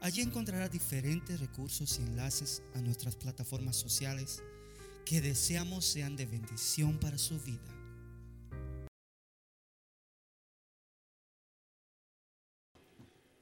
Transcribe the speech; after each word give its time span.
Allí 0.00 0.20
encontrará 0.20 0.68
diferentes 0.68 1.40
recursos 1.40 1.98
y 1.98 2.02
enlaces 2.02 2.62
a 2.74 2.80
nuestras 2.80 3.16
plataformas 3.16 3.76
sociales 3.76 4.42
que 5.04 5.20
deseamos 5.20 5.84
sean 5.84 6.16
de 6.16 6.26
bendición 6.26 6.98
para 6.98 7.16
su 7.16 7.40
vida. 7.40 7.72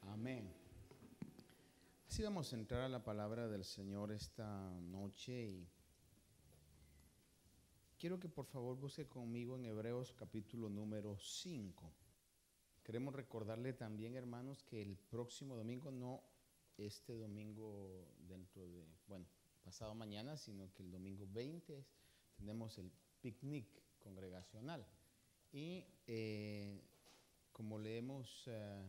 Amén. 0.02 0.48
Así 2.08 2.22
vamos 2.22 2.52
a 2.52 2.56
entrar 2.56 2.82
a 2.82 2.88
la 2.88 3.02
palabra 3.02 3.48
del 3.48 3.64
Señor 3.64 4.12
esta 4.12 4.70
noche 4.80 5.46
y 5.46 5.68
quiero 7.98 8.20
que 8.20 8.28
por 8.28 8.46
favor 8.46 8.76
busque 8.76 9.08
conmigo 9.08 9.56
en 9.56 9.64
Hebreos 9.64 10.12
capítulo 10.12 10.68
número 10.68 11.18
5. 11.18 11.92
Queremos 12.84 13.14
recordarle 13.14 13.72
también, 13.72 14.14
hermanos, 14.14 14.62
que 14.62 14.82
el 14.82 14.96
próximo 14.96 15.56
domingo 15.56 15.90
no 15.90 16.22
este 16.78 17.14
domingo 17.14 18.06
dentro 18.28 18.66
de, 18.68 18.84
bueno, 19.06 19.26
pasado 19.64 19.94
mañana, 19.94 20.36
sino 20.36 20.72
que 20.74 20.82
el 20.82 20.90
domingo 20.90 21.26
20 21.32 21.84
tenemos 22.36 22.78
el 22.78 22.90
picnic 23.20 23.66
congregacional. 23.98 24.84
Y 25.52 25.84
eh, 26.06 26.80
como 27.52 27.78
le 27.78 27.98
hemos 27.98 28.44
eh, 28.46 28.82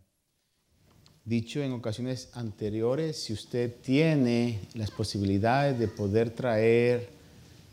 dicho 1.23 1.61
en 1.61 1.71
ocasiones 1.71 2.29
anteriores, 2.33 3.23
si 3.23 3.33
usted 3.33 3.81
tiene 3.81 4.59
las 4.73 4.91
posibilidades 4.91 5.79
de 5.79 5.87
poder 5.87 6.31
traer 6.31 7.09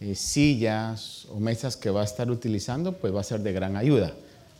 eh, 0.00 0.14
sillas 0.14 1.26
o 1.26 1.40
mesas 1.40 1.76
que 1.76 1.90
va 1.90 2.02
a 2.02 2.04
estar 2.04 2.30
utilizando, 2.30 2.98
pues 2.98 3.14
va 3.14 3.20
a 3.20 3.24
ser 3.24 3.40
de 3.40 3.52
gran 3.52 3.76
ayuda. 3.76 4.14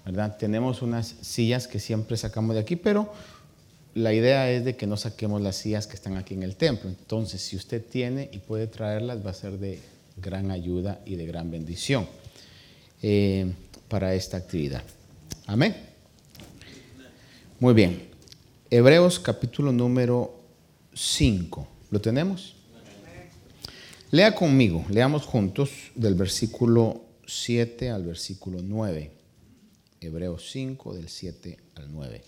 ¿verdad? 0.05 0.37
Tenemos 0.37 0.83
unas 0.83 1.07
sillas 1.07 1.69
que 1.69 1.79
siempre 1.79 2.17
sacamos 2.17 2.55
de 2.55 2.61
aquí, 2.61 2.77
pero 2.77 3.13
la 3.95 4.13
idea 4.15 4.51
es 4.51 4.65
de 4.65 4.77
que 4.77 4.87
no 4.87 4.97
saquemos 4.97 5.41
las 5.41 5.57
sillas 5.57 5.87
que 5.87 5.97
están 5.97 6.17
aquí 6.17 6.35
en 6.35 6.43
el 6.43 6.57
templo. 6.57 6.89
Entonces, 6.89 7.43
si 7.43 7.57
usted 7.57 7.85
tiene 7.85 8.29
y 8.33 8.39
puede 8.39 8.67
traerlas, 8.67 9.25
va 9.25 9.31
a 9.31 9.35
ser 9.35 9.59
de 9.59 9.81
gran 10.17 10.51
ayuda 10.51 11.01
y 11.05 11.17
de 11.17 11.27
gran 11.27 11.51
bendición 11.51 12.07
eh, 13.03 13.53
para 13.89 14.15
esta 14.15 14.37
actividad. 14.37 14.83
Amén. 15.47 15.77
Muy 17.59 17.75
bien. 17.75 18.09
Hebreos 18.71 19.19
capítulo 19.19 19.73
número 19.73 20.35
5. 20.95 21.69
¿Lo 21.91 22.01
tenemos? 22.01 22.57
Lea 24.11 24.35
conmigo, 24.35 24.85
leamos 24.91 25.25
juntos 25.25 25.71
del 25.95 26.15
versículo 26.15 27.03
7 27.27 27.91
al 27.91 28.05
versículo 28.05 28.61
9. 28.63 29.11
Hebreos 30.01 30.51
5 30.51 30.95
del 30.95 31.09
7 31.09 31.59
al 31.77 31.93
9. 31.93 32.23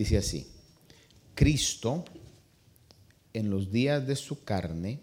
Dice 0.00 0.16
así, 0.16 0.46
Cristo 1.34 2.06
en 3.34 3.50
los 3.50 3.70
días 3.70 4.06
de 4.06 4.16
su 4.16 4.44
carne, 4.44 5.00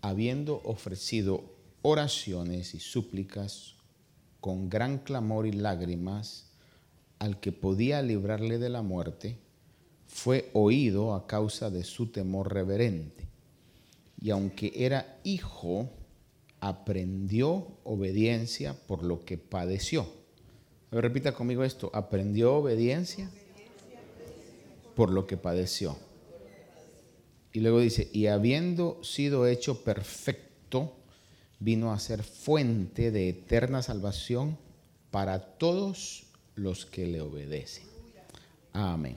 habiendo 0.00 0.60
ofrecido 0.64 1.44
oraciones 1.82 2.74
y 2.74 2.80
súplicas 2.80 3.76
con 4.40 4.68
gran 4.68 4.98
clamor 4.98 5.46
y 5.46 5.52
lágrimas 5.52 6.50
al 7.20 7.38
que 7.38 7.52
podía 7.52 8.02
librarle 8.02 8.58
de 8.58 8.70
la 8.70 8.82
muerte, 8.82 9.38
fue 10.08 10.50
oído 10.52 11.14
a 11.14 11.28
causa 11.28 11.70
de 11.70 11.84
su 11.84 12.08
temor 12.08 12.52
reverente. 12.52 13.28
Y 14.20 14.30
aunque 14.30 14.72
era 14.74 15.20
hijo, 15.22 15.88
aprendió 16.58 17.68
obediencia 17.84 18.74
por 18.88 19.04
lo 19.04 19.24
que 19.24 19.38
padeció. 19.38 20.08
repita 20.90 21.34
conmigo 21.34 21.62
esto, 21.62 21.88
aprendió 21.94 22.56
obediencia 22.56 23.30
por 24.94 25.10
lo 25.10 25.26
que 25.26 25.36
padeció. 25.36 25.96
Y 27.52 27.60
luego 27.60 27.80
dice, 27.80 28.08
y 28.12 28.26
habiendo 28.26 29.02
sido 29.04 29.46
hecho 29.46 29.84
perfecto, 29.84 30.94
vino 31.58 31.92
a 31.92 31.98
ser 31.98 32.22
fuente 32.22 33.10
de 33.10 33.28
eterna 33.28 33.82
salvación 33.82 34.58
para 35.10 35.38
todos 35.38 36.24
los 36.54 36.86
que 36.86 37.06
le 37.06 37.20
obedecen. 37.20 37.84
Amén. 38.72 39.16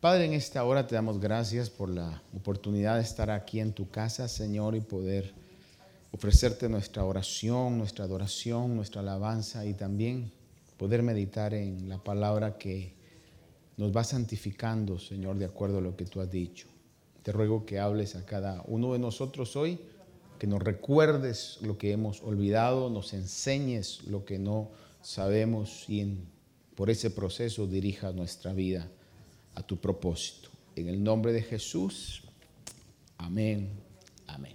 Padre, 0.00 0.24
en 0.24 0.32
esta 0.32 0.64
hora 0.64 0.86
te 0.86 0.94
damos 0.94 1.20
gracias 1.20 1.70
por 1.70 1.90
la 1.90 2.22
oportunidad 2.34 2.96
de 2.96 3.02
estar 3.02 3.30
aquí 3.30 3.60
en 3.60 3.72
tu 3.72 3.90
casa, 3.90 4.28
Señor, 4.28 4.74
y 4.74 4.80
poder 4.80 5.34
ofrecerte 6.12 6.68
nuestra 6.68 7.04
oración, 7.04 7.76
nuestra 7.76 8.04
adoración, 8.04 8.74
nuestra 8.74 9.00
alabanza 9.00 9.66
y 9.66 9.74
también 9.74 10.32
poder 10.76 11.02
meditar 11.02 11.52
en 11.52 11.88
la 11.88 11.98
palabra 11.98 12.56
que 12.56 12.97
nos 13.78 13.96
va 13.96 14.04
santificando, 14.04 14.98
Señor, 14.98 15.38
de 15.38 15.46
acuerdo 15.46 15.78
a 15.78 15.80
lo 15.80 15.96
que 15.96 16.04
tú 16.04 16.20
has 16.20 16.30
dicho. 16.30 16.66
Te 17.22 17.32
ruego 17.32 17.64
que 17.64 17.78
hables 17.78 18.16
a 18.16 18.26
cada 18.26 18.62
uno 18.66 18.92
de 18.92 18.98
nosotros 18.98 19.56
hoy, 19.56 19.78
que 20.38 20.46
nos 20.46 20.62
recuerdes 20.62 21.58
lo 21.62 21.78
que 21.78 21.92
hemos 21.92 22.22
olvidado, 22.22 22.90
nos 22.90 23.14
enseñes 23.14 24.02
lo 24.04 24.24
que 24.24 24.38
no 24.38 24.70
sabemos 25.00 25.88
y 25.88 26.18
por 26.74 26.90
ese 26.90 27.10
proceso 27.10 27.66
dirija 27.66 28.12
nuestra 28.12 28.52
vida 28.52 28.88
a 29.54 29.62
tu 29.62 29.78
propósito. 29.78 30.50
En 30.74 30.88
el 30.88 31.02
nombre 31.02 31.32
de 31.32 31.42
Jesús, 31.42 32.22
amén, 33.16 33.70
amén. 34.26 34.54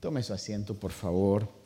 Tome 0.00 0.22
su 0.22 0.32
asiento, 0.32 0.74
por 0.74 0.92
favor. 0.92 1.61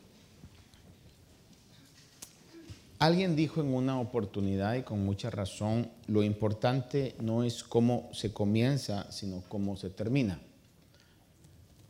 Alguien 2.99 3.35
dijo 3.35 3.61
en 3.61 3.73
una 3.73 3.99
oportunidad 3.99 4.73
y 4.75 4.81
con 4.81 5.05
mucha 5.05 5.29
razón, 5.29 5.91
lo 6.07 6.23
importante 6.23 7.15
no 7.19 7.43
es 7.43 7.63
cómo 7.63 8.09
se 8.11 8.33
comienza, 8.33 9.11
sino 9.11 9.43
cómo 9.47 9.77
se 9.77 9.91
termina. 9.91 10.41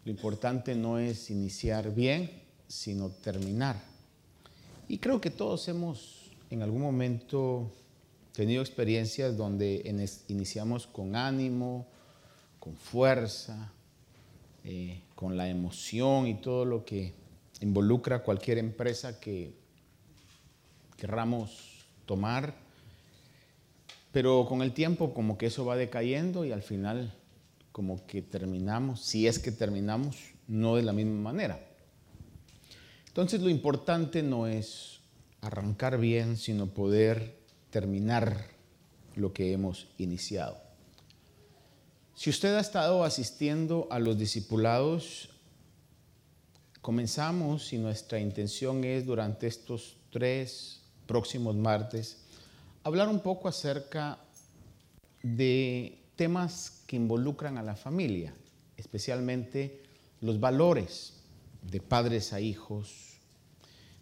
Lo 0.04 0.12
importante 0.12 0.76
no 0.76 1.00
es 1.00 1.30
iniciar 1.30 1.96
bien, 1.96 2.30
sino 2.68 3.10
terminar. 3.10 3.82
Y 4.90 4.98
creo 4.98 5.22
que 5.22 5.30
todos 5.30 5.68
hemos 5.70 6.32
en 6.50 6.62
algún 6.62 6.82
momento 6.82 7.72
tenido 8.34 8.62
experiencias 8.62 9.38
donde 9.38 10.10
iniciamos 10.28 10.88
con 10.88 11.16
ánimo, 11.16 11.88
con 12.60 12.76
fuerza, 12.76 13.72
eh, 14.66 15.02
con 15.16 15.38
la 15.38 15.48
emoción 15.48 16.28
y 16.28 16.36
todo 16.36 16.66
lo 16.66 16.84
que 16.84 17.14
involucra 17.62 18.24
cualquier 18.24 18.58
empresa 18.58 19.22
que 19.22 19.67
querramos 20.98 21.86
tomar, 22.06 22.56
pero 24.12 24.46
con 24.48 24.62
el 24.62 24.74
tiempo 24.74 25.14
como 25.14 25.38
que 25.38 25.46
eso 25.46 25.66
va 25.66 25.76
decayendo 25.76 26.44
y 26.44 26.52
al 26.52 26.64
final 26.64 27.14
como 27.72 28.06
que 28.08 28.22
terminamos, 28.24 29.02
si 29.02 29.28
es 29.28 29.38
que 29.38 29.52
terminamos, 29.52 30.18
no 30.48 30.76
de 30.76 30.82
la 30.82 30.94
misma 30.94 31.32
manera. 31.32 31.64
Entonces 33.08 33.42
lo 33.42 33.50
importante 33.50 34.24
no 34.24 34.48
es 34.48 35.00
arrancar 35.42 36.00
bien, 36.00 36.38
sino 36.38 36.68
poder 36.68 37.38
terminar 37.70 38.48
lo 39.16 39.34
que 39.34 39.54
hemos 39.54 39.88
iniciado. 39.98 40.58
Si 42.16 42.32
usted 42.32 42.56
ha 42.56 42.60
estado 42.60 43.04
asistiendo 43.04 43.88
a 43.92 44.00
los 44.00 44.18
discipulados, 44.18 45.30
comenzamos 46.82 47.74
y 47.74 47.78
nuestra 47.78 48.20
intención 48.20 48.84
es 48.84 49.06
durante 49.06 49.46
estos 49.46 49.98
tres 50.10 50.77
próximos 51.08 51.56
martes, 51.56 52.18
hablar 52.84 53.10
un 53.10 53.22
poco 53.22 53.48
acerca 53.48 54.20
de 55.24 56.00
temas 56.16 56.84
que 56.86 56.96
involucran 56.96 57.58
a 57.58 57.64
la 57.64 57.76
familia, 57.76 58.34
especialmente 58.76 59.82
los 60.22 60.40
valores 60.40 61.14
de 61.64 61.82
padres 61.82 62.34
a 62.34 62.40
hijos, 62.40 63.18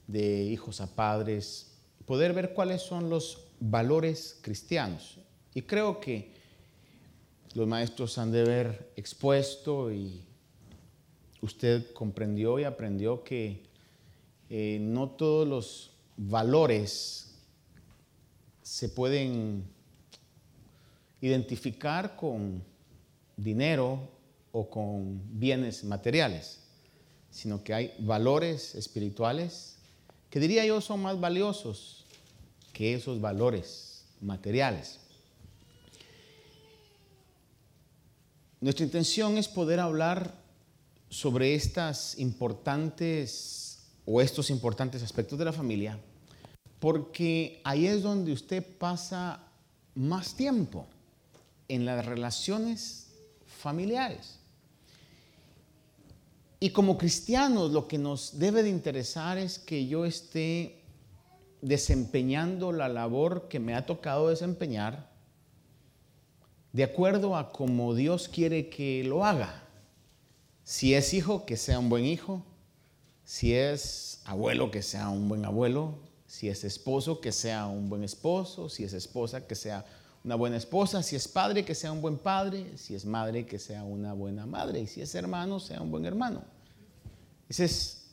de 0.07 0.43
hijos 0.43 0.81
a 0.81 0.95
padres, 0.95 1.71
poder 2.05 2.33
ver 2.33 2.53
cuáles 2.53 2.81
son 2.81 3.09
los 3.09 3.47
valores 3.59 4.37
cristianos. 4.41 5.17
Y 5.53 5.63
creo 5.63 5.99
que 5.99 6.33
los 7.53 7.67
maestros 7.67 8.17
han 8.17 8.31
de 8.31 8.41
haber 8.41 8.91
expuesto 8.95 9.91
y 9.91 10.21
usted 11.41 11.93
comprendió 11.93 12.59
y 12.59 12.65
aprendió 12.65 13.23
que 13.23 13.63
eh, 14.49 14.77
no 14.81 15.09
todos 15.11 15.47
los 15.47 15.94
valores 16.17 17.27
se 18.61 18.89
pueden 18.89 19.65
identificar 21.21 22.15
con 22.15 22.63
dinero 23.37 24.09
o 24.51 24.69
con 24.69 25.21
bienes 25.39 25.83
materiales, 25.83 26.59
sino 27.29 27.63
que 27.63 27.73
hay 27.73 27.93
valores 27.99 28.75
espirituales 28.75 29.75
que 30.29 30.39
diría 30.39 30.65
yo 30.65 30.81
son 30.81 31.01
más 31.01 31.19
valiosos 31.19 32.05
que 32.73 32.93
esos 32.93 33.21
valores 33.21 34.03
materiales. 34.19 34.99
Nuestra 38.59 38.85
intención 38.85 39.37
es 39.37 39.47
poder 39.47 39.79
hablar 39.79 40.33
sobre 41.09 41.55
estas 41.55 42.17
importantes 42.19 43.74
o 44.05 44.21
estos 44.21 44.49
importantes 44.49 45.03
aspectos 45.03 45.37
de 45.39 45.45
la 45.45 45.53
familia, 45.53 45.99
porque 46.79 47.61
ahí 47.63 47.87
es 47.87 48.03
donde 48.03 48.31
usted 48.31 48.63
pasa 48.77 49.43
más 49.95 50.35
tiempo 50.35 50.85
en 51.67 51.85
las 51.85 52.05
relaciones 52.05 53.07
familiares. 53.45 54.39
Y 56.59 56.69
como 56.69 56.97
cristianos 56.97 57.71
lo 57.71 57.87
que 57.87 57.97
nos 57.97 58.39
debe 58.39 58.63
de 58.63 58.69
interesar 58.69 59.37
es 59.37 59.59
que 59.59 59.87
yo 59.87 60.05
esté 60.05 60.81
desempeñando 61.61 62.71
la 62.71 62.87
labor 62.87 63.47
que 63.49 63.59
me 63.59 63.75
ha 63.75 63.85
tocado 63.85 64.29
desempeñar 64.29 65.09
de 66.73 66.83
acuerdo 66.83 67.37
a 67.37 67.51
como 67.51 67.95
Dios 67.95 68.27
quiere 68.27 68.69
que 68.69 69.03
lo 69.05 69.23
haga. 69.25 69.63
Si 70.63 70.93
es 70.93 71.13
hijo, 71.13 71.45
que 71.45 71.55
sea 71.55 71.79
un 71.79 71.87
buen 71.87 72.03
hijo. 72.03 72.43
Si 73.25 73.53
es 73.53 74.21
abuelo, 74.25 74.69
que 74.71 74.83
sea 74.83 75.09
un 75.09 75.27
buen 75.27 75.43
abuelo. 75.45 75.95
Si 76.27 76.47
es 76.47 76.63
esposo, 76.63 77.19
que 77.19 77.31
sea 77.31 77.65
un 77.65 77.89
buen 77.89 78.03
esposo. 78.03 78.69
Si 78.69 78.83
es 78.83 78.93
esposa, 78.93 79.47
que 79.47 79.55
sea 79.55 79.85
una 80.23 80.35
buena 80.35 80.57
esposa. 80.57 81.01
Si 81.01 81.15
es 81.15 81.27
padre, 81.27 81.65
que 81.65 81.73
sea 81.73 81.91
un 81.91 82.01
buen 82.01 82.17
padre. 82.17 82.77
Si 82.77 82.93
es 82.93 83.05
madre, 83.05 83.45
que 83.45 83.57
sea 83.57 83.83
una 83.83 84.13
buena 84.13 84.45
madre. 84.45 84.81
Y 84.81 84.87
si 84.87 85.01
es 85.01 85.15
hermano, 85.15 85.59
sea 85.59 85.81
un 85.81 85.89
buen 85.89 86.05
hermano. 86.05 86.43
Esa 87.49 87.65
es 87.65 88.03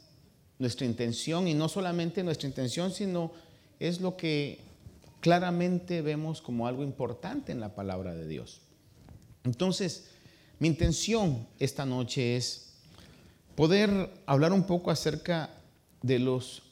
nuestra 0.58 0.86
intención 0.86 1.46
y 1.46 1.54
no 1.54 1.68
solamente 1.68 2.22
nuestra 2.22 2.48
intención, 2.48 2.92
sino 2.92 3.32
es 3.80 4.00
lo 4.00 4.16
que 4.16 4.60
claramente 5.20 6.02
vemos 6.02 6.40
como 6.40 6.66
algo 6.66 6.82
importante 6.82 7.52
en 7.52 7.60
la 7.60 7.74
palabra 7.74 8.14
de 8.14 8.26
Dios. 8.26 8.60
Entonces, 9.44 10.04
mi 10.58 10.68
intención 10.68 11.46
esta 11.58 11.84
noche 11.84 12.36
es 12.36 12.71
poder 13.54 14.10
hablar 14.26 14.52
un 14.52 14.64
poco 14.64 14.90
acerca 14.90 15.50
de 16.02 16.18
los 16.18 16.62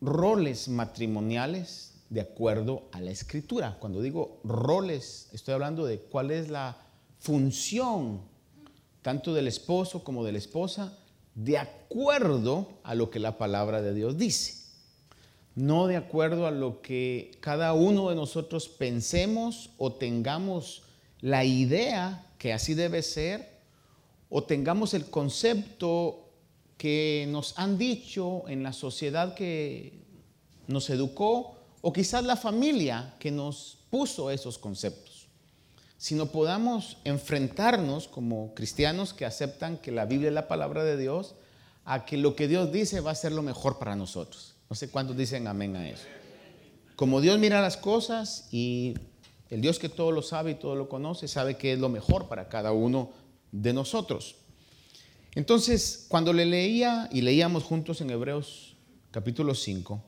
roles 0.00 0.68
matrimoniales 0.68 2.02
de 2.10 2.20
acuerdo 2.20 2.88
a 2.92 3.00
la 3.00 3.10
escritura. 3.10 3.78
Cuando 3.80 4.02
digo 4.02 4.40
roles, 4.44 5.28
estoy 5.32 5.54
hablando 5.54 5.86
de 5.86 5.98
cuál 5.98 6.30
es 6.30 6.48
la 6.48 6.76
función 7.18 8.20
tanto 9.02 9.34
del 9.34 9.48
esposo 9.48 10.04
como 10.04 10.24
de 10.24 10.32
la 10.32 10.38
esposa 10.38 10.98
de 11.34 11.58
acuerdo 11.58 12.68
a 12.84 12.94
lo 12.94 13.10
que 13.10 13.18
la 13.18 13.38
palabra 13.38 13.82
de 13.82 13.94
Dios 13.94 14.16
dice 14.16 14.64
no 15.54 15.86
de 15.86 15.96
acuerdo 15.96 16.46
a 16.46 16.50
lo 16.50 16.82
que 16.82 17.32
cada 17.40 17.72
uno 17.74 18.10
de 18.10 18.16
nosotros 18.16 18.68
pensemos 18.68 19.70
o 19.78 19.92
tengamos 19.92 20.82
la 21.20 21.44
idea 21.44 22.26
que 22.38 22.52
así 22.52 22.74
debe 22.74 23.02
ser, 23.02 23.53
o 24.28 24.44
tengamos 24.44 24.94
el 24.94 25.06
concepto 25.06 26.24
que 26.76 27.26
nos 27.28 27.58
han 27.58 27.78
dicho 27.78 28.48
en 28.48 28.62
la 28.62 28.72
sociedad 28.72 29.34
que 29.34 30.02
nos 30.66 30.90
educó, 30.90 31.56
o 31.80 31.92
quizás 31.92 32.24
la 32.24 32.36
familia 32.36 33.14
que 33.18 33.30
nos 33.30 33.78
puso 33.90 34.30
esos 34.30 34.58
conceptos, 34.58 35.28
sino 35.98 36.26
podamos 36.26 36.96
enfrentarnos 37.04 38.08
como 38.08 38.54
cristianos 38.54 39.12
que 39.12 39.26
aceptan 39.26 39.76
que 39.76 39.92
la 39.92 40.06
Biblia 40.06 40.28
es 40.28 40.34
la 40.34 40.48
palabra 40.48 40.82
de 40.82 40.96
Dios, 40.96 41.34
a 41.84 42.06
que 42.06 42.16
lo 42.16 42.34
que 42.34 42.48
Dios 42.48 42.72
dice 42.72 43.00
va 43.00 43.10
a 43.10 43.14
ser 43.14 43.32
lo 43.32 43.42
mejor 43.42 43.78
para 43.78 43.94
nosotros. 43.94 44.54
No 44.70 44.76
sé 44.76 44.90
cuántos 44.90 45.16
dicen 45.16 45.46
amén 45.46 45.76
a 45.76 45.88
eso. 45.88 46.06
Como 46.96 47.20
Dios 47.20 47.38
mira 47.38 47.60
las 47.60 47.76
cosas 47.76 48.48
y 48.50 48.94
el 49.50 49.60
Dios 49.60 49.78
que 49.78 49.88
todo 49.88 50.10
lo 50.10 50.22
sabe 50.22 50.52
y 50.52 50.54
todo 50.54 50.74
lo 50.74 50.88
conoce, 50.88 51.28
sabe 51.28 51.56
que 51.56 51.74
es 51.74 51.78
lo 51.78 51.88
mejor 51.88 52.28
para 52.28 52.48
cada 52.48 52.72
uno 52.72 53.10
de 53.54 53.72
nosotros. 53.72 54.34
Entonces, 55.36 56.06
cuando 56.08 56.32
le 56.32 56.44
leía 56.44 57.08
y 57.12 57.20
leíamos 57.20 57.62
juntos 57.62 58.00
en 58.00 58.10
Hebreos 58.10 58.74
capítulo 59.12 59.54
5, 59.54 60.02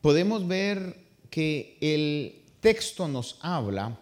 podemos 0.00 0.46
ver 0.46 0.96
que 1.28 1.76
el 1.80 2.42
texto 2.60 3.06
nos 3.06 3.38
habla 3.40 3.98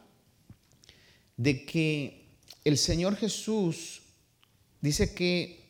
de 1.36 1.64
que 1.64 2.28
el 2.64 2.78
Señor 2.78 3.16
Jesús 3.16 4.02
dice 4.80 5.12
que 5.12 5.60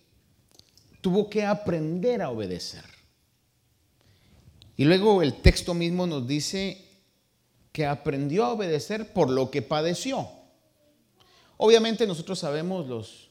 tuvo 1.00 1.30
que 1.30 1.44
aprender 1.44 2.20
a 2.20 2.28
obedecer. 2.30 2.84
Y 4.76 4.84
luego 4.84 5.22
el 5.22 5.40
texto 5.40 5.72
mismo 5.72 6.06
nos 6.06 6.26
dice 6.26 6.84
que 7.72 7.86
aprendió 7.86 8.44
a 8.44 8.52
obedecer 8.52 9.14
por 9.14 9.30
lo 9.30 9.50
que 9.50 9.62
padeció. 9.62 10.41
Obviamente 11.64 12.08
nosotros 12.08 12.40
sabemos 12.40 12.88
los 12.88 13.30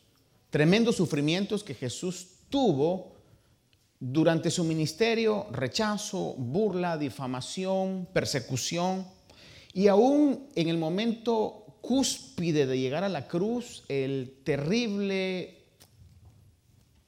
tremendos 0.49 0.95
sufrimientos 0.95 1.65
que 1.65 1.73
Jesús 1.73 2.27
tuvo 2.49 3.17
durante 3.99 4.49
su 4.49 4.63
ministerio, 4.63 5.47
rechazo, 5.51 6.35
burla, 6.37 6.97
difamación, 6.97 8.07
persecución, 8.13 9.05
y 9.73 9.87
aún 9.87 10.47
en 10.55 10.69
el 10.69 10.77
momento 10.77 11.75
cúspide 11.81 12.65
de 12.67 12.79
llegar 12.79 13.03
a 13.03 13.09
la 13.09 13.27
cruz, 13.27 13.83
el 13.89 14.37
terrible, 14.45 15.65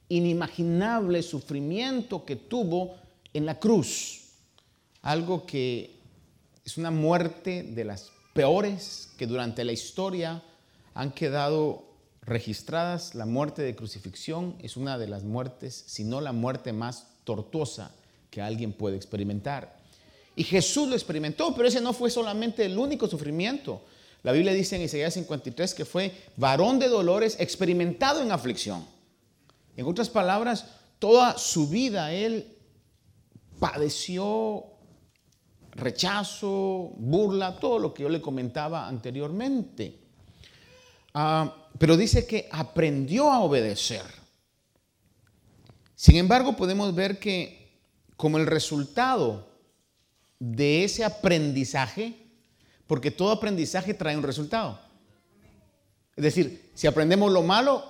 inimaginable 0.10 1.24
sufrimiento 1.24 2.26
que 2.26 2.36
tuvo 2.36 2.98
en 3.34 3.46
la 3.46 3.60
cruz 3.60 4.24
algo 5.02 5.46
que 5.46 6.02
es 6.66 6.78
una 6.78 6.92
muerte 6.92 7.64
de 7.64 7.86
las 7.86 8.12
peores 8.34 9.14
que 9.18 9.26
durante 9.26 9.64
la 9.64 9.72
historia 9.72 10.44
han 10.94 11.12
quedado 11.12 11.86
registradas. 12.22 13.16
La 13.16 13.26
muerte 13.26 13.62
de 13.62 13.76
crucifixión 13.76 14.56
es 14.60 14.78
una 14.78 14.98
de 14.98 15.08
las 15.08 15.24
muertes, 15.24 15.84
si 15.88 16.04
no 16.04 16.22
la 16.22 16.32
muerte 16.32 16.74
más 16.74 17.08
tortuosa 17.24 17.92
que 18.30 18.42
alguien 18.42 18.74
puede 18.74 18.96
experimentar. 18.96 19.78
Y 20.36 20.44
Jesús 20.44 20.88
lo 20.88 20.96
experimentó, 20.96 21.54
pero 21.56 21.68
ese 21.68 21.82
no 21.82 21.94
fue 21.94 22.10
solamente 22.10 22.66
el 22.66 22.78
único 22.78 23.08
sufrimiento. 23.08 23.84
La 24.24 24.32
Biblia 24.32 24.54
dice 24.54 24.76
en 24.78 24.82
Isaías 24.84 25.14
53 25.14 25.74
que 25.74 25.86
fue 25.86 26.12
varón 26.38 26.80
de 26.80 26.88
dolores 26.88 27.36
experimentado 27.40 28.22
en 28.22 28.32
aflicción. 28.32 28.86
En 29.76 29.86
otras 29.86 30.10
palabras, 30.10 30.66
toda 30.98 31.38
su 31.38 31.68
vida 31.68 32.12
él 32.14 32.58
padeció 33.60 34.66
rechazo, 35.72 36.94
burla, 36.98 37.60
todo 37.60 37.80
lo 37.80 37.94
que 37.94 38.04
yo 38.04 38.10
le 38.10 38.22
comentaba 38.22 38.88
anteriormente. 38.88 40.03
Ah, 41.14 41.70
pero 41.78 41.98
dice 41.98 42.26
que 42.26 42.48
aprendió 42.52 43.32
a 43.32 43.40
obedecer. 43.40 44.04
Sin 45.96 46.18
embargo, 46.18 46.56
podemos 46.56 46.94
ver 46.94 47.20
que 47.20 47.80
como 48.18 48.38
el 48.38 48.48
resultado 48.48 49.48
de 50.40 50.84
ese 50.84 51.04
aprendizaje, 51.04 52.16
porque 52.88 53.12
todo 53.12 53.32
aprendizaje 53.32 53.94
trae 53.94 54.18
un 54.18 54.24
resultado. 54.24 54.80
Es 56.16 56.24
decir, 56.24 56.70
si 56.74 56.88
aprendemos 56.88 57.32
lo 57.32 57.42
malo, 57.42 57.84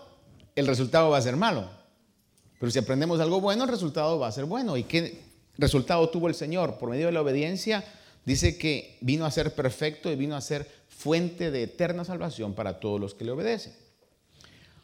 el 0.56 0.68
resultado 0.68 1.10
va 1.10 1.18
a 1.18 1.22
ser 1.22 1.36
malo. 1.36 1.70
Pero 2.60 2.72
si 2.72 2.80
aprendemos 2.80 3.20
algo 3.20 3.42
bueno, 3.42 3.64
el 3.64 3.70
resultado 3.70 4.20
va 4.20 4.28
a 4.28 4.32
ser 4.32 4.46
bueno. 4.46 4.78
¿Y 4.78 4.84
qué, 4.84 5.22
resultado 5.58 6.08
tuvo 6.10 6.28
el 6.28 6.36
Señor? 6.36 6.78
Por 6.78 6.90
medio 6.90 7.08
de 7.08 7.12
la 7.12 7.22
obediencia, 7.22 7.84
dice 8.26 8.58
que 8.58 8.98
vino 9.02 9.26
a 9.26 9.32
ser 9.32 9.54
perfecto 9.54 10.12
y 10.12 10.16
vino 10.16 10.36
a 10.36 10.42
ser 10.42 10.70
fuente 10.90 11.52
de 11.52 11.64
eterna 11.64 12.06
salvación 12.06 12.54
para 12.54 12.80
todos 12.80 13.00
los 13.00 13.14
que 13.14 13.26
le 13.26 13.32
obedecen. 13.32 13.74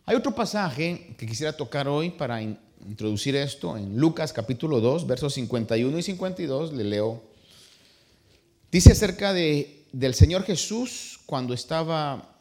Hay 0.05 0.15
otro 0.15 0.33
pasaje 0.33 1.15
que 1.17 1.25
quisiera 1.25 1.53
tocar 1.53 1.87
hoy 1.87 2.09
para 2.09 2.41
introducir 2.41 3.35
esto 3.35 3.77
en 3.77 3.97
Lucas 3.97 4.33
capítulo 4.33 4.79
2, 4.81 5.07
versos 5.07 5.33
51 5.35 5.97
y 5.97 6.03
52, 6.03 6.73
le 6.73 6.83
leo. 6.83 7.23
Dice 8.71 8.91
acerca 8.91 9.33
de, 9.33 9.85
del 9.91 10.13
Señor 10.13 10.43
Jesús 10.43 11.19
cuando 11.25 11.53
estaba 11.53 12.39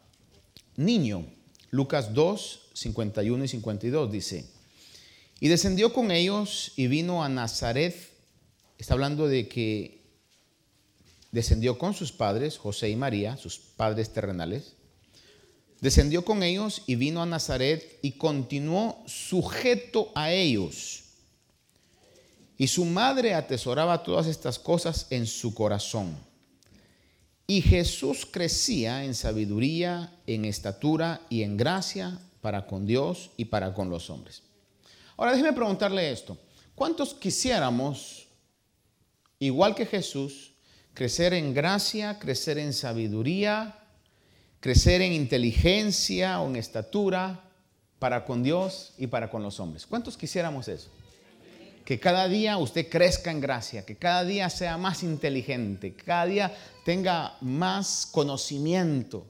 niño. 0.76 1.26
Lucas 1.70 2.14
2, 2.14 2.70
51 2.72 3.44
y 3.44 3.48
52 3.48 4.12
dice, 4.12 4.46
y 5.40 5.48
descendió 5.48 5.92
con 5.92 6.10
ellos 6.10 6.72
y 6.76 6.86
vino 6.86 7.22
a 7.22 7.28
Nazaret 7.28 7.94
está 8.78 8.94
hablando 8.94 9.28
de 9.28 9.48
que 9.48 9.97
descendió 11.30 11.78
con 11.78 11.94
sus 11.94 12.12
padres, 12.12 12.58
José 12.58 12.90
y 12.90 12.96
María, 12.96 13.36
sus 13.36 13.58
padres 13.58 14.12
terrenales, 14.12 14.74
descendió 15.80 16.24
con 16.24 16.42
ellos 16.42 16.82
y 16.86 16.96
vino 16.96 17.22
a 17.22 17.26
Nazaret 17.26 17.98
y 18.02 18.12
continuó 18.12 19.02
sujeto 19.06 20.10
a 20.14 20.32
ellos. 20.32 21.04
Y 22.56 22.66
su 22.66 22.84
madre 22.84 23.34
atesoraba 23.34 24.02
todas 24.02 24.26
estas 24.26 24.58
cosas 24.58 25.06
en 25.10 25.26
su 25.26 25.54
corazón. 25.54 26.16
Y 27.46 27.62
Jesús 27.62 28.26
crecía 28.30 29.04
en 29.04 29.14
sabiduría, 29.14 30.12
en 30.26 30.44
estatura 30.44 31.22
y 31.30 31.44
en 31.44 31.56
gracia 31.56 32.20
para 32.40 32.66
con 32.66 32.84
Dios 32.84 33.30
y 33.36 33.46
para 33.46 33.72
con 33.72 33.90
los 33.90 34.10
hombres. 34.10 34.42
Ahora 35.16 35.32
déjeme 35.32 35.52
preguntarle 35.52 36.10
esto. 36.10 36.36
¿Cuántos 36.74 37.14
quisiéramos, 37.14 38.28
igual 39.38 39.74
que 39.74 39.86
Jesús, 39.86 40.47
crecer 40.98 41.32
en 41.32 41.54
gracia, 41.54 42.18
crecer 42.18 42.58
en 42.58 42.72
sabiduría, 42.72 43.78
crecer 44.58 45.00
en 45.00 45.12
inteligencia 45.12 46.40
o 46.40 46.48
en 46.48 46.56
estatura 46.56 47.44
para 48.00 48.24
con 48.24 48.42
Dios 48.42 48.94
y 48.98 49.06
para 49.06 49.30
con 49.30 49.44
los 49.44 49.60
hombres? 49.60 49.86
¿Cuántos 49.86 50.16
quisiéramos 50.16 50.66
eso? 50.66 50.90
que 51.84 52.00
cada 52.00 52.28
día 52.28 52.58
usted 52.58 52.88
crezca 52.90 53.30
en 53.30 53.40
gracia, 53.40 53.86
que 53.86 53.96
cada 53.96 54.24
día 54.24 54.50
sea 54.50 54.76
más 54.76 55.02
inteligente, 55.04 55.94
que 55.94 56.04
cada 56.04 56.26
día 56.26 56.56
tenga 56.84 57.38
más 57.40 58.06
conocimiento. 58.10 59.24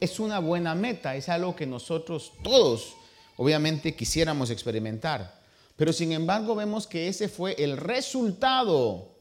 Es 0.00 0.20
una 0.20 0.40
buena 0.40 0.74
meta, 0.74 1.14
es 1.16 1.30
algo 1.30 1.56
que 1.56 1.64
nosotros 1.64 2.32
todos 2.42 2.94
obviamente 3.36 3.94
quisiéramos 3.94 4.50
experimentar. 4.50 5.40
Pero 5.76 5.92
sin 5.94 6.12
embargo 6.12 6.54
vemos 6.56 6.86
que 6.86 7.08
ese 7.08 7.28
fue 7.28 7.54
el 7.56 7.78
resultado 7.78 9.11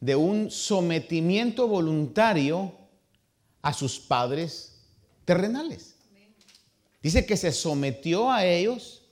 de 0.00 0.16
un 0.16 0.50
sometimiento 0.50 1.68
voluntario 1.68 2.72
a 3.62 3.72
sus 3.72 3.98
padres 3.98 4.80
terrenales. 5.24 5.96
Dice 7.02 7.24
que 7.24 7.36
se 7.36 7.52
sometió 7.52 8.30
a 8.30 8.44
ellos 8.44 9.02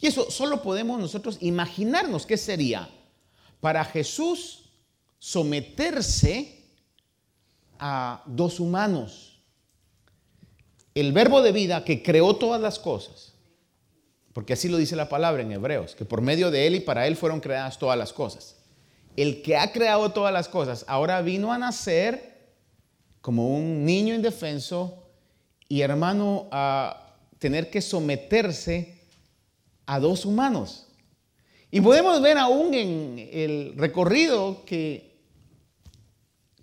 y 0.00 0.06
eso 0.06 0.30
solo 0.30 0.62
podemos 0.62 1.00
nosotros 1.00 1.38
imaginarnos 1.40 2.26
qué 2.26 2.36
sería 2.36 2.88
para 3.60 3.84
Jesús 3.84 4.70
someterse 5.18 6.64
a 7.78 8.22
dos 8.26 8.60
humanos. 8.60 9.40
El 10.94 11.12
verbo 11.12 11.42
de 11.42 11.52
vida 11.52 11.84
que 11.84 12.02
creó 12.02 12.36
todas 12.36 12.60
las 12.60 12.78
cosas, 12.78 13.34
porque 14.32 14.54
así 14.54 14.68
lo 14.68 14.78
dice 14.78 14.96
la 14.96 15.08
palabra 15.08 15.42
en 15.42 15.52
Hebreos, 15.52 15.94
que 15.94 16.04
por 16.04 16.20
medio 16.20 16.50
de 16.50 16.66
Él 16.66 16.74
y 16.76 16.80
para 16.80 17.06
Él 17.06 17.16
fueron 17.16 17.40
creadas 17.40 17.78
todas 17.78 17.98
las 17.98 18.12
cosas. 18.12 18.56
El 19.16 19.42
que 19.42 19.56
ha 19.56 19.72
creado 19.72 20.12
todas 20.12 20.32
las 20.32 20.48
cosas 20.48 20.84
ahora 20.88 21.22
vino 21.22 21.52
a 21.52 21.58
nacer 21.58 22.36
como 23.20 23.48
un 23.56 23.84
niño 23.84 24.14
indefenso 24.14 25.08
y 25.68 25.80
hermano 25.80 26.46
a 26.52 27.14
tener 27.38 27.70
que 27.70 27.80
someterse 27.80 29.00
a 29.86 29.98
dos 29.98 30.24
humanos. 30.24 30.86
Y 31.70 31.80
podemos 31.80 32.20
ver 32.22 32.38
aún 32.38 32.74
en 32.74 33.28
el 33.32 33.74
recorrido 33.76 34.64
que 34.64 35.16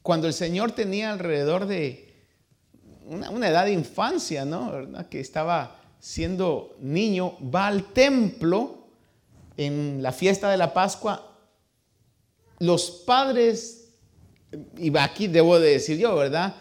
cuando 0.01 0.27
el 0.27 0.33
Señor 0.33 0.71
tenía 0.71 1.11
alrededor 1.11 1.65
de 1.65 2.13
una, 3.05 3.47
edad 3.47 3.65
de 3.65 3.73
infancia, 3.73 4.45
¿no? 4.45 4.71
Que 5.09 5.19
estaba 5.19 5.79
siendo 5.99 6.75
niño, 6.79 7.37
va 7.53 7.67
al 7.67 7.91
templo 7.93 8.87
en 9.57 10.01
la 10.01 10.11
fiesta 10.11 10.49
de 10.49 10.57
la 10.57 10.73
Pascua. 10.73 11.32
Los 12.63 12.89
padres, 12.91 13.89
y 14.77 14.97
aquí 14.97 15.27
debo 15.27 15.59
de 15.59 15.71
decir 15.71 15.97
yo, 15.97 16.15
¿verdad? 16.15 16.55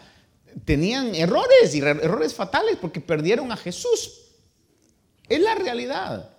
Tenían 0.65 1.15
errores 1.15 1.73
y 1.73 1.79
errores 1.79 2.33
fatales 2.33 2.77
porque 2.81 2.99
perdieron 2.99 3.53
a 3.53 3.55
Jesús. 3.55 4.19
Es 5.29 5.39
la 5.39 5.55
realidad. 5.55 6.29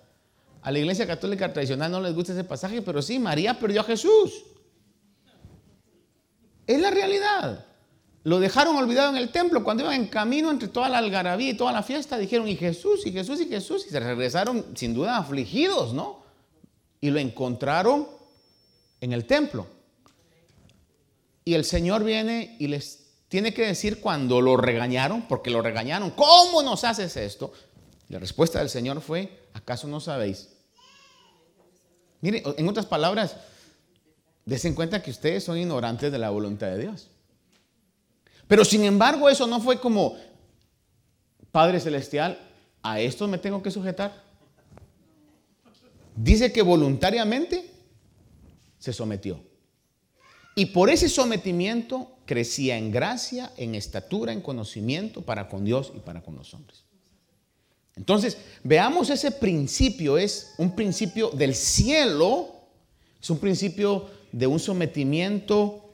A 0.61 0.71
la 0.71 0.77
iglesia 0.77 1.07
católica 1.07 1.51
tradicional 1.51 1.91
no 1.91 1.99
les 1.99 2.13
gusta 2.13 2.33
ese 2.33 2.43
pasaje, 2.43 2.83
pero 2.83 3.01
sí, 3.01 3.17
María 3.17 3.59
perdió 3.59 3.81
a 3.81 3.85
Jesús. 3.85 4.43
Es 6.67 6.79
la 6.79 6.91
realidad. 6.91 7.65
Lo 8.21 8.39
dejaron 8.39 8.75
olvidado 8.75 9.09
en 9.09 9.17
el 9.17 9.31
templo. 9.31 9.63
Cuando 9.63 9.81
iban 9.81 9.95
en 9.95 10.07
camino 10.09 10.51
entre 10.51 10.67
toda 10.67 10.89
la 10.89 10.99
algarabía 10.99 11.49
y 11.49 11.57
toda 11.57 11.71
la 11.71 11.81
fiesta, 11.81 12.19
dijeron, 12.19 12.47
y 12.47 12.55
Jesús, 12.55 13.07
y 13.07 13.11
Jesús, 13.11 13.41
y 13.41 13.47
Jesús. 13.47 13.87
Y 13.87 13.89
se 13.89 13.99
regresaron 13.99 14.63
sin 14.75 14.93
duda 14.93 15.17
afligidos, 15.17 15.91
¿no? 15.91 16.21
Y 17.01 17.09
lo 17.09 17.17
encontraron 17.17 18.13
en 19.05 19.13
el 19.13 19.25
templo. 19.25 19.67
Y 21.45 21.53
el 21.53 21.63
Señor 21.63 22.03
viene 22.03 22.57
y 22.59 22.67
les 22.67 23.05
tiene 23.27 23.53
que 23.53 23.67
decir 23.67 24.01
cuando 24.01 24.41
lo 24.41 24.57
regañaron, 24.57 25.27
porque 25.27 25.51
lo 25.51 25.61
regañaron, 25.61 26.11
¿cómo 26.11 26.63
nos 26.63 26.83
haces 26.83 27.15
esto? 27.15 27.53
La 28.09 28.17
respuesta 28.17 28.59
del 28.59 28.69
Señor 28.69 29.01
fue, 29.01 29.47
¿acaso 29.53 29.87
no 29.87 29.99
sabéis 29.99 30.49
Mire, 32.21 32.41
en 32.57 32.67
otras 32.67 32.87
palabras, 32.87 33.35
desen 34.45 34.73
cuenta 34.73 35.03
que 35.03 35.11
ustedes 35.11 35.43
son 35.43 35.59
ignorantes 35.59 36.11
de 36.11 36.17
la 36.17 36.31
voluntad 36.31 36.67
de 36.67 36.79
Dios. 36.79 37.09
Pero 38.47 38.65
sin 38.65 38.83
embargo, 38.83 39.29
eso 39.29 39.45
no 39.45 39.59
fue 39.59 39.79
como, 39.79 40.17
Padre 41.51 41.79
Celestial, 41.79 42.39
a 42.81 42.99
esto 42.99 43.27
me 43.27 43.37
tengo 43.37 43.61
que 43.61 43.69
sujetar. 43.69 44.23
Dice 46.15 46.51
que 46.51 46.63
voluntariamente 46.63 47.74
se 48.85 48.93
sometió. 48.93 49.39
Y 50.53 50.67
por 50.67 50.91
ese 50.91 51.09
sometimiento 51.09 52.11
crecía 52.27 52.77
en 52.77 52.91
gracia, 52.91 53.51
en 53.57 53.73
estatura, 53.73 54.31
en 54.31 54.41
conocimiento 54.41 55.23
para 55.23 55.49
con 55.49 55.65
Dios 55.65 55.91
y 55.95 55.99
para 56.01 56.21
con 56.21 56.35
los 56.35 56.53
hombres. 56.53 56.83
Entonces, 57.95 58.37
veamos 58.63 59.09
ese 59.09 59.31
principio, 59.31 60.19
es 60.19 60.53
un 60.59 60.75
principio 60.75 61.31
del 61.31 61.55
cielo, 61.55 62.49
es 63.19 63.27
un 63.31 63.39
principio 63.39 64.07
de 64.31 64.45
un 64.45 64.59
sometimiento 64.59 65.89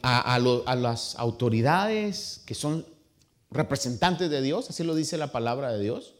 a, 0.00 0.34
a 0.34 0.74
las 0.76 1.14
autoridades 1.16 2.40
que 2.46 2.54
son 2.54 2.86
representantes 3.50 4.30
de 4.30 4.40
Dios, 4.40 4.70
así 4.70 4.82
lo 4.82 4.94
dice 4.94 5.18
la 5.18 5.30
palabra 5.30 5.72
de 5.72 5.82
Dios, 5.82 6.14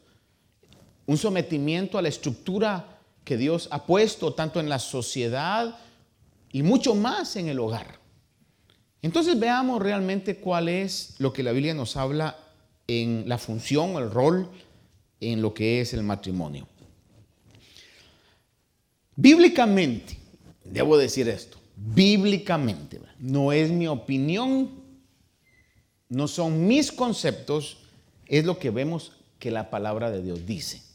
un 1.06 1.16
sometimiento 1.16 1.96
a 1.96 2.02
la 2.02 2.08
estructura 2.08 2.97
que 3.28 3.36
Dios 3.36 3.68
ha 3.72 3.84
puesto 3.84 4.32
tanto 4.32 4.58
en 4.58 4.70
la 4.70 4.78
sociedad 4.78 5.78
y 6.50 6.62
mucho 6.62 6.94
más 6.94 7.36
en 7.36 7.48
el 7.48 7.58
hogar. 7.58 7.98
Entonces 9.02 9.38
veamos 9.38 9.82
realmente 9.82 10.38
cuál 10.38 10.70
es 10.70 11.14
lo 11.18 11.30
que 11.30 11.42
la 11.42 11.52
Biblia 11.52 11.74
nos 11.74 11.98
habla 11.98 12.38
en 12.86 13.28
la 13.28 13.36
función, 13.36 13.96
el 13.96 14.10
rol 14.10 14.48
en 15.20 15.42
lo 15.42 15.52
que 15.52 15.82
es 15.82 15.92
el 15.92 16.04
matrimonio. 16.04 16.66
Bíblicamente, 19.14 20.16
debo 20.64 20.96
decir 20.96 21.28
esto, 21.28 21.58
bíblicamente, 21.76 22.98
no 23.18 23.52
es 23.52 23.70
mi 23.70 23.88
opinión, 23.88 24.70
no 26.08 26.28
son 26.28 26.66
mis 26.66 26.92
conceptos, 26.92 27.76
es 28.24 28.46
lo 28.46 28.58
que 28.58 28.70
vemos 28.70 29.12
que 29.38 29.50
la 29.50 29.68
palabra 29.68 30.10
de 30.10 30.22
Dios 30.22 30.46
dice. 30.46 30.87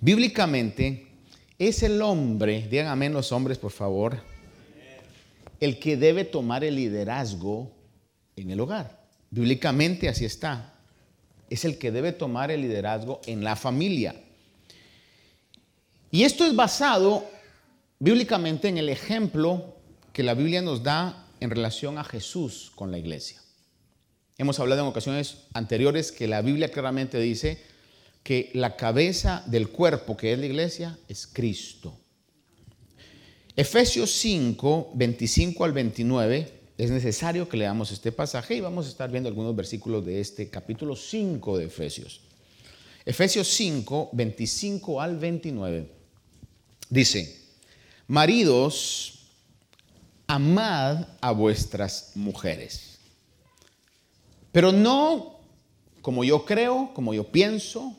Bíblicamente, 0.00 1.06
es 1.58 1.82
el 1.82 2.02
hombre, 2.02 2.66
díganme 2.68 3.08
los 3.10 3.32
hombres 3.32 3.58
por 3.58 3.72
favor, 3.72 4.20
el 5.58 5.78
que 5.78 5.96
debe 5.96 6.24
tomar 6.24 6.64
el 6.64 6.76
liderazgo 6.76 7.72
en 8.36 8.50
el 8.50 8.60
hogar. 8.60 9.06
Bíblicamente 9.30 10.08
así 10.08 10.24
está 10.24 10.76
es 11.50 11.64
el 11.64 11.78
que 11.78 11.92
debe 11.92 12.12
tomar 12.12 12.50
el 12.50 12.62
liderazgo 12.62 13.20
en 13.26 13.44
la 13.44 13.56
familia. 13.56 14.14
Y 16.10 16.24
esto 16.24 16.44
es 16.44 16.54
basado 16.54 17.28
bíblicamente 17.98 18.68
en 18.68 18.78
el 18.78 18.88
ejemplo 18.88 19.76
que 20.12 20.22
la 20.22 20.34
Biblia 20.34 20.62
nos 20.62 20.82
da 20.82 21.26
en 21.40 21.50
relación 21.50 21.98
a 21.98 22.04
Jesús 22.04 22.72
con 22.74 22.90
la 22.90 22.98
iglesia. 22.98 23.40
Hemos 24.38 24.58
hablado 24.60 24.82
en 24.82 24.88
ocasiones 24.88 25.38
anteriores 25.54 26.12
que 26.12 26.26
la 26.26 26.42
Biblia 26.42 26.70
claramente 26.70 27.18
dice 27.18 27.62
que 28.26 28.50
la 28.54 28.74
cabeza 28.74 29.44
del 29.46 29.68
cuerpo 29.68 30.16
que 30.16 30.32
es 30.32 30.38
la 30.40 30.46
iglesia 30.46 30.98
es 31.06 31.28
Cristo. 31.28 31.96
Efesios 33.54 34.10
5, 34.10 34.90
25 34.94 35.64
al 35.64 35.72
29 35.72 36.52
es 36.76 36.90
necesario 36.90 37.48
que 37.48 37.56
leamos 37.56 37.92
este 37.92 38.10
pasaje 38.10 38.56
y 38.56 38.60
vamos 38.60 38.86
a 38.86 38.88
estar 38.88 39.12
viendo 39.12 39.28
algunos 39.28 39.54
versículos 39.54 40.04
de 40.04 40.20
este 40.20 40.50
capítulo 40.50 40.96
5 40.96 41.56
de 41.56 41.66
Efesios. 41.66 42.22
Efesios 43.04 43.46
5, 43.46 44.10
25 44.12 45.00
al 45.00 45.18
29. 45.18 45.88
Dice, 46.90 47.40
maridos, 48.08 49.20
amad 50.26 51.06
a 51.20 51.30
vuestras 51.30 52.10
mujeres, 52.16 52.98
pero 54.50 54.72
no 54.72 55.38
como 56.02 56.24
yo 56.24 56.44
creo, 56.44 56.90
como 56.92 57.14
yo 57.14 57.30
pienso, 57.30 57.96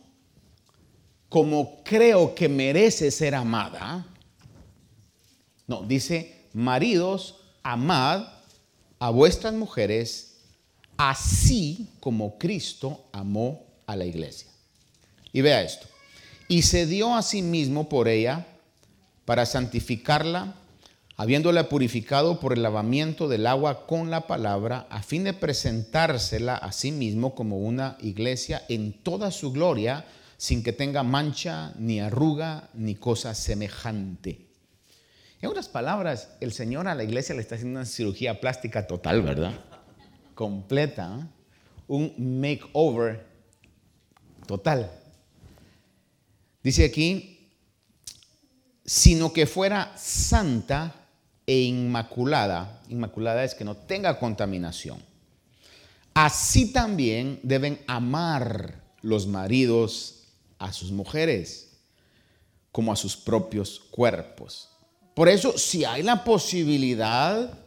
como 1.29 1.83
creo 1.83 2.33
que 2.33 2.47
merece 2.47 3.11
ser 3.11 3.35
amada. 3.35 4.05
No, 5.67 5.83
dice, 5.83 6.47
maridos, 6.53 7.35
amad 7.63 8.27
a 8.99 9.09
vuestras 9.09 9.53
mujeres 9.53 10.37
así 10.97 11.89
como 11.99 12.37
Cristo 12.37 13.05
amó 13.11 13.63
a 13.85 13.95
la 13.95 14.05
iglesia. 14.05 14.49
Y 15.31 15.41
vea 15.41 15.61
esto. 15.61 15.87
Y 16.47 16.63
se 16.63 16.85
dio 16.85 17.15
a 17.15 17.21
sí 17.21 17.41
mismo 17.41 17.89
por 17.89 18.07
ella 18.07 18.47
para 19.25 19.45
santificarla, 19.45 20.55
habiéndola 21.15 21.67
purificado 21.69 22.39
por 22.39 22.53
el 22.53 22.63
lavamiento 22.63 23.27
del 23.27 23.45
agua 23.45 23.85
con 23.85 24.09
la 24.09 24.27
palabra, 24.27 24.87
a 24.89 25.03
fin 25.03 25.25
de 25.25 25.33
presentársela 25.33 26.55
a 26.55 26.71
sí 26.71 26.91
mismo 26.91 27.35
como 27.35 27.57
una 27.57 27.97
iglesia 27.99 28.63
en 28.69 28.93
toda 28.93 29.31
su 29.31 29.51
gloria, 29.51 30.05
sin 30.37 30.63
que 30.63 30.71
tenga 30.71 31.03
mancha, 31.03 31.73
ni 31.77 31.99
arruga, 31.99 32.69
ni 32.75 32.95
cosa 32.95 33.33
semejante. 33.33 34.47
En 35.41 35.49
otras 35.49 35.67
palabras, 35.67 36.29
el 36.39 36.53
Señor 36.53 36.87
a 36.87 36.95
la 36.95 37.03
iglesia 37.03 37.35
le 37.35 37.41
está 37.41 37.55
haciendo 37.55 37.79
una 37.79 37.85
cirugía 37.85 38.39
plástica 38.39 38.87
total, 38.87 39.21
¿verdad? 39.21 39.53
Completa, 40.35 41.19
¿eh? 41.19 41.25
un 41.87 42.39
makeover 42.41 43.25
total. 44.45 44.91
Dice 46.63 46.85
aquí, 46.85 47.51
sino 48.85 49.33
que 49.33 49.45
fuera 49.45 49.93
santa 49.97 50.95
e 51.45 51.61
inmaculada. 51.61 52.81
Inmaculada 52.89 53.43
es 53.43 53.55
que 53.55 53.63
no 53.63 53.75
tenga 53.75 54.19
contaminación. 54.19 55.01
Así 56.13 56.71
también 56.71 57.39
deben 57.43 57.79
amar 57.87 58.81
los 59.01 59.27
maridos 59.27 60.16
a 60.59 60.73
sus 60.73 60.91
mujeres 60.91 61.79
como 62.71 62.91
a 62.91 62.95
sus 62.95 63.17
propios 63.17 63.79
cuerpos. 63.91 64.69
Por 65.13 65.29
eso, 65.29 65.57
si 65.57 65.83
hay 65.83 66.03
la 66.03 66.23
posibilidad, 66.23 67.57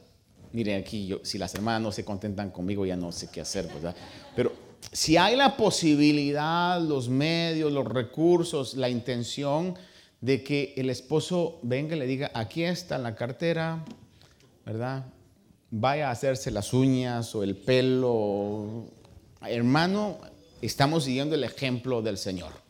mire 0.52 0.76
aquí, 0.76 1.06
yo, 1.06 1.20
si 1.24 1.36
las 1.36 1.54
hermanas 1.54 1.82
no 1.82 1.92
se 1.92 2.04
contentan 2.04 2.50
conmigo, 2.50 2.86
ya 2.86 2.96
no 2.96 3.10
sé 3.10 3.28
qué 3.28 3.40
hacer, 3.40 3.66
¿verdad? 3.66 3.96
Pero 4.36 4.52
si 4.92 5.16
hay 5.16 5.36
la 5.36 5.56
posibilidad, 5.56 6.80
los 6.80 7.08
medios, 7.08 7.72
los 7.72 7.86
recursos, 7.86 8.74
la 8.74 8.88
intención, 8.88 9.74
de 10.20 10.44
que 10.44 10.74
el 10.76 10.90
esposo 10.90 11.58
venga 11.62 11.96
y 11.96 11.98
le 11.98 12.06
diga, 12.06 12.30
aquí 12.34 12.62
está 12.62 12.98
la 12.98 13.14
cartera, 13.14 13.84
¿verdad? 14.66 15.06
Vaya 15.70 16.08
a 16.08 16.12
hacerse 16.12 16.50
las 16.50 16.72
uñas 16.72 17.34
o 17.34 17.42
el 17.42 17.56
pelo. 17.56 18.84
Hermano, 19.42 20.18
estamos 20.60 21.04
siguiendo 21.04 21.34
el 21.34 21.44
ejemplo 21.44 22.02
del 22.02 22.18
Señor. 22.18 22.69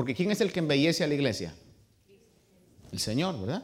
Porque 0.00 0.14
¿quién 0.14 0.30
es 0.30 0.40
el 0.40 0.50
que 0.50 0.60
embellece 0.60 1.04
a 1.04 1.06
la 1.06 1.12
iglesia? 1.12 1.54
El 2.90 2.98
Señor, 2.98 3.38
¿verdad? 3.38 3.62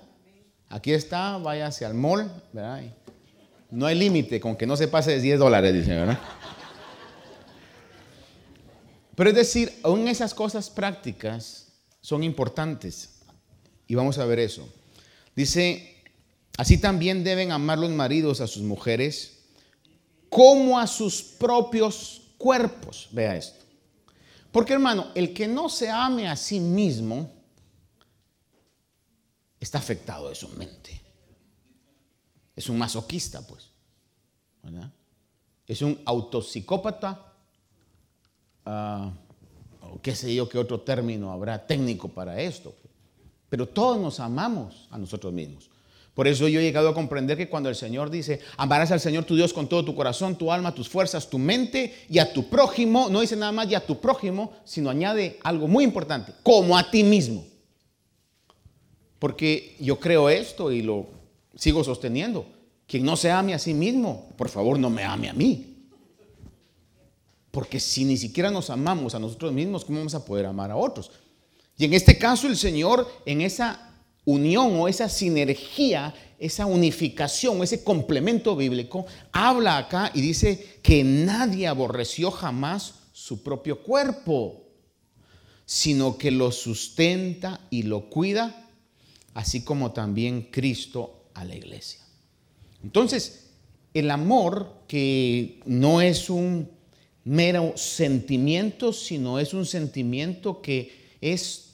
Aquí 0.68 0.92
está, 0.92 1.38
váyase 1.38 1.86
al 1.86 1.94
mall, 1.94 2.30
¿verdad? 2.52 2.82
No 3.70 3.86
hay 3.86 3.94
límite 3.94 4.38
con 4.38 4.54
que 4.54 4.66
no 4.66 4.76
se 4.76 4.86
pase 4.86 5.12
de 5.12 5.22
10 5.22 5.38
dólares, 5.38 5.72
dice, 5.72 5.94
¿verdad? 5.94 6.18
Pero 9.14 9.30
es 9.30 9.36
decir, 9.36 9.80
aún 9.82 10.08
esas 10.08 10.34
cosas 10.34 10.68
prácticas, 10.68 11.68
son 12.02 12.22
importantes. 12.22 13.20
Y 13.86 13.94
vamos 13.94 14.18
a 14.18 14.26
ver 14.26 14.38
eso. 14.38 14.68
Dice, 15.34 16.04
así 16.58 16.76
también 16.76 17.24
deben 17.24 17.50
amar 17.50 17.78
los 17.78 17.88
maridos 17.92 18.42
a 18.42 18.46
sus 18.46 18.62
mujeres 18.62 19.38
como 20.28 20.78
a 20.78 20.86
sus 20.86 21.22
propios 21.22 22.24
cuerpos. 22.36 23.08
Vea 23.12 23.36
esto. 23.36 23.55
Porque 24.56 24.72
hermano, 24.72 25.08
el 25.14 25.34
que 25.34 25.46
no 25.46 25.68
se 25.68 25.90
ame 25.90 26.26
a 26.26 26.34
sí 26.34 26.60
mismo 26.60 27.30
está 29.60 29.76
afectado 29.76 30.30
de 30.30 30.34
su 30.34 30.48
mente. 30.48 30.98
Es 32.54 32.70
un 32.70 32.78
masoquista, 32.78 33.46
pues. 33.46 33.68
Es 35.66 35.82
un 35.82 36.00
autopsicópata. 36.06 37.34
Uh, 38.64 39.98
qué 40.00 40.14
sé 40.14 40.34
yo 40.34 40.48
qué 40.48 40.56
otro 40.56 40.80
término 40.80 41.30
habrá 41.30 41.66
técnico 41.66 42.08
para 42.08 42.40
esto. 42.40 42.74
Pero 43.50 43.68
todos 43.68 44.00
nos 44.00 44.20
amamos 44.20 44.88
a 44.90 44.96
nosotros 44.96 45.34
mismos. 45.34 45.68
Por 46.16 46.26
eso 46.26 46.48
yo 46.48 46.60
he 46.60 46.62
llegado 46.62 46.88
a 46.88 46.94
comprender 46.94 47.36
que 47.36 47.50
cuando 47.50 47.68
el 47.68 47.74
Señor 47.74 48.08
dice, 48.08 48.40
amarás 48.56 48.90
al 48.90 49.00
Señor 49.00 49.24
tu 49.24 49.36
Dios 49.36 49.52
con 49.52 49.68
todo 49.68 49.84
tu 49.84 49.94
corazón, 49.94 50.34
tu 50.34 50.50
alma, 50.50 50.74
tus 50.74 50.88
fuerzas, 50.88 51.28
tu 51.28 51.38
mente 51.38 52.06
y 52.08 52.20
a 52.20 52.32
tu 52.32 52.48
prójimo, 52.48 53.10
no 53.10 53.20
dice 53.20 53.36
nada 53.36 53.52
más 53.52 53.70
y 53.70 53.74
a 53.74 53.84
tu 53.84 54.00
prójimo, 54.00 54.54
sino 54.64 54.88
añade 54.88 55.38
algo 55.42 55.68
muy 55.68 55.84
importante, 55.84 56.32
como 56.42 56.78
a 56.78 56.90
ti 56.90 57.04
mismo. 57.04 57.44
Porque 59.18 59.76
yo 59.78 60.00
creo 60.00 60.30
esto 60.30 60.72
y 60.72 60.80
lo 60.80 61.06
sigo 61.54 61.84
sosteniendo. 61.84 62.46
Quien 62.86 63.04
no 63.04 63.14
se 63.18 63.30
ame 63.30 63.52
a 63.52 63.58
sí 63.58 63.74
mismo, 63.74 64.32
por 64.38 64.48
favor 64.48 64.78
no 64.78 64.88
me 64.88 65.04
ame 65.04 65.28
a 65.28 65.34
mí. 65.34 65.90
Porque 67.50 67.78
si 67.78 68.06
ni 68.06 68.16
siquiera 68.16 68.50
nos 68.50 68.70
amamos 68.70 69.14
a 69.14 69.18
nosotros 69.18 69.52
mismos, 69.52 69.84
¿cómo 69.84 69.98
vamos 69.98 70.14
a 70.14 70.24
poder 70.24 70.46
amar 70.46 70.70
a 70.70 70.76
otros? 70.76 71.10
Y 71.76 71.84
en 71.84 71.92
este 71.92 72.16
caso 72.16 72.46
el 72.46 72.56
Señor, 72.56 73.06
en 73.26 73.42
esa 73.42 73.86
unión 74.26 74.78
o 74.78 74.88
esa 74.88 75.08
sinergia, 75.08 76.14
esa 76.38 76.66
unificación, 76.66 77.62
ese 77.62 77.82
complemento 77.82 78.54
bíblico, 78.54 79.06
habla 79.32 79.78
acá 79.78 80.10
y 80.12 80.20
dice 80.20 80.80
que 80.82 81.02
nadie 81.02 81.66
aborreció 81.66 82.30
jamás 82.30 82.96
su 83.12 83.42
propio 83.42 83.82
cuerpo, 83.82 84.64
sino 85.64 86.18
que 86.18 86.30
lo 86.30 86.52
sustenta 86.52 87.60
y 87.70 87.84
lo 87.84 88.10
cuida, 88.10 88.68
así 89.32 89.62
como 89.62 89.92
también 89.92 90.48
Cristo 90.50 91.28
a 91.32 91.44
la 91.44 91.54
iglesia. 91.54 92.00
Entonces, 92.82 93.50
el 93.94 94.10
amor 94.10 94.82
que 94.86 95.60
no 95.64 96.00
es 96.00 96.28
un 96.28 96.68
mero 97.24 97.72
sentimiento, 97.76 98.92
sino 98.92 99.38
es 99.38 99.54
un 99.54 99.66
sentimiento 99.66 100.60
que 100.60 101.16
es 101.20 101.65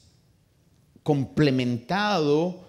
complementado 1.02 2.60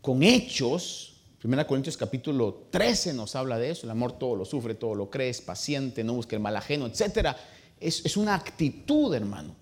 con 0.00 0.22
hechos. 0.22 1.14
Primera 1.38 1.66
Corintios 1.66 1.96
capítulo 1.96 2.68
13 2.70 3.14
nos 3.14 3.34
habla 3.36 3.58
de 3.58 3.70
eso. 3.70 3.86
El 3.86 3.90
amor 3.90 4.18
todo 4.18 4.36
lo 4.36 4.44
sufre, 4.44 4.74
todo 4.74 4.94
lo 4.94 5.10
cree, 5.10 5.28
es 5.28 5.40
paciente, 5.40 6.04
no 6.04 6.14
busca 6.14 6.36
el 6.36 6.42
mal 6.42 6.56
ajeno, 6.56 6.86
etc. 6.86 7.36
Es, 7.80 8.04
es 8.04 8.16
una 8.16 8.34
actitud, 8.34 9.14
hermano. 9.14 9.56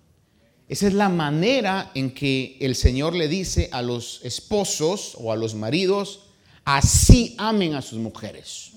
Esa 0.68 0.86
es 0.86 0.94
la 0.94 1.08
manera 1.08 1.90
en 1.94 2.14
que 2.14 2.56
el 2.60 2.76
Señor 2.76 3.16
le 3.16 3.26
dice 3.26 3.68
a 3.72 3.82
los 3.82 4.20
esposos 4.24 5.16
o 5.18 5.32
a 5.32 5.36
los 5.36 5.54
maridos, 5.54 6.26
así 6.64 7.34
amen 7.38 7.74
a 7.74 7.82
sus 7.82 7.98
mujeres. 7.98 8.72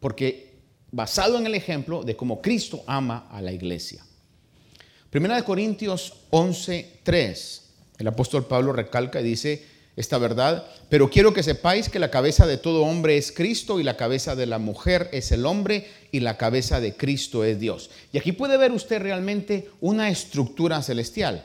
Porque 0.00 0.52
basado 0.90 1.38
en 1.38 1.46
el 1.46 1.54
ejemplo 1.54 2.02
de 2.02 2.16
cómo 2.16 2.40
Cristo 2.40 2.82
ama 2.86 3.28
a 3.30 3.42
la 3.42 3.52
iglesia. 3.52 4.04
Primera 5.10 5.44
Corintios 5.44 6.14
11:3. 6.30 7.61
El 8.02 8.08
apóstol 8.08 8.46
Pablo 8.46 8.72
recalca 8.72 9.20
y 9.20 9.24
dice 9.24 9.64
esta 9.94 10.18
verdad, 10.18 10.66
pero 10.88 11.08
quiero 11.08 11.32
que 11.32 11.44
sepáis 11.44 11.88
que 11.88 12.00
la 12.00 12.10
cabeza 12.10 12.48
de 12.48 12.58
todo 12.58 12.82
hombre 12.82 13.16
es 13.16 13.30
Cristo 13.30 13.78
y 13.78 13.84
la 13.84 13.96
cabeza 13.96 14.34
de 14.34 14.46
la 14.46 14.58
mujer 14.58 15.08
es 15.12 15.30
el 15.30 15.46
hombre 15.46 15.86
y 16.10 16.18
la 16.18 16.36
cabeza 16.36 16.80
de 16.80 16.96
Cristo 16.96 17.44
es 17.44 17.60
Dios. 17.60 17.90
Y 18.12 18.18
aquí 18.18 18.32
puede 18.32 18.56
ver 18.56 18.72
usted 18.72 19.00
realmente 19.00 19.70
una 19.80 20.10
estructura 20.10 20.82
celestial. 20.82 21.44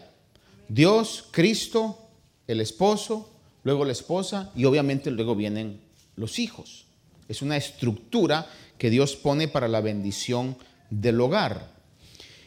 Dios, 0.67 1.26
Cristo, 1.30 2.00
el 2.48 2.60
esposo, 2.60 3.30
luego 3.63 3.86
la 3.86 3.91
esposa 3.91 4.52
y 4.56 4.65
obviamente 4.65 5.12
luego 5.12 5.36
vienen 5.36 5.80
los 6.15 6.39
hijos. 6.39 6.88
Es 7.30 7.43
una 7.43 7.56
estructura 7.56 8.48
que 8.80 8.89
Dios 8.89 9.15
pone 9.15 9.48
para 9.48 9.67
la 9.67 9.82
bendición 9.82 10.58
del 10.89 11.22
hogar. 11.22 11.76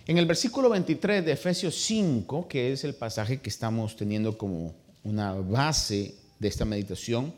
En 0.07 0.17
el 0.17 0.27
versículo 0.27 0.71
23 0.71 1.25
de 1.25 1.33
Efesios 1.33 1.75
5, 1.75 2.49
que 2.49 2.73
es 2.73 2.85
el 2.85 2.95
pasaje 2.95 3.41
que 3.41 3.51
estamos 3.51 3.97
teniendo 3.97 4.39
como 4.39 4.75
una 5.05 5.35
base 5.35 6.15
de 6.39 6.49
esta 6.49 6.65
meditación, 6.65 7.35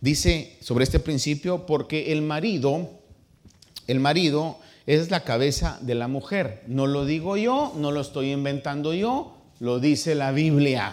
dice 0.00 0.58
sobre 0.60 0.84
este 0.84 1.00
principio, 1.00 1.64
porque 1.64 2.12
el 2.12 2.20
marido, 2.20 2.90
el 3.86 3.98
marido 3.98 4.58
es 4.86 5.10
la 5.10 5.24
cabeza 5.24 5.78
de 5.80 5.94
la 5.94 6.06
mujer. 6.06 6.62
No 6.66 6.86
lo 6.86 7.06
digo 7.06 7.38
yo, 7.38 7.72
no 7.76 7.90
lo 7.90 8.02
estoy 8.02 8.30
inventando 8.30 8.92
yo, 8.92 9.34
lo 9.58 9.80
dice 9.80 10.14
la 10.14 10.32
Biblia. 10.32 10.92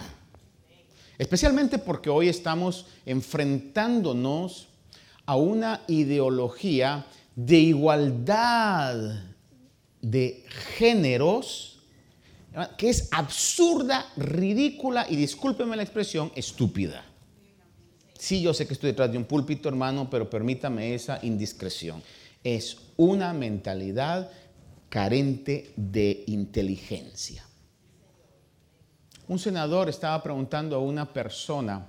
Especialmente 1.18 1.80
porque 1.80 2.10
hoy 2.10 2.30
estamos 2.30 2.88
enfrentándonos 3.06 4.70
a 5.26 5.36
una 5.36 5.82
ideología 5.88 7.06
de 7.36 7.58
igualdad 7.58 9.33
de 10.04 10.46
géneros, 10.78 11.80
que 12.78 12.90
es 12.90 13.08
absurda, 13.12 14.06
ridícula 14.16 15.08
y 15.10 15.16
discúlpeme 15.16 15.76
la 15.76 15.82
expresión, 15.82 16.32
estúpida. 16.36 17.04
Sí, 18.20 18.42
yo 18.42 18.54
sé 18.54 18.68
que 18.68 18.74
estoy 18.74 18.92
detrás 18.92 19.12
de 19.12 19.18
un 19.18 19.26
púlpito, 19.26 19.70
hermano, 19.70 20.10
pero 20.10 20.30
permítame 20.30 20.94
esa 20.94 21.20
indiscreción. 21.24 22.04
Es 22.44 22.78
una 22.96 23.34
mentalidad 23.34 24.30
carente 24.90 25.74
de 25.76 26.24
inteligencia. 26.28 27.44
Un 29.28 29.40
senador 29.40 29.90
estaba 29.90 30.22
preguntando 30.22 30.76
a 30.76 30.80
una 30.80 31.12
persona, 31.12 31.88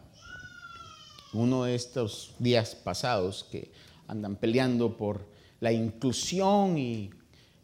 uno 1.32 1.64
de 1.64 1.74
estos 1.74 2.34
días 2.38 2.76
pasados, 2.76 3.44
que 3.50 3.72
andan 4.06 4.36
peleando 4.36 4.96
por 4.96 5.28
la 5.60 5.72
inclusión 5.72 6.78
y 6.78 7.10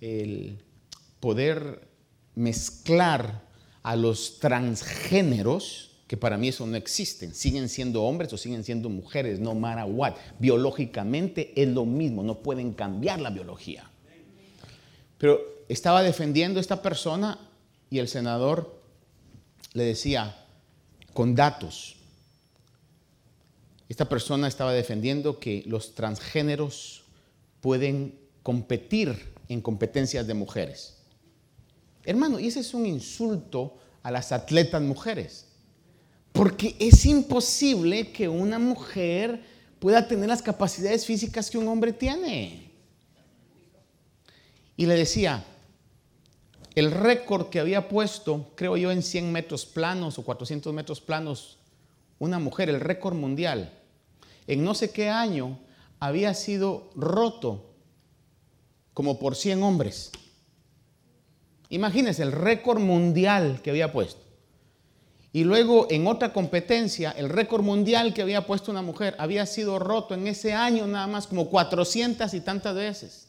el 0.00 0.58
poder 1.20 1.88
mezclar 2.34 3.42
a 3.82 3.96
los 3.96 4.38
transgéneros, 4.38 5.90
que 6.06 6.16
para 6.16 6.36
mí 6.36 6.48
eso 6.48 6.66
no 6.66 6.76
existen. 6.76 7.34
Siguen 7.34 7.68
siendo 7.68 8.02
hombres 8.02 8.32
o 8.32 8.38
siguen 8.38 8.64
siendo 8.64 8.88
mujeres, 8.88 9.38
no 9.38 9.54
matter 9.54 9.84
what. 9.84 10.14
Biológicamente 10.38 11.52
es 11.60 11.68
lo 11.68 11.84
mismo, 11.84 12.22
no 12.22 12.40
pueden 12.40 12.72
cambiar 12.72 13.20
la 13.20 13.30
biología. 13.30 13.88
Pero 15.18 15.40
estaba 15.68 16.02
defendiendo 16.02 16.58
esta 16.58 16.82
persona 16.82 17.38
y 17.90 17.98
el 17.98 18.08
senador 18.08 18.80
le 19.74 19.84
decía 19.84 20.44
con 21.12 21.34
datos. 21.34 21.96
Esta 23.88 24.08
persona 24.08 24.48
estaba 24.48 24.72
defendiendo 24.72 25.38
que 25.38 25.62
los 25.66 25.94
transgéneros 25.94 27.02
pueden 27.60 28.18
competir 28.42 29.34
en 29.50 29.60
competencias 29.60 30.26
de 30.28 30.34
mujeres. 30.34 30.96
Hermano, 32.04 32.38
y 32.38 32.46
ese 32.46 32.60
es 32.60 32.72
un 32.72 32.86
insulto 32.86 33.76
a 34.02 34.10
las 34.12 34.30
atletas 34.30 34.80
mujeres. 34.80 35.48
Porque 36.32 36.76
es 36.78 37.04
imposible 37.04 38.12
que 38.12 38.28
una 38.28 38.60
mujer 38.60 39.42
pueda 39.80 40.06
tener 40.06 40.28
las 40.28 40.40
capacidades 40.40 41.04
físicas 41.04 41.50
que 41.50 41.58
un 41.58 41.66
hombre 41.66 41.92
tiene. 41.92 42.70
Y 44.76 44.86
le 44.86 44.94
decía, 44.94 45.44
el 46.76 46.92
récord 46.92 47.50
que 47.50 47.58
había 47.58 47.88
puesto, 47.88 48.52
creo 48.54 48.76
yo, 48.76 48.92
en 48.92 49.02
100 49.02 49.32
metros 49.32 49.66
planos 49.66 50.16
o 50.16 50.24
400 50.24 50.72
metros 50.72 51.00
planos, 51.00 51.58
una 52.20 52.38
mujer, 52.38 52.70
el 52.70 52.78
récord 52.78 53.16
mundial, 53.16 53.72
en 54.46 54.62
no 54.62 54.74
sé 54.74 54.92
qué 54.92 55.08
año, 55.08 55.58
había 55.98 56.34
sido 56.34 56.90
roto 56.94 57.69
como 59.00 59.18
por 59.18 59.34
100 59.34 59.62
hombres. 59.62 60.10
Imagínense 61.70 62.22
el 62.22 62.32
récord 62.32 62.80
mundial 62.80 63.62
que 63.62 63.70
había 63.70 63.94
puesto. 63.94 64.20
Y 65.32 65.44
luego 65.44 65.86
en 65.88 66.06
otra 66.06 66.34
competencia, 66.34 67.10
el 67.12 67.30
récord 67.30 67.62
mundial 67.62 68.12
que 68.12 68.20
había 68.20 68.46
puesto 68.46 68.70
una 68.70 68.82
mujer 68.82 69.16
había 69.18 69.46
sido 69.46 69.78
roto 69.78 70.12
en 70.12 70.26
ese 70.26 70.52
año 70.52 70.86
nada 70.86 71.06
más 71.06 71.26
como 71.26 71.48
400 71.48 72.34
y 72.34 72.40
tantas 72.42 72.74
veces. 72.74 73.28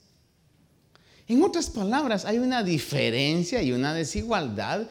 En 1.29 1.41
otras 1.41 1.69
palabras, 1.69 2.25
hay 2.25 2.39
una 2.39 2.63
diferencia 2.63 3.61
y 3.61 3.71
una 3.71 3.93
desigualdad, 3.93 4.89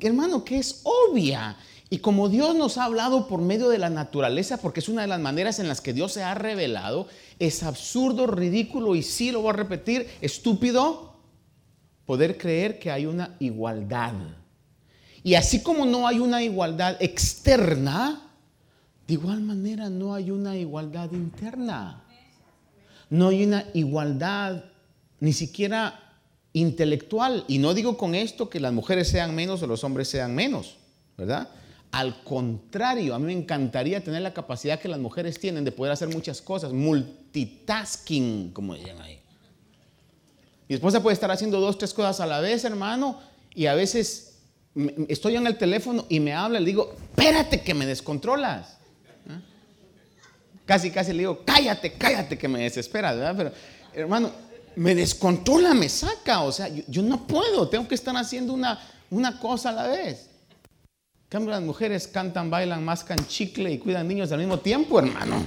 hermano, 0.00 0.44
que 0.44 0.58
es 0.58 0.80
obvia. 0.82 1.56
Y 1.92 1.98
como 1.98 2.30
Dios 2.30 2.56
nos 2.56 2.78
ha 2.78 2.84
hablado 2.84 3.28
por 3.28 3.42
medio 3.42 3.68
de 3.68 3.76
la 3.76 3.90
naturaleza, 3.90 4.56
porque 4.56 4.80
es 4.80 4.88
una 4.88 5.02
de 5.02 5.08
las 5.08 5.20
maneras 5.20 5.58
en 5.58 5.68
las 5.68 5.82
que 5.82 5.92
Dios 5.92 6.12
se 6.12 6.22
ha 6.22 6.34
revelado, 6.34 7.06
es 7.38 7.62
absurdo, 7.62 8.26
ridículo 8.26 8.94
y 8.94 9.02
sí 9.02 9.30
lo 9.30 9.42
voy 9.42 9.50
a 9.50 9.56
repetir, 9.56 10.08
estúpido, 10.22 11.16
poder 12.06 12.38
creer 12.38 12.78
que 12.78 12.90
hay 12.90 13.04
una 13.04 13.36
igualdad 13.40 14.14
y 15.24 15.34
así 15.34 15.62
como 15.62 15.86
no 15.86 16.06
hay 16.06 16.18
una 16.18 16.42
igualdad 16.42 16.96
externa, 17.00 18.22
de 19.06 19.14
igual 19.14 19.40
manera 19.40 19.88
no 19.88 20.14
hay 20.14 20.30
una 20.30 20.56
igualdad 20.56 21.12
interna. 21.12 22.02
No 23.08 23.28
hay 23.28 23.44
una 23.44 23.66
igualdad 23.74 24.64
ni 25.20 25.32
siquiera 25.32 26.16
intelectual. 26.52 27.44
Y 27.46 27.58
no 27.58 27.74
digo 27.74 27.96
con 27.96 28.14
esto 28.14 28.48
que 28.48 28.58
las 28.58 28.72
mujeres 28.72 29.08
sean 29.08 29.34
menos 29.34 29.62
o 29.62 29.66
los 29.66 29.84
hombres 29.84 30.08
sean 30.08 30.34
menos, 30.34 30.78
¿verdad? 31.16 31.48
Al 31.92 32.24
contrario, 32.24 33.14
a 33.14 33.18
mí 33.18 33.26
me 33.26 33.32
encantaría 33.32 34.02
tener 34.02 34.22
la 34.22 34.32
capacidad 34.32 34.80
que 34.80 34.88
las 34.88 34.98
mujeres 34.98 35.38
tienen 35.38 35.62
de 35.62 35.72
poder 35.72 35.92
hacer 35.92 36.08
muchas 36.08 36.40
cosas, 36.40 36.72
multitasking, 36.72 38.50
como 38.52 38.74
dicen 38.74 38.98
ahí. 39.00 39.20
Mi 40.68 40.74
esposa 40.74 41.02
puede 41.02 41.12
estar 41.12 41.30
haciendo 41.30 41.60
dos, 41.60 41.76
tres 41.76 41.92
cosas 41.92 42.18
a 42.20 42.26
la 42.26 42.40
vez, 42.40 42.64
hermano, 42.64 43.20
y 43.54 43.66
a 43.66 43.74
veces 43.74 44.38
estoy 45.08 45.36
en 45.36 45.46
el 45.46 45.58
teléfono 45.58 46.06
y 46.08 46.18
me 46.18 46.32
habla, 46.32 46.60
le 46.60 46.66
digo, 46.66 46.94
espérate 47.10 47.60
que 47.60 47.74
me 47.74 47.84
descontrolas. 47.84 48.78
¿Ah? 49.28 49.40
Casi, 50.64 50.90
casi 50.90 51.12
le 51.12 51.18
digo, 51.18 51.42
cállate, 51.44 51.92
cállate 51.92 52.38
que 52.38 52.48
me 52.48 52.60
desespera, 52.60 53.12
¿verdad? 53.12 53.34
Pero, 53.36 53.52
hermano, 53.92 54.32
me 54.76 54.94
descontrola, 54.94 55.74
me 55.74 55.90
saca, 55.90 56.42
o 56.42 56.52
sea, 56.52 56.68
yo, 56.88 57.02
no 57.02 57.26
puedo, 57.26 57.68
tengo 57.68 57.86
que 57.86 57.94
estar 57.94 58.16
haciendo 58.16 58.54
una, 58.54 58.80
una 59.10 59.38
cosa 59.38 59.68
a 59.68 59.72
la 59.72 59.88
vez. 59.88 60.30
Cambio, 61.32 61.52
las 61.52 61.62
mujeres 61.62 62.06
cantan, 62.08 62.50
bailan, 62.50 62.84
mascan 62.84 63.26
chicle 63.26 63.72
y 63.72 63.78
cuidan 63.78 64.06
niños 64.06 64.30
al 64.32 64.38
mismo 64.40 64.58
tiempo, 64.58 64.98
hermano. 64.98 65.46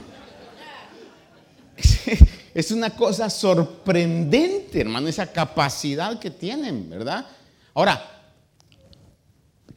Es 2.55 2.71
una 2.71 2.89
cosa 2.89 3.29
sorprendente, 3.29 4.81
hermano, 4.81 5.07
esa 5.07 5.31
capacidad 5.31 6.17
que 6.17 6.31
tienen, 6.31 6.89
¿verdad? 6.89 7.27
Ahora, 7.75 8.03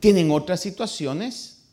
tienen 0.00 0.30
otras 0.30 0.60
situaciones 0.60 1.64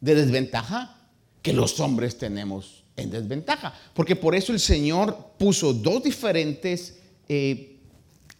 de 0.00 0.14
desventaja 0.14 0.96
que 1.42 1.52
los 1.52 1.80
hombres 1.80 2.16
tenemos 2.16 2.84
en 2.94 3.10
desventaja. 3.10 3.74
Porque 3.92 4.14
por 4.14 4.36
eso 4.36 4.52
el 4.52 4.60
Señor 4.60 5.32
puso 5.36 5.74
dos 5.74 6.00
diferentes 6.04 7.00
eh, 7.28 7.73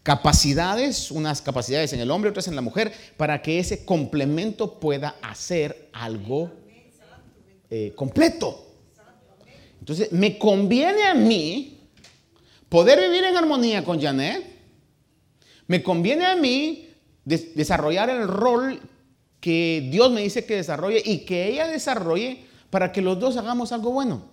capacidades, 0.05 1.11
unas 1.11 1.41
capacidades 1.41 1.95
en 1.95 1.99
el 1.99 2.11
hombre, 2.11 2.31
otras 2.31 2.47
en 2.47 2.55
la 2.55 2.61
mujer, 2.61 2.93
para 3.17 3.41
que 3.41 3.59
ese 3.59 3.87
complemento 3.87 4.79
pueda 4.79 5.17
hacer 5.23 5.89
algo 5.95 6.53
eh, 7.71 7.93
completo. 7.97 8.67
Entonces, 9.81 10.13
me 10.13 10.39
conviene 10.39 11.05
a 11.05 11.15
mí 11.15 11.89
poder 12.69 13.01
vivir 13.01 13.25
en 13.25 13.37
armonía 13.37 13.83
con 13.83 14.01
Janet. 14.01 14.45
Me 15.67 15.83
conviene 15.83 16.27
a 16.27 16.37
mí 16.37 16.91
desarrollar 17.25 18.11
el 18.11 18.29
rol 18.29 18.81
que 19.41 19.89
Dios 19.91 20.11
me 20.11 20.21
dice 20.21 20.45
que 20.45 20.57
desarrolle 20.57 21.03
y 21.03 21.21
que 21.21 21.49
ella 21.49 21.67
desarrolle 21.67 22.45
para 22.69 22.93
que 22.93 23.01
los 23.01 23.19
dos 23.19 23.39
hagamos 23.39 23.73
algo 23.73 23.91
bueno. 23.91 24.29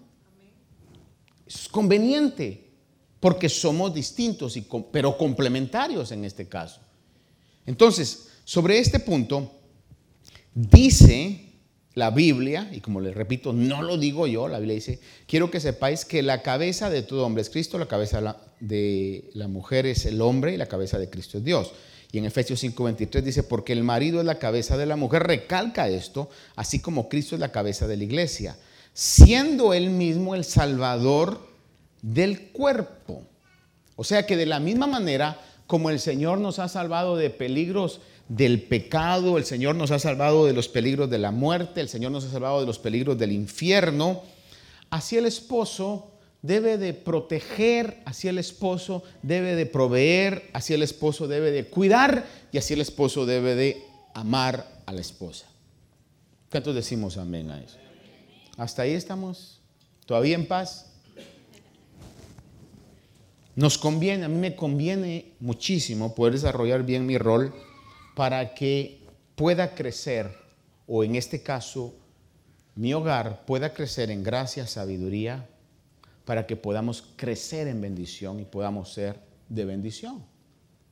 Es 1.47 1.69
conveniente 1.69 2.70
porque 3.21 3.47
somos 3.47 3.93
distintos, 3.93 4.57
y, 4.57 4.67
pero 4.91 5.17
complementarios 5.17 6.11
en 6.11 6.25
este 6.25 6.49
caso. 6.49 6.81
Entonces, 7.65 8.27
sobre 8.43 8.79
este 8.79 8.99
punto, 8.99 9.49
dice 10.53 11.45
la 11.93 12.09
Biblia, 12.09 12.69
y 12.73 12.81
como 12.81 12.99
les 12.99 13.15
repito, 13.15 13.53
no 13.53 13.83
lo 13.83 13.97
digo 13.97 14.25
yo, 14.25 14.47
la 14.47 14.57
Biblia 14.57 14.75
dice, 14.75 14.99
quiero 15.27 15.51
que 15.51 15.59
sepáis 15.59 16.03
que 16.03 16.23
la 16.23 16.41
cabeza 16.41 16.89
de 16.89 17.03
todo 17.03 17.25
hombre 17.25 17.43
es 17.43 17.49
Cristo, 17.49 17.77
la 17.77 17.87
cabeza 17.87 18.37
de 18.59 19.29
la 19.33 19.47
mujer 19.47 19.85
es 19.85 20.05
el 20.05 20.19
hombre 20.19 20.53
y 20.53 20.57
la 20.57 20.65
cabeza 20.65 20.97
de 20.97 21.09
Cristo 21.09 21.37
es 21.37 21.43
Dios. 21.43 21.73
Y 22.11 22.17
en 22.17 22.25
Efesios 22.25 22.63
5:23 22.63 23.21
dice, 23.21 23.43
porque 23.43 23.71
el 23.71 23.83
marido 23.83 24.19
es 24.19 24.25
la 24.25 24.39
cabeza 24.39 24.77
de 24.77 24.87
la 24.87 24.95
mujer, 24.95 25.23
recalca 25.23 25.87
esto, 25.87 26.29
así 26.55 26.79
como 26.79 27.07
Cristo 27.07 27.35
es 27.35 27.39
la 27.39 27.51
cabeza 27.51 27.87
de 27.87 27.97
la 27.97 28.03
iglesia, 28.03 28.57
siendo 28.93 29.73
él 29.73 29.91
mismo 29.91 30.33
el 30.33 30.43
salvador 30.43 31.50
del 32.01 32.51
cuerpo. 32.51 33.23
O 33.95 34.03
sea 34.03 34.25
que 34.25 34.37
de 34.37 34.45
la 34.45 34.59
misma 34.59 34.87
manera 34.87 35.39
como 35.67 35.89
el 35.89 35.99
Señor 35.99 36.39
nos 36.39 36.59
ha 36.59 36.67
salvado 36.67 37.15
de 37.15 37.29
peligros 37.29 38.01
del 38.27 38.61
pecado, 38.63 39.37
el 39.37 39.45
Señor 39.45 39.75
nos 39.75 39.91
ha 39.91 39.99
salvado 39.99 40.45
de 40.45 40.53
los 40.53 40.67
peligros 40.67 41.09
de 41.09 41.17
la 41.17 41.31
muerte, 41.31 41.81
el 41.81 41.89
Señor 41.89 42.11
nos 42.11 42.25
ha 42.25 42.29
salvado 42.29 42.59
de 42.59 42.65
los 42.65 42.79
peligros 42.79 43.17
del 43.17 43.31
infierno, 43.31 44.21
así 44.89 45.17
el 45.17 45.25
esposo 45.25 46.11
debe 46.41 46.77
de 46.77 46.93
proteger, 46.93 48.01
así 48.05 48.27
el 48.27 48.37
esposo 48.37 49.03
debe 49.21 49.55
de 49.55 49.65
proveer, 49.65 50.49
así 50.53 50.73
el 50.73 50.83
esposo 50.83 51.27
debe 51.27 51.51
de 51.51 51.65
cuidar 51.65 52.25
y 52.51 52.57
así 52.57 52.73
el 52.73 52.81
esposo 52.81 53.25
debe 53.25 53.55
de 53.55 53.81
amar 54.13 54.67
a 54.85 54.91
la 54.91 55.01
esposa. 55.01 55.45
¿Cuántos 56.49 56.75
decimos 56.75 57.17
amén 57.17 57.49
a 57.49 57.61
eso? 57.61 57.77
Hasta 58.57 58.81
ahí 58.81 58.91
estamos, 58.91 59.61
todavía 60.05 60.35
en 60.35 60.45
paz. 60.47 60.90
Nos 63.55 63.77
conviene, 63.77 64.25
a 64.25 64.29
mí 64.29 64.37
me 64.37 64.55
conviene 64.55 65.33
muchísimo 65.39 66.15
poder 66.15 66.33
desarrollar 66.33 66.83
bien 66.83 67.05
mi 67.05 67.17
rol 67.17 67.53
para 68.15 68.53
que 68.53 69.01
pueda 69.35 69.75
crecer, 69.75 70.37
o 70.87 71.03
en 71.03 71.15
este 71.15 71.43
caso, 71.43 71.93
mi 72.75 72.93
hogar 72.93 73.45
pueda 73.45 73.73
crecer 73.73 74.09
en 74.09 74.23
gracia, 74.23 74.67
sabiduría, 74.67 75.49
para 76.25 76.47
que 76.47 76.55
podamos 76.55 77.03
crecer 77.17 77.67
en 77.67 77.81
bendición 77.81 78.39
y 78.39 78.45
podamos 78.45 78.93
ser 78.93 79.19
de 79.49 79.65
bendición. 79.65 80.23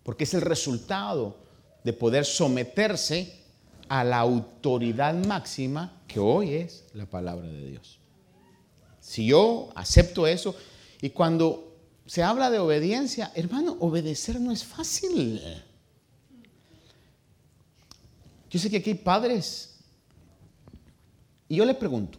Porque 0.04 0.26
es 0.26 0.34
el 0.34 0.42
resultado 0.42 1.38
de 1.84 1.94
poder 1.94 2.26
someterse 2.26 3.40
a 3.88 4.04
la 4.04 4.20
autoridad 4.20 5.14
máxima 5.14 6.02
que 6.08 6.20
hoy 6.20 6.56
es 6.56 6.86
la 6.94 7.06
palabra 7.06 7.48
de 7.48 7.68
Dios. 7.68 8.00
Si 9.00 9.28
yo 9.28 9.70
acepto 9.76 10.28
eso, 10.28 10.56
y 11.02 11.12
cuando 11.12 11.69
se 12.10 12.24
habla 12.24 12.50
de 12.50 12.58
obediencia, 12.58 13.32
hermano, 13.36 13.78
obedecer 13.82 14.42
no 14.42 14.52
es 14.52 14.64
fácil. 14.64 15.40
Yo 18.50 18.58
sé 18.58 18.72
que 18.72 18.78
aquí 18.78 18.90
hay 18.90 18.96
padres, 18.96 19.78
y 21.48 21.58
yo 21.58 21.66
le 21.66 21.76
pregunto, 21.76 22.18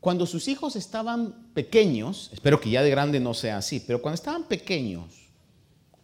cuando 0.00 0.26
sus 0.26 0.48
hijos 0.48 0.76
estaban 0.76 1.50
pequeños, 1.54 2.28
espero 2.34 2.60
que 2.60 2.68
ya 2.68 2.82
de 2.82 2.90
grande 2.90 3.20
no 3.20 3.32
sea 3.32 3.56
así, 3.56 3.80
pero 3.80 4.02
cuando 4.02 4.16
estaban 4.16 4.44
pequeños, 4.44 5.30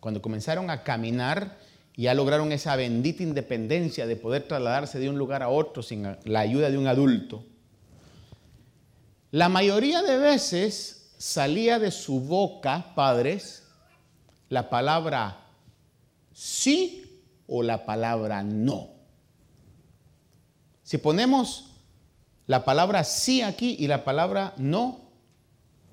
cuando 0.01 0.23
comenzaron 0.23 0.71
a 0.71 0.83
caminar 0.83 1.59
y 1.97 2.05
ya 2.05 2.15
lograron 2.15 2.51
esa 2.51 2.77
bendita 2.77 3.23
independencia 3.23 4.07
de 4.07 4.17
poder 4.17 4.49
trasladarse 4.49 4.99
de 4.99 5.11
un 5.11 5.19
lugar 5.19 5.43
a 5.43 5.51
otro 5.51 5.83
sin 5.83 6.17
la 6.25 6.41
ayuda 6.41 6.71
de 6.71 6.79
un 6.79 6.87
adulto, 6.87 7.45
la 9.33 9.51
mayoría 9.51 10.01
de 10.01 10.17
veces 10.17 10.96
salía 11.19 11.79
de 11.79 11.91
su 11.91 12.21
boca, 12.21 12.93
padres, 12.95 13.65
la 14.49 14.69
palabra 14.71 15.47
sí 16.33 17.23
o 17.47 17.63
la 17.63 17.85
palabra 17.85 18.43
no. 18.43 18.91
Si 20.83 20.99
ponemos 20.99 21.71
la 22.47 22.65
palabra 22.65 23.03
sí 23.05 23.43
aquí 23.43 23.77
y 23.79 23.89
la 23.89 24.05
palabra 24.05 24.55
no, 24.57 25.01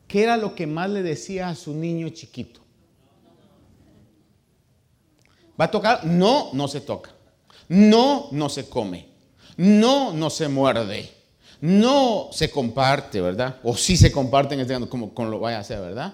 ¿qué 0.07 0.23
era 0.23 0.37
lo 0.37 0.53
que 0.53 0.67
más 0.67 0.89
le 0.89 1.01
decía 1.01 1.49
a 1.49 1.55
su 1.55 1.73
niño 1.73 2.09
chiquito? 2.09 2.61
¿Va 5.59 5.65
a 5.65 5.71
tocar? 5.71 6.05
No, 6.05 6.49
no 6.53 6.67
se 6.67 6.81
toca. 6.81 7.11
No, 7.69 8.27
no 8.31 8.49
se 8.49 8.69
come. 8.69 9.07
No, 9.57 10.13
no 10.13 10.29
se 10.29 10.47
muerde. 10.47 11.22
No 11.63 12.27
se 12.33 12.51
comparte, 12.51 13.21
¿verdad? 13.21 13.61
O 13.63 13.77
sí 13.77 13.95
se 13.95 14.11
comparte 14.11 14.53
en 14.53 14.59
este 14.59 14.85
como, 14.89 15.13
como 15.13 15.29
lo 15.29 15.39
vaya 15.39 15.59
a 15.59 15.61
hacer, 15.61 15.79
¿verdad? 15.79 16.13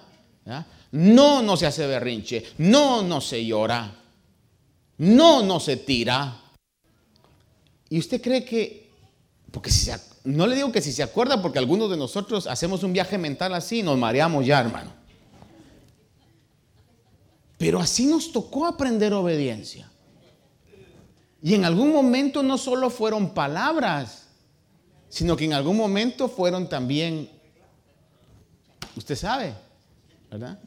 No, 0.91 1.41
no 1.41 1.57
se 1.57 1.65
hace 1.65 1.87
berrinche. 1.87 2.43
No, 2.59 3.01
no 3.01 3.19
se 3.19 3.43
llora. 3.43 3.91
No, 4.99 5.41
no 5.41 5.59
se 5.59 5.77
tira. 5.77 6.39
¿Y 7.89 7.97
usted 7.97 8.21
cree 8.21 8.45
que, 8.45 8.91
porque 9.51 9.71
si 9.71 9.85
se, 9.85 9.99
no 10.23 10.45
le 10.45 10.55
digo 10.55 10.71
que 10.71 10.81
si 10.81 10.91
se 10.91 11.01
acuerda, 11.01 11.41
porque 11.41 11.57
algunos 11.57 11.89
de 11.89 11.97
nosotros 11.97 12.45
hacemos 12.45 12.83
un 12.83 12.93
viaje 12.93 13.17
mental 13.17 13.55
así 13.55 13.79
y 13.79 13.83
nos 13.83 13.97
mareamos 13.97 14.45
ya, 14.45 14.59
hermano. 14.59 14.93
Pero 17.57 17.79
así 17.79 18.05
nos 18.05 18.31
tocó 18.31 18.67
aprender 18.67 19.15
obediencia. 19.15 19.89
Y 21.41 21.55
en 21.55 21.65
algún 21.65 21.91
momento 21.91 22.43
no 22.43 22.59
solo 22.59 22.91
fueron 22.91 23.33
palabras, 23.33 24.18
sino 25.09 25.35
que 25.35 25.45
en 25.45 25.53
algún 25.53 25.75
momento 25.75 26.29
fueron 26.29 26.69
también, 26.69 27.29
usted 28.95 29.15
sabe, 29.15 29.53
¿verdad? 30.31 30.59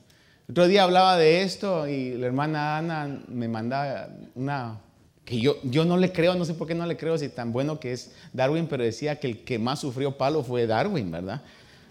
Otro 0.50 0.66
día 0.66 0.82
hablaba 0.82 1.16
de 1.16 1.42
esto 1.42 1.86
y 1.86 2.16
la 2.16 2.26
hermana 2.26 2.76
Ana 2.76 3.22
me 3.28 3.48
mandaba 3.48 4.08
una 4.34 4.80
que 5.24 5.40
yo, 5.40 5.56
yo 5.62 5.84
no 5.84 5.96
le 5.96 6.12
creo, 6.12 6.34
no 6.34 6.44
sé 6.44 6.54
por 6.54 6.66
qué 6.66 6.74
no 6.74 6.84
le 6.84 6.96
creo 6.96 7.16
si 7.16 7.28
tan 7.28 7.52
bueno 7.52 7.78
que 7.78 7.92
es 7.92 8.10
Darwin, 8.32 8.66
pero 8.66 8.82
decía 8.82 9.20
que 9.20 9.28
el 9.28 9.44
que 9.44 9.58
más 9.58 9.78
sufrió 9.78 10.18
palo 10.18 10.42
fue 10.42 10.66
Darwin, 10.66 11.10
¿verdad? 11.10 11.40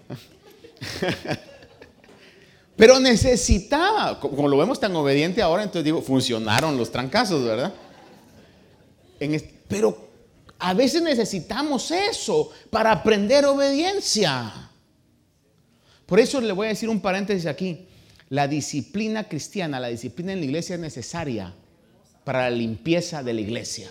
pero 2.75 2.99
necesitaba, 2.99 4.19
como 4.19 4.49
lo 4.49 4.57
vemos 4.57 4.79
tan 4.79 4.93
obediente 4.95 5.41
ahora, 5.41 5.63
entonces 5.63 5.85
digo, 5.85 6.01
funcionaron 6.01 6.77
los 6.77 6.91
trancazos, 6.91 7.43
¿verdad? 7.43 7.73
pero 9.67 10.10
a 10.61 10.75
veces 10.75 11.01
necesitamos 11.01 11.89
eso 11.89 12.51
para 12.69 12.91
aprender 12.91 13.45
obediencia. 13.45 14.69
Por 16.05 16.19
eso 16.19 16.39
le 16.39 16.53
voy 16.53 16.67
a 16.67 16.69
decir 16.69 16.87
un 16.87 17.01
paréntesis 17.01 17.47
aquí. 17.47 17.87
La 18.29 18.47
disciplina 18.47 19.27
cristiana, 19.27 19.79
la 19.79 19.87
disciplina 19.87 20.33
en 20.33 20.39
la 20.39 20.45
iglesia 20.45 20.75
es 20.75 20.81
necesaria 20.81 21.53
para 22.23 22.43
la 22.43 22.55
limpieza 22.55 23.23
de 23.23 23.33
la 23.33 23.41
iglesia. 23.41 23.89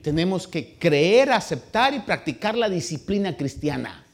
Tenemos 0.00 0.48
que 0.48 0.78
creer, 0.78 1.32
aceptar 1.32 1.92
y 1.92 2.00
practicar 2.00 2.56
la 2.56 2.70
disciplina 2.70 3.36
cristiana. 3.36 4.06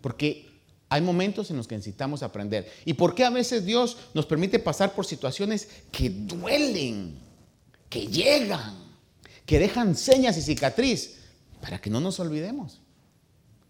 Porque 0.00 0.46
hay 0.88 1.00
momentos 1.00 1.50
en 1.50 1.56
los 1.56 1.66
que 1.66 1.74
necesitamos 1.74 2.22
aprender. 2.22 2.70
¿Y 2.84 2.94
por 2.94 3.16
qué 3.16 3.24
a 3.24 3.30
veces 3.30 3.66
Dios 3.66 3.96
nos 4.14 4.24
permite 4.24 4.60
pasar 4.60 4.94
por 4.94 5.04
situaciones 5.04 5.68
que 5.90 6.10
duelen, 6.10 7.18
que 7.88 8.06
llegan, 8.06 8.81
que 9.46 9.58
dejan 9.58 9.96
señas 9.96 10.36
y 10.36 10.42
cicatriz? 10.42 11.18
Para 11.60 11.80
que 11.80 11.90
no 11.90 12.00
nos 12.00 12.18
olvidemos 12.20 12.80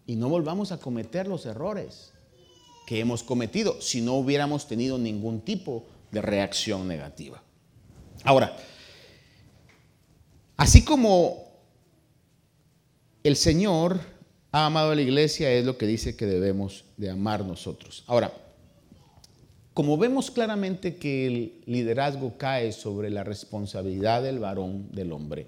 y 0.05 0.15
no 0.15 0.29
volvamos 0.29 0.71
a 0.71 0.79
cometer 0.79 1.27
los 1.27 1.45
errores 1.45 2.13
que 2.85 2.99
hemos 2.99 3.23
cometido 3.23 3.81
si 3.81 4.01
no 4.01 4.15
hubiéramos 4.15 4.67
tenido 4.67 4.97
ningún 4.97 5.41
tipo 5.41 5.85
de 6.11 6.21
reacción 6.21 6.87
negativa. 6.87 7.41
Ahora, 8.23 8.55
así 10.57 10.83
como 10.83 11.43
el 13.23 13.35
Señor 13.35 14.01
ha 14.51 14.65
amado 14.65 14.91
a 14.91 14.95
la 14.95 15.01
iglesia, 15.01 15.51
es 15.51 15.65
lo 15.65 15.77
que 15.77 15.87
dice 15.87 16.15
que 16.15 16.25
debemos 16.25 16.85
de 16.97 17.09
amar 17.09 17.45
nosotros. 17.45 18.03
Ahora, 18.07 18.33
como 19.73 19.97
vemos 19.97 20.29
claramente 20.29 20.97
que 20.97 21.25
el 21.25 21.61
liderazgo 21.65 22.37
cae 22.37 22.71
sobre 22.71 23.09
la 23.09 23.23
responsabilidad 23.23 24.21
del 24.21 24.39
varón, 24.39 24.91
del 24.91 25.11
hombre, 25.11 25.47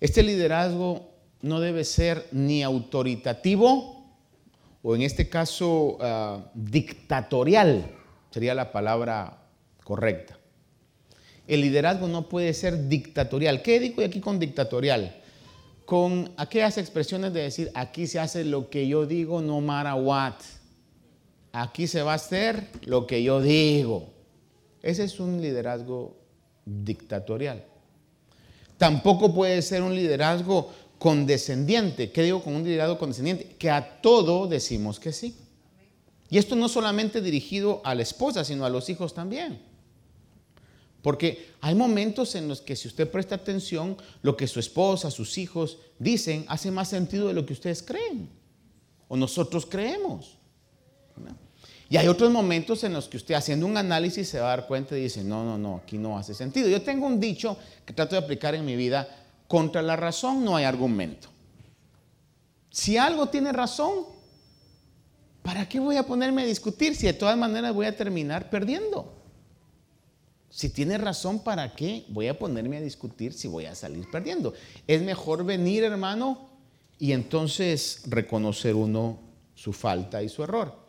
este 0.00 0.22
liderazgo 0.22 1.10
no 1.42 1.60
debe 1.60 1.84
ser 1.84 2.26
ni 2.32 2.62
autoritativo 2.62 3.96
o 4.82 4.94
en 4.94 5.02
este 5.02 5.28
caso 5.28 5.98
ah, 6.00 6.50
dictatorial, 6.54 7.90
sería 8.30 8.54
la 8.54 8.70
palabra 8.70 9.42
correcta. 9.82 10.38
El 11.46 11.60
liderazgo 11.60 12.08
no 12.08 12.28
puede 12.28 12.52
ser 12.54 12.88
dictatorial. 12.88 13.62
¿Qué 13.62 13.80
digo 13.80 14.02
aquí 14.02 14.20
con 14.20 14.38
dictatorial? 14.38 15.16
Con 15.84 16.32
aquellas 16.36 16.76
expresiones 16.78 17.32
de 17.32 17.42
decir, 17.42 17.70
aquí 17.74 18.06
se 18.06 18.18
hace 18.18 18.44
lo 18.44 18.68
que 18.68 18.88
yo 18.88 19.06
digo, 19.06 19.40
no 19.40 19.60
matter 19.60 19.94
what. 19.94 20.34
Aquí 21.52 21.86
se 21.86 22.02
va 22.02 22.12
a 22.12 22.16
hacer 22.16 22.68
lo 22.84 23.06
que 23.06 23.22
yo 23.22 23.40
digo. 23.40 24.12
Ese 24.82 25.04
es 25.04 25.18
un 25.20 25.40
liderazgo 25.40 26.16
dictatorial. 26.64 27.64
Tampoco 28.78 29.32
puede 29.34 29.62
ser 29.62 29.82
un 29.82 29.94
liderazgo 29.94 30.70
condescendiente. 30.98 32.10
¿Qué 32.10 32.22
digo 32.22 32.42
con 32.42 32.54
un 32.54 32.64
liderazgo 32.64 32.98
condescendiente? 32.98 33.56
Que 33.58 33.70
a 33.70 34.00
todo 34.00 34.46
decimos 34.46 35.00
que 35.00 35.12
sí. 35.12 35.36
Y 36.28 36.38
esto 36.38 36.56
no 36.56 36.68
solamente 36.68 37.20
dirigido 37.20 37.80
a 37.84 37.94
la 37.94 38.02
esposa, 38.02 38.44
sino 38.44 38.64
a 38.64 38.70
los 38.70 38.88
hijos 38.88 39.14
también. 39.14 39.60
Porque 41.02 41.52
hay 41.60 41.74
momentos 41.74 42.34
en 42.34 42.48
los 42.48 42.60
que 42.60 42.74
si 42.74 42.88
usted 42.88 43.08
presta 43.08 43.36
atención, 43.36 43.96
lo 44.22 44.36
que 44.36 44.48
su 44.48 44.58
esposa, 44.58 45.10
sus 45.10 45.38
hijos 45.38 45.78
dicen 45.98 46.44
hace 46.48 46.70
más 46.70 46.88
sentido 46.88 47.28
de 47.28 47.34
lo 47.34 47.46
que 47.46 47.52
ustedes 47.52 47.82
creen 47.82 48.28
o 49.08 49.16
nosotros 49.16 49.66
creemos. 49.66 50.36
Y 51.88 51.96
hay 51.96 52.08
otros 52.08 52.32
momentos 52.32 52.82
en 52.82 52.92
los 52.92 53.08
que 53.08 53.16
usted 53.16 53.34
haciendo 53.34 53.64
un 53.64 53.76
análisis 53.76 54.28
se 54.28 54.40
va 54.40 54.46
a 54.46 54.56
dar 54.56 54.66
cuenta 54.66 54.98
y 54.98 55.02
dice, 55.02 55.22
no, 55.22 55.44
no, 55.44 55.56
no, 55.56 55.76
aquí 55.84 55.98
no 55.98 56.18
hace 56.18 56.34
sentido. 56.34 56.68
Yo 56.68 56.82
tengo 56.82 57.06
un 57.06 57.20
dicho 57.20 57.56
que 57.84 57.92
trato 57.92 58.16
de 58.16 58.22
aplicar 58.22 58.54
en 58.54 58.64
mi 58.64 58.74
vida, 58.74 59.08
contra 59.46 59.82
la 59.82 59.94
razón 59.94 60.44
no 60.44 60.56
hay 60.56 60.64
argumento. 60.64 61.28
Si 62.70 62.96
algo 62.96 63.28
tiene 63.28 63.52
razón, 63.52 64.04
¿para 65.42 65.68
qué 65.68 65.78
voy 65.78 65.96
a 65.96 66.02
ponerme 66.02 66.42
a 66.42 66.46
discutir 66.46 66.96
si 66.96 67.06
de 67.06 67.12
todas 67.12 67.38
maneras 67.38 67.72
voy 67.72 67.86
a 67.86 67.96
terminar 67.96 68.50
perdiendo? 68.50 69.14
Si 70.50 70.70
tiene 70.70 70.98
razón, 70.98 71.40
¿para 71.40 71.74
qué 71.74 72.04
voy 72.08 72.26
a 72.28 72.38
ponerme 72.38 72.78
a 72.78 72.80
discutir 72.80 73.32
si 73.32 73.46
voy 73.46 73.66
a 73.66 73.74
salir 73.74 74.10
perdiendo? 74.10 74.54
Es 74.86 75.02
mejor 75.02 75.44
venir, 75.44 75.84
hermano, 75.84 76.48
y 76.98 77.12
entonces 77.12 78.02
reconocer 78.06 78.74
uno 78.74 79.20
su 79.54 79.72
falta 79.72 80.22
y 80.22 80.28
su 80.28 80.42
error. 80.42 80.85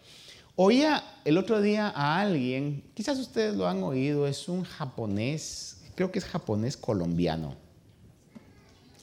Oía 0.59 1.03
el 1.23 1.37
otro 1.37 1.61
día 1.61 1.93
a 1.95 2.19
alguien, 2.19 2.83
quizás 2.95 3.19
ustedes 3.19 3.55
lo 3.55 3.67
han 3.67 3.83
oído, 3.83 4.25
es 4.25 4.49
un 4.49 4.63
japonés, 4.63 5.83
creo 5.93 6.11
que 6.11 6.17
es 6.17 6.25
japonés 6.25 6.75
colombiano. 6.75 7.53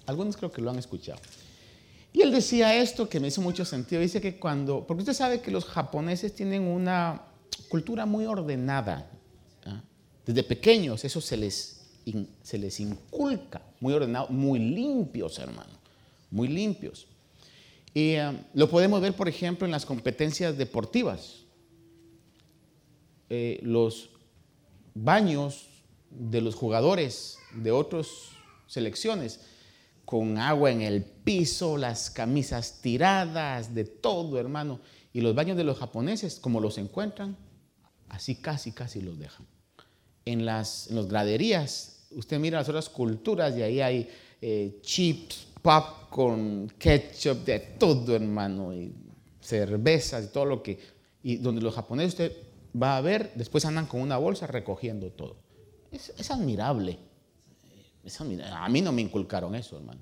Algunos 0.05 0.37
creo 0.37 0.51
que 0.51 0.61
lo 0.61 0.71
han 0.71 0.81
escuchado. 0.81 1.21
Y 2.13 2.23
él 2.23 2.33
decía 2.33 2.75
esto 2.75 3.09
que 3.09 3.21
me 3.21 3.29
hizo 3.29 3.41
mucho 3.41 3.65
sentido. 3.65 4.03
Dice 4.03 4.21
que 4.21 4.37
cuando, 4.37 4.85
porque 4.85 5.03
usted 5.03 5.15
sabe 5.15 5.41
que 5.41 5.53
los 5.53 5.65
japoneses 5.65 6.35
tienen 6.35 6.63
una 6.63 7.23
cultura 7.69 8.05
muy 8.05 8.27
ordenada. 8.27 9.09
Desde 10.27 10.43
pequeños 10.43 11.05
eso 11.05 11.21
se 11.21 11.37
les, 11.37 11.83
se 12.43 12.59
les 12.59 12.81
inculca, 12.81 13.63
muy 13.79 13.95
ordenado, 13.95 14.27
muy 14.29 14.59
limpios, 14.59 15.39
hermano, 15.39 15.79
muy 16.33 16.49
limpios. 16.49 17.07
Y 17.93 18.15
eh, 18.15 18.33
lo 18.55 18.69
podemos 18.69 19.01
ver, 19.01 19.15
por 19.15 19.29
ejemplo, 19.29 19.67
en 19.67 19.71
las 19.71 19.87
competencias 19.87 20.59
deportivas. 20.59 21.44
Eh, 23.37 23.59
los 23.63 24.11
baños 24.95 25.67
de 26.09 26.41
los 26.41 26.55
jugadores 26.55 27.39
de 27.53 27.73
otras 27.73 28.07
selecciones 28.69 29.41
con 30.05 30.39
agua 30.39 30.71
en 30.71 30.83
el 30.83 31.03
piso, 31.03 31.77
las 31.77 32.11
camisas 32.11 32.81
tiradas, 32.81 33.75
de 33.75 33.85
todo, 33.85 34.39
hermano. 34.39 34.79
Y 35.13 35.21
los 35.21 35.35
baños 35.35 35.57
de 35.57 35.65
los 35.65 35.79
japoneses, 35.79 36.39
como 36.39 36.61
los 36.61 36.79
encuentran, 36.79 37.37
así 38.09 38.37
casi, 38.37 38.71
casi 38.71 39.01
los 39.01 39.19
dejan 39.19 39.47
en 40.25 40.47
las 40.47 40.89
en 40.91 41.09
graderías, 41.09 42.07
usted 42.13 42.39
mira 42.39 42.59
las 42.59 42.69
otras 42.69 42.89
culturas 42.89 43.57
y 43.57 43.63
ahí 43.63 43.81
hay 43.81 44.09
eh, 44.41 44.79
chips, 44.81 45.49
popcorn, 45.61 46.73
ketchup, 46.79 47.45
de 47.45 47.59
todo, 47.59 48.15
hermano, 48.15 48.73
y 48.73 48.95
cervezas 49.41 50.27
y 50.27 50.29
todo 50.29 50.45
lo 50.45 50.63
que... 50.63 50.79
Y 51.23 51.37
donde 51.37 51.63
los 51.63 51.75
japoneses 51.75 52.13
usted 52.13 52.33
va 52.81 52.97
a 52.97 53.01
ver, 53.01 53.33
después 53.35 53.65
andan 53.65 53.87
con 53.87 54.01
una 54.01 54.17
bolsa 54.17 54.47
recogiendo 54.47 55.11
todo. 55.11 55.37
es, 55.91 56.31
admirable. 56.31 56.99
A 58.53 58.69
mí 58.69 58.83
no 58.83 58.93
me 58.93 59.03
inculcaron 59.03 59.55
eso, 59.55 59.77
hermano. 59.77 60.01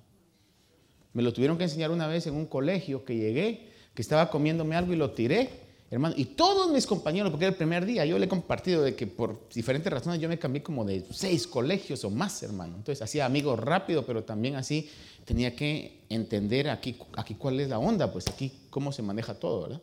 Me 1.13 1.23
lo 1.23 1.33
tuvieron 1.33 1.59
que 1.59 1.65
enseñar 1.65 1.91
una 1.91 2.07
vez 2.07 2.27
en 2.27 2.35
un 2.35 2.47
colegio 2.47 3.05
que 3.05 3.17
llegué, 3.17 3.69
que 3.95 4.03
estaba 4.03 4.31
comiéndome 4.31 4.77
algo 4.77 4.93
y 4.93 4.97
lo 4.97 5.11
tiré, 5.11 5.51
hermano. 5.91 6.15
Y 6.17 6.25
todos 6.25 6.73
mis 6.73 6.87
compañeros, 6.87 7.31
porque 7.31 7.45
era 7.45 7.51
el 7.53 7.57
primer 7.57 7.85
día, 7.85 8.05
yo 8.07 8.19
le 8.19 8.25
he 8.25 8.29
compartido 8.29 8.83
de 8.83 8.97
que 8.97 9.07
por 9.07 9.49
diferentes 9.51 9.93
razones 9.93 10.21
yo 10.21 10.29
me 10.29 10.39
cambié 10.39 10.63
como 10.63 10.85
de 10.85 11.05
seis 11.11 11.47
colegios 11.47 12.03
o 12.05 12.11
más, 12.11 12.43
hermano. 12.43 12.77
Entonces 12.77 13.03
hacía 13.03 13.27
amigos 13.27 13.61
rápido, 13.61 14.07
pero 14.07 14.25
también 14.25 14.57
así 14.57 14.91
tenía 15.27 15.55
que 15.55 16.01
entender 16.09 16.71
aquí, 16.71 16.97
aquí 17.17 17.35
cuál 17.35 17.61
es 17.61 17.69
la 17.69 17.79
onda, 17.79 18.11
pues 18.11 18.27
aquí 18.29 18.51
cómo 18.71 18.91
se 18.91 19.03
maneja 19.03 19.35
todo, 19.35 19.63
¿verdad? 19.63 19.83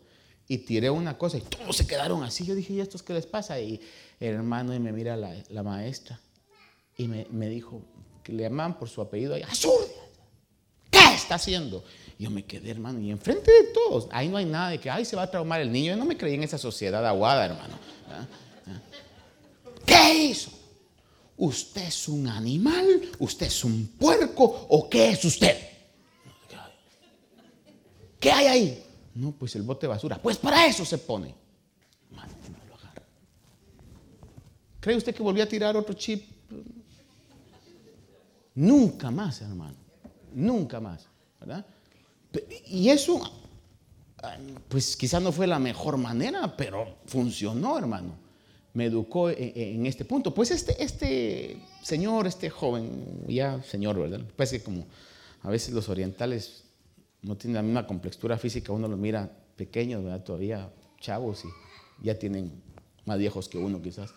Y 0.52 0.58
tiré 0.58 0.90
una 0.90 1.16
cosa 1.16 1.38
y 1.38 1.42
todos 1.42 1.78
se 1.78 1.86
quedaron 1.86 2.24
así. 2.24 2.44
Yo 2.44 2.56
dije, 2.56 2.74
¿y 2.74 2.80
estos 2.82 3.04
qué 3.04 3.14
les 3.14 3.28
pasa? 3.28 3.60
Y 3.62 3.80
hermano, 4.20 4.74
y 4.74 4.80
me 4.80 4.92
mira 4.92 5.16
la, 5.16 5.64
maestra 5.64 6.20
y 6.98 7.08
me, 7.08 7.50
dijo 7.50 7.84
que 8.24 8.34
le 8.34 8.44
llamaban 8.44 8.78
por 8.80 8.90
su 8.90 9.00
apellido 9.00 9.36
ahí, 9.36 9.44
¡Azul! 9.44 9.86
¿Qué 10.90 11.14
está 11.14 11.36
haciendo? 11.36 11.84
Y 12.18 12.24
yo 12.24 12.32
me 12.32 12.46
quedé, 12.46 12.72
hermano, 12.72 13.00
y 13.00 13.12
enfrente 13.12 13.52
de 13.52 13.66
todos, 13.66 14.08
ahí 14.10 14.28
no 14.28 14.38
hay 14.38 14.46
nada 14.46 14.72
de 14.72 14.80
que, 14.80 14.90
ay, 14.90 15.06
se 15.06 15.16
va 15.16 15.22
a 15.22 15.30
traumar 15.30 15.62
el 15.62 15.72
niño. 15.72 15.92
Yo 15.92 15.98
no 15.98 16.06
me 16.06 16.18
creí 16.18 16.34
en 16.34 16.42
esa 16.42 16.58
sociedad 16.58 17.06
aguada, 17.06 17.46
hermano. 17.46 17.78
¿Ah? 18.10 18.26
¿Qué 19.86 20.16
hizo? 20.16 20.50
¿Usted 21.38 21.84
es 21.84 22.08
un 22.08 22.28
animal? 22.28 23.02
¿Usted 23.20 23.46
es 23.46 23.64
un 23.64 23.86
puerco? 24.00 24.66
¿O 24.68 24.90
qué 24.90 25.12
es 25.12 25.24
usted? 25.24 25.56
¿Qué 28.20 28.32
hay 28.32 28.48
ahí? 28.48 28.89
No, 29.20 29.34
pues 29.34 29.54
el 29.58 29.64
bote 29.64 29.86
de 29.86 29.90
basura. 29.90 30.18
Pues 30.22 30.38
para 30.38 30.66
eso 30.66 30.86
se 30.86 30.98
pone. 30.98 31.36
lo 32.12 32.76
agarra. 32.76 33.04
¿Cree 34.80 34.96
usted 34.96 35.14
que 35.14 35.22
volvió 35.22 35.44
a 35.44 35.46
tirar 35.46 35.76
otro 35.76 35.94
chip? 35.94 36.24
Nunca 38.56 39.12
más, 39.12 39.42
hermano. 39.42 39.76
Nunca 40.34 40.80
más. 40.80 41.06
¿Verdad? 41.38 41.66
Y 42.68 42.88
eso, 42.90 43.22
pues 44.70 44.96
quizás 44.96 45.22
no 45.22 45.34
fue 45.34 45.48
la 45.48 45.60
mejor 45.60 45.98
manera, 45.98 46.56
pero 46.56 47.00
funcionó, 47.06 47.78
hermano. 47.78 48.14
Me 48.74 48.86
educó 48.86 49.30
en, 49.30 49.86
este 49.86 50.06
punto. 50.06 50.34
Pues 50.34 50.52
este, 50.52 50.82
este 50.82 51.62
señor, 51.84 52.26
este 52.26 52.50
joven, 52.50 53.26
ya 53.28 53.62
señor, 53.64 54.00
¿verdad? 54.00 54.22
Parece 54.38 54.60
que 54.60 54.64
como 54.64 54.86
a 55.42 55.50
veces 55.50 55.74
los 55.74 55.90
orientales 55.90 56.69
no 57.22 57.36
tienen 57.36 57.56
la 57.56 57.62
misma 57.62 57.88
complexura 57.88 58.38
física, 58.38 58.72
uno 58.72 58.88
los 58.88 59.00
mira 59.00 59.30
pequeños, 59.56 60.04
¿verdad? 60.04 60.24
Todavía 60.24 60.70
chavos 61.00 61.44
y 61.46 62.06
ya 62.06 62.18
tienen 62.18 62.52
más 63.06 63.18
viejos 63.18 63.50
que 63.50 63.58
uno 63.58 63.82
quizás. 63.82 64.14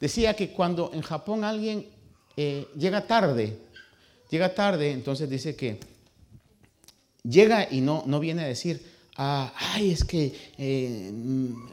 Decía 0.00 0.34
que 0.34 0.50
cuando 0.50 0.90
en 0.94 1.02
Japón 1.02 1.44
alguien 1.44 1.86
eh, 2.36 2.66
llega 2.76 3.06
tarde, 3.06 3.58
llega 4.30 4.54
tarde, 4.54 4.92
entonces 4.92 5.28
dice 5.28 5.54
que 5.54 5.78
llega 7.22 7.68
y 7.70 7.80
no, 7.80 8.02
no 8.06 8.18
viene 8.18 8.42
a 8.42 8.46
decir, 8.46 8.82
ah, 9.16 9.52
ay, 9.56 9.90
es 9.92 10.04
que 10.04 10.34
eh, 10.58 11.12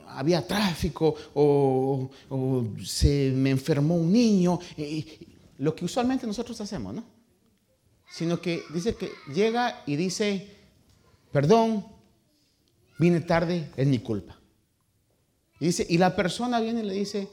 había 0.09 0.45
tráfico 0.45 1.15
o, 1.33 2.09
se 2.83 3.31
me 3.31 3.49
enfermó 3.49 3.95
un 3.95 4.11
niño, 4.11 4.59
lo 5.57 5.75
que 5.75 5.85
usualmente 5.85 6.27
nosotros 6.27 6.59
hacemos, 6.61 6.93
¿no? 6.93 7.18
Sino 8.09 8.41
que 8.41 8.63
dice 8.73 8.95
que 8.95 9.11
llega 9.33 9.83
y 9.85 9.95
dice, 9.95 10.47
perdón, 11.31 11.85
vine 12.97 13.21
tarde, 13.21 13.69
es 13.77 13.87
mi 13.87 13.99
culpa. 13.99 14.37
Y, 15.59 15.67
dice, 15.67 15.85
y 15.87 15.97
la 15.97 16.15
persona 16.15 16.59
viene 16.59 16.81
y 16.81 16.85
le 16.85 16.93
dice, 16.93 17.27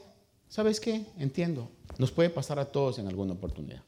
¿sabes 0.47 0.79
qué? 0.79 1.05
Entiendo, 1.17 1.69
nos 1.97 2.11
puede 2.11 2.29
pasar 2.29 2.59
a 2.59 2.65
todos 2.65 2.99
en 2.99 3.07
alguna 3.07 3.33
oportunidad. 3.33 3.83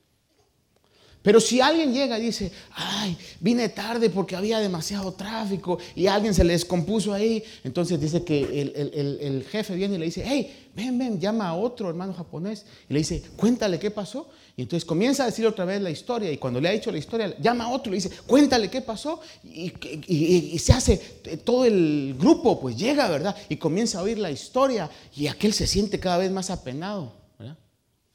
Pero 1.21 1.41
si 1.41 1.59
alguien 1.59 1.93
llega 1.93 2.17
y 2.17 2.23
dice, 2.23 2.49
ay, 2.71 3.17
vine 3.41 3.67
tarde 3.67 4.09
porque 4.09 4.37
había 4.37 4.59
demasiado 4.59 5.11
tráfico 5.11 5.77
y 5.93 6.07
alguien 6.07 6.33
se 6.33 6.45
le 6.45 6.53
descompuso 6.53 7.13
ahí, 7.13 7.43
entonces 7.65 7.99
dice 7.99 8.23
que 8.23 8.39
el, 8.61 9.45
jefe 9.49 9.75
viene 9.75 9.95
y 9.95 9.97
le 9.97 10.05
dice, 10.05 10.23
hey, 10.25 10.69
ven, 10.73 10.97
ven, 10.97 11.19
llama 11.19 11.49
a 11.49 11.55
otro 11.55 11.89
hermano 11.89 12.13
japonés 12.13 12.65
y 12.87 12.93
le 12.93 12.99
dice, 12.99 13.21
cuéntale 13.35 13.79
qué 13.79 13.91
pasó. 13.91 14.29
Y 14.55 14.63
entonces 14.63 14.85
comienza 14.85 15.23
a 15.23 15.25
decir 15.27 15.45
otra 15.47 15.65
vez 15.65 15.81
la 15.81 15.89
historia 15.89 16.31
y 16.31 16.37
cuando 16.37 16.59
le 16.59 16.69
ha 16.69 16.71
dicho 16.71 16.91
la 16.91 16.97
historia, 16.97 17.37
llama 17.39 17.65
a 17.65 17.69
otro 17.69 17.91
y 17.91 17.97
le 17.97 18.03
dice, 18.03 18.21
cuéntale 18.27 18.69
qué 18.69 18.81
pasó. 18.81 19.21
Y, 19.43 19.73
y 20.07 20.59
se 20.59 20.73
hace 20.73 20.97
todo 21.43 21.65
el 21.65 22.15
grupo, 22.19 22.59
pues 22.59 22.77
llega, 22.77 23.07
¿verdad? 23.07 23.35
Y 23.47 23.57
comienza 23.57 23.99
a 23.99 24.03
oír 24.03 24.17
la 24.17 24.31
historia 24.31 24.89
y 25.15 25.27
aquel 25.27 25.53
se 25.53 25.67
siente 25.67 25.99
cada 25.99 26.17
vez 26.17 26.31
más 26.31 26.49
apenado. 26.49 27.19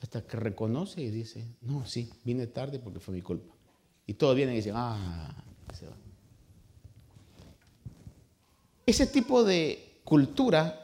Hasta 0.05 0.21
que 0.21 0.37
reconoce 0.37 1.01
y 1.01 1.09
dice, 1.09 1.47
no, 1.63 1.87
sí, 1.87 2.11
vine 2.25 2.47
tarde 2.47 2.79
porque 2.79 3.01
fue 3.01 3.15
mi 3.15 3.23
culpa. 3.23 3.55
Y 4.07 4.13
todos 4.13 4.37
vienen 4.37 4.53
y 4.55 4.59
dicen, 4.59 4.75
ah, 4.77 5.43
se 5.73 5.87
va. 5.87 5.97
Ese 8.85 9.07
tipo 9.07 9.43
de 9.45 10.01
cultura 10.05 10.79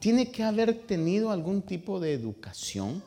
tiene 0.00 0.32
que 0.32 0.42
haber 0.42 0.74
tenido 0.84 1.30
algún 1.30 1.62
tipo 1.62 2.00
de 2.00 2.12
educación 2.12 3.04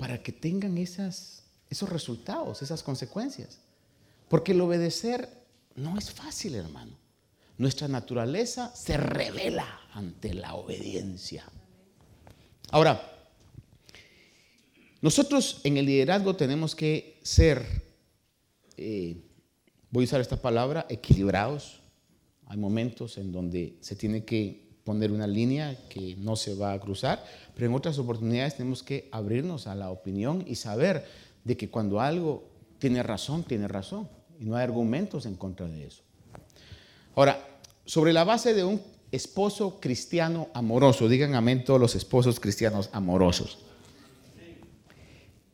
para 0.00 0.22
que 0.22 0.32
tengan 0.32 0.78
esos 0.78 1.44
resultados, 1.90 2.62
esas 2.62 2.82
consecuencias. 2.82 3.58
Porque 4.30 4.52
el 4.52 4.60
obedecer 4.62 5.28
no 5.74 5.98
es 5.98 6.10
fácil, 6.10 6.54
hermano. 6.54 6.96
Nuestra 7.58 7.86
naturaleza 7.86 8.74
se 8.74 8.96
revela 8.96 9.80
ante 9.92 10.32
la 10.32 10.54
obediencia. 10.54 11.44
Ahora, 12.70 12.98
nosotros 15.02 15.60
en 15.64 15.76
el 15.76 15.84
liderazgo 15.84 16.34
tenemos 16.34 16.74
que 16.74 17.20
ser, 17.22 17.66
eh, 18.78 19.22
voy 19.90 20.04
a 20.04 20.06
usar 20.06 20.22
esta 20.22 20.40
palabra, 20.40 20.86
equilibrados. 20.88 21.82
Hay 22.46 22.56
momentos 22.56 23.18
en 23.18 23.32
donde 23.32 23.76
se 23.82 23.96
tiene 23.96 24.24
que 24.24 24.69
poner 24.84 25.12
una 25.12 25.26
línea 25.26 25.76
que 25.88 26.16
no 26.16 26.36
se 26.36 26.54
va 26.54 26.72
a 26.72 26.80
cruzar, 26.80 27.24
pero 27.54 27.66
en 27.66 27.74
otras 27.74 27.98
oportunidades 27.98 28.56
tenemos 28.56 28.82
que 28.82 29.08
abrirnos 29.12 29.66
a 29.66 29.74
la 29.74 29.90
opinión 29.90 30.44
y 30.46 30.56
saber 30.56 31.04
de 31.44 31.56
que 31.56 31.70
cuando 31.70 32.00
algo 32.00 32.48
tiene 32.78 33.02
razón, 33.02 33.44
tiene 33.44 33.68
razón, 33.68 34.08
y 34.38 34.44
no 34.44 34.56
hay 34.56 34.64
argumentos 34.64 35.26
en 35.26 35.34
contra 35.34 35.66
de 35.66 35.86
eso. 35.86 36.02
Ahora, 37.14 37.46
sobre 37.84 38.12
la 38.12 38.24
base 38.24 38.54
de 38.54 38.64
un 38.64 38.80
esposo 39.12 39.80
cristiano 39.80 40.48
amoroso, 40.54 41.08
digan 41.08 41.34
amén 41.34 41.64
todos 41.64 41.80
los 41.80 41.94
esposos 41.94 42.40
cristianos 42.40 42.88
amorosos 42.92 43.58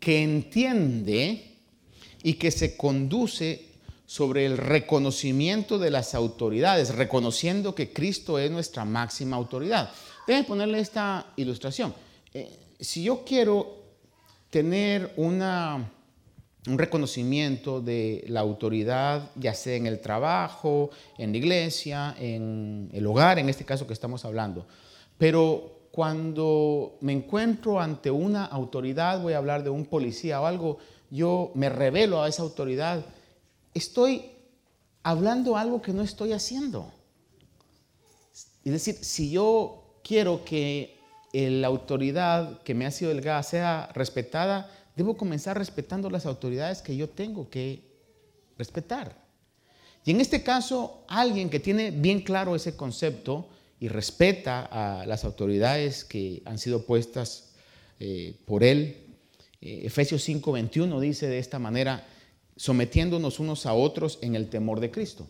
que 0.07 0.23
entiende 0.23 1.57
y 2.23 2.35
que 2.35 2.53
se 2.53 2.77
conduce 2.77 3.67
sobre 4.07 4.47
el 4.47 4.57
reconocimiento 4.57 5.79
de 5.79 5.91
las 5.91 6.15
autoridades, 6.15 6.95
reconociendo 6.95 7.75
que 7.75 7.93
Cristo 7.93 8.39
es 8.39 8.51
nuestra 8.51 8.85
máxima 8.85 9.37
autoridad. 9.37 9.91
Déjenme 10.27 10.47
ponerle 10.47 10.79
esta 10.79 11.27
ilustración. 11.37 11.93
Eh, 12.33 12.51
si 12.81 13.03
yo 13.03 13.25
quiero 13.25 13.85
tener 14.51 15.13
una, 15.17 15.91
un 16.67 16.79
reconocimiento 16.79 17.81
de 17.81 18.25
la 18.29 18.41
autoridad, 18.41 19.31
ya 19.35 19.55
sea 19.55 19.75
en 19.75 19.87
el 19.87 20.01
trabajo, 20.01 20.91
en 21.19 21.33
la 21.33 21.39
iglesia, 21.39 22.15
en 22.19 22.89
el 22.93 23.07
hogar, 23.07 23.39
en 23.39 23.49
este 23.49 23.65
caso 23.65 23.87
que 23.87 23.93
estamos 23.93 24.25
hablando, 24.25 24.67
pero 25.19 25.89
cuando 25.91 26.99
me 27.01 27.13
encuentro 27.13 27.81
ante 27.81 28.11
una 28.11 28.45
autoridad, 28.45 29.21
voy 29.21 29.33
a 29.33 29.39
hablar 29.39 29.65
de 29.65 29.71
un 29.71 29.87
policía 29.87 30.41
o 30.41 30.47
algo, 30.47 30.79
yo 31.11 31.53
me 31.55 31.71
revelo 31.71 32.23
a 32.23 32.29
esa 32.29 32.43
autoridad, 32.43 33.03
estoy 33.77 34.31
hablando 35.03 35.57
algo 35.57 35.83
que 35.83 35.93
no 35.93 36.03
estoy 36.03 36.33
haciendo. 36.33 36.93
Es 38.65 38.73
decir, 38.73 38.97
si 38.97 39.31
yo 39.31 40.01
quiero 40.03 40.45
que 40.45 40.99
la 41.33 41.69
autoridad 41.69 42.63
que 42.63 42.75
me 42.75 42.87
ha 42.87 42.91
sido 42.91 43.11
delegada 43.11 43.43
sea 43.43 43.91
respetada, 43.95 44.71
debo 44.97 45.17
comenzar 45.17 45.59
respetando 45.59 46.11
las 46.11 46.27
autoridades 46.27 46.83
que 46.83 46.97
yo 46.97 47.09
tengo 47.09 47.49
que 47.51 47.83
respetar. 48.59 49.25
Y 50.05 50.13
en 50.13 50.21
este 50.21 50.43
caso, 50.43 51.05
alguien 51.09 51.51
que 51.51 51.61
tiene 51.61 51.91
bien 51.91 52.23
claro 52.23 52.57
ese 52.57 52.77
concepto, 52.77 53.49
y 53.79 53.89
respeta 53.89 54.65
a 54.65 55.07
las 55.07 55.25
autoridades 55.25 56.05
que 56.05 56.43
han 56.45 56.59
sido 56.59 56.87
puestas 56.87 57.51
eh, 58.01 58.35
por 58.47 58.65
él. 58.65 58.97
Eh, 59.61 59.83
Efesios 59.85 60.27
5:21 60.27 61.01
dice 61.01 61.29
de 61.29 61.39
esta 61.39 61.59
manera, 61.59 62.07
sometiéndonos 62.57 63.39
unos 63.39 63.67
a 63.67 63.75
otros 63.75 64.19
en 64.23 64.35
el 64.35 64.49
temor 64.49 64.81
de 64.81 64.91
Cristo. 64.91 65.29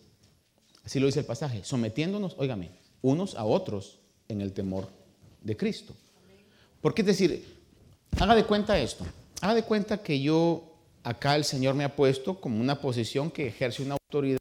Así 0.83 0.99
lo 0.99 1.07
dice 1.07 1.19
el 1.19 1.25
pasaje, 1.25 1.63
sometiéndonos, 1.63 2.35
óigame, 2.37 2.71
unos 3.01 3.35
a 3.35 3.43
otros 3.43 3.99
en 4.29 4.41
el 4.41 4.53
temor 4.53 4.89
de 5.41 5.57
Cristo. 5.57 5.93
Porque 6.81 7.01
es 7.01 7.07
decir, 7.07 7.45
haga 8.19 8.35
de 8.35 8.45
cuenta 8.45 8.79
esto, 8.79 9.05
haga 9.41 9.55
de 9.55 9.63
cuenta 9.63 10.01
que 10.01 10.19
yo, 10.21 10.75
acá 11.03 11.35
el 11.35 11.43
Señor 11.43 11.75
me 11.75 11.83
ha 11.83 11.95
puesto 11.95 12.39
como 12.39 12.59
una 12.61 12.79
posición 12.79 13.31
que 13.31 13.47
ejerce 13.47 13.83
una 13.83 13.95
autoridad 13.95 14.39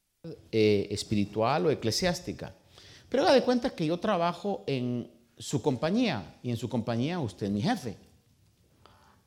eh, 0.53 0.87
espiritual 0.91 1.67
o 1.67 1.71
eclesiástica. 1.71 2.55
Pero 3.09 3.25
haga 3.25 3.35
de 3.35 3.43
cuenta 3.43 3.71
que 3.71 3.87
yo 3.87 3.99
trabajo 3.99 4.63
en 4.67 5.11
su 5.39 5.61
compañía 5.63 6.39
y 6.43 6.51
en 6.51 6.57
su 6.57 6.69
compañía 6.69 7.19
usted 7.19 7.47
es 7.47 7.53
mi 7.53 7.63
jefe. 7.63 7.97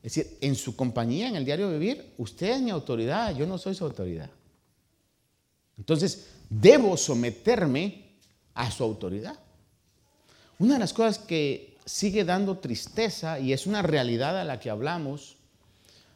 Es 0.01 0.15
decir, 0.15 0.37
en 0.41 0.55
su 0.55 0.75
compañía, 0.75 1.27
en 1.27 1.35
el 1.35 1.45
diario 1.45 1.69
vivir, 1.69 2.13
usted 2.17 2.51
es 2.51 2.61
mi 2.61 2.71
autoridad, 2.71 3.35
yo 3.35 3.45
no 3.45 3.57
soy 3.57 3.75
su 3.75 3.83
autoridad. 3.83 4.29
Entonces, 5.77 6.27
debo 6.49 6.95
someterme 6.95 8.17
a 8.53 8.71
su 8.71 8.83
autoridad. 8.83 9.37
Una 10.57 10.73
de 10.73 10.79
las 10.79 10.93
cosas 10.93 11.19
que 11.19 11.77
sigue 11.85 12.23
dando 12.23 12.59
tristeza 12.59 13.39
y 13.39 13.53
es 13.53 13.65
una 13.67 13.81
realidad 13.81 14.39
a 14.39 14.43
la 14.43 14.59
que 14.59 14.69
hablamos, 14.69 15.37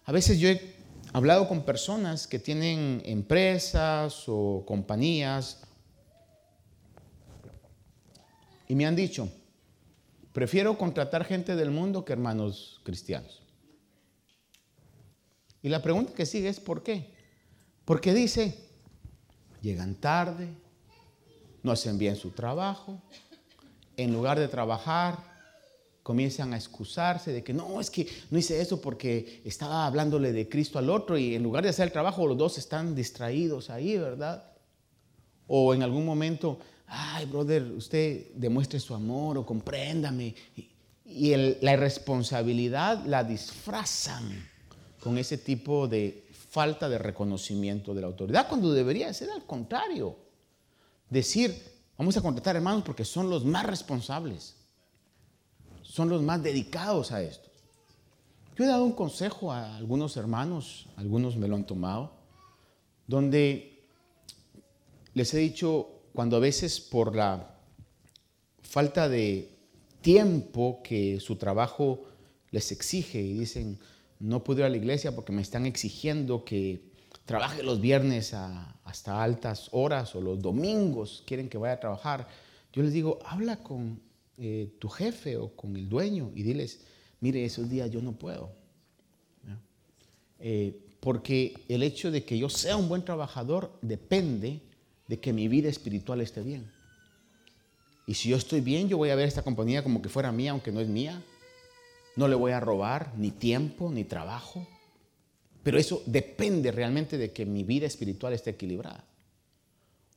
a 0.05 0.11
veces 0.11 0.39
yo 0.39 0.49
he 0.49 0.75
hablado 1.13 1.47
con 1.47 1.63
personas 1.63 2.27
que 2.27 2.39
tienen 2.39 3.01
empresas 3.05 4.23
o 4.27 4.63
compañías 4.65 5.61
y 8.67 8.75
me 8.75 8.85
han 8.85 8.95
dicho, 8.95 9.29
prefiero 10.31 10.77
contratar 10.77 11.25
gente 11.25 11.55
del 11.55 11.71
mundo 11.71 12.03
que 12.03 12.13
hermanos 12.13 12.81
cristianos. 12.83 13.42
Y 15.63 15.69
la 15.69 15.81
pregunta 15.81 16.13
que 16.13 16.25
sigue 16.25 16.49
es 16.49 16.59
¿por 16.59 16.83
qué? 16.83 17.09
Porque 17.85 18.13
dice, 18.13 18.55
llegan 19.61 19.95
tarde, 19.95 20.49
no 21.63 21.71
hacen 21.71 21.97
bien 21.97 22.17
su 22.17 22.31
trabajo, 22.31 23.01
en 23.95 24.11
lugar 24.11 24.37
de 24.37 24.49
trabajar, 24.49 25.17
comienzan 26.03 26.53
a 26.53 26.57
excusarse 26.57 27.31
de 27.31 27.43
que 27.45 27.53
no, 27.53 27.79
es 27.79 27.89
que 27.89 28.07
no 28.29 28.37
hice 28.37 28.59
eso 28.59 28.81
porque 28.81 29.41
estaba 29.45 29.85
hablándole 29.85 30.33
de 30.33 30.49
Cristo 30.49 30.77
al 30.77 30.89
otro 30.89 31.17
y 31.17 31.33
en 31.33 31.43
lugar 31.43 31.63
de 31.63 31.69
hacer 31.69 31.87
el 31.87 31.93
trabajo 31.93 32.27
los 32.27 32.37
dos 32.37 32.57
están 32.57 32.93
distraídos 32.93 33.69
ahí, 33.69 33.97
¿verdad? 33.97 34.51
O 35.47 35.73
en 35.73 35.81
algún 35.81 36.05
momento, 36.05 36.59
ay, 36.87 37.25
brother, 37.25 37.63
usted 37.71 38.33
demuestre 38.35 38.81
su 38.81 38.93
amor 38.93 39.37
o 39.37 39.45
compréndame. 39.45 40.35
Y 41.05 41.35
la 41.61 41.73
irresponsabilidad 41.73 43.05
la 43.05 43.23
disfrazan 43.23 44.51
con 45.03 45.17
ese 45.17 45.37
tipo 45.37 45.87
de 45.89 46.25
falta 46.31 46.87
de 46.87 46.97
reconocimiento 46.97 47.93
de 47.93 47.99
la 47.99 48.07
autoridad, 48.07 48.47
cuando 48.47 48.71
debería 48.71 49.13
ser 49.13 49.29
al 49.31 49.43
contrario. 49.43 50.15
Decir, 51.09 51.61
vamos 51.97 52.15
a 52.15 52.21
contratar 52.21 52.55
hermanos 52.55 52.83
porque 52.85 53.03
son 53.03 53.29
los 53.29 53.43
más 53.43 53.65
responsables, 53.65 54.55
son 55.81 56.07
los 56.07 56.21
más 56.21 56.41
dedicados 56.41 57.11
a 57.11 57.21
esto. 57.21 57.49
Yo 58.57 58.63
he 58.63 58.67
dado 58.67 58.85
un 58.85 58.93
consejo 58.93 59.51
a 59.51 59.75
algunos 59.75 60.15
hermanos, 60.15 60.87
algunos 60.95 61.35
me 61.35 61.49
lo 61.49 61.55
han 61.55 61.65
tomado, 61.65 62.13
donde 63.05 63.83
les 65.13 65.33
he 65.33 65.39
dicho, 65.39 65.89
cuando 66.13 66.37
a 66.37 66.39
veces 66.39 66.79
por 66.79 67.13
la 67.13 67.57
falta 68.61 69.09
de 69.09 69.51
tiempo 70.01 70.81
que 70.81 71.19
su 71.19 71.35
trabajo 71.35 72.05
les 72.51 72.71
exige 72.71 73.19
y 73.19 73.33
dicen, 73.33 73.79
no 74.19 74.43
puedo 74.43 74.59
ir 74.59 74.65
a 74.65 74.69
la 74.69 74.77
iglesia 74.77 75.15
porque 75.15 75.31
me 75.31 75.41
están 75.41 75.65
exigiendo 75.65 76.45
que 76.45 76.81
trabaje 77.25 77.63
los 77.63 77.79
viernes 77.79 78.33
hasta 78.33 79.23
altas 79.23 79.69
horas 79.71 80.15
o 80.15 80.21
los 80.21 80.41
domingos 80.41 81.23
quieren 81.25 81.49
que 81.49 81.57
vaya 81.57 81.73
a 81.73 81.79
trabajar. 81.79 82.27
Yo 82.71 82.83
les 82.83 82.93
digo, 82.93 83.19
habla 83.25 83.57
con 83.57 84.01
eh, 84.37 84.73
tu 84.79 84.89
jefe 84.89 85.37
o 85.37 85.55
con 85.55 85.75
el 85.75 85.87
dueño 85.87 86.31
y 86.35 86.43
diles, 86.43 86.81
mire, 87.21 87.45
esos 87.45 87.69
días 87.69 87.89
yo 87.91 88.01
no 88.01 88.13
puedo. 88.13 88.51
Eh, 90.45 90.77
porque 90.99 91.53
el 91.69 91.83
hecho 91.83 92.11
de 92.11 92.25
que 92.25 92.37
yo 92.37 92.49
sea 92.49 92.75
un 92.75 92.89
buen 92.89 93.05
trabajador 93.05 93.71
depende 93.81 94.61
de 95.07 95.19
que 95.19 95.31
mi 95.31 95.47
vida 95.47 95.69
espiritual 95.69 96.19
esté 96.19 96.41
bien. 96.41 96.69
Y 98.05 98.15
si 98.15 98.29
yo 98.29 98.37
estoy 98.37 98.59
bien, 98.59 98.89
yo 98.89 98.97
voy 98.97 99.09
a 99.09 99.15
ver 99.15 99.27
esta 99.27 99.41
compañía 99.41 99.83
como 99.83 100.01
que 100.01 100.09
fuera 100.09 100.31
mía, 100.31 100.51
aunque 100.51 100.71
no 100.71 100.81
es 100.81 100.87
mía. 100.87 101.21
No 102.15 102.27
le 102.27 102.35
voy 102.35 102.51
a 102.51 102.59
robar 102.59 103.13
ni 103.17 103.31
tiempo 103.31 103.91
ni 103.91 104.03
trabajo. 104.03 104.67
Pero 105.63 105.77
eso 105.77 106.03
depende 106.05 106.71
realmente 106.71 107.17
de 107.17 107.31
que 107.31 107.45
mi 107.45 107.63
vida 107.63 107.87
espiritual 107.87 108.33
esté 108.33 108.51
equilibrada. 108.51 109.05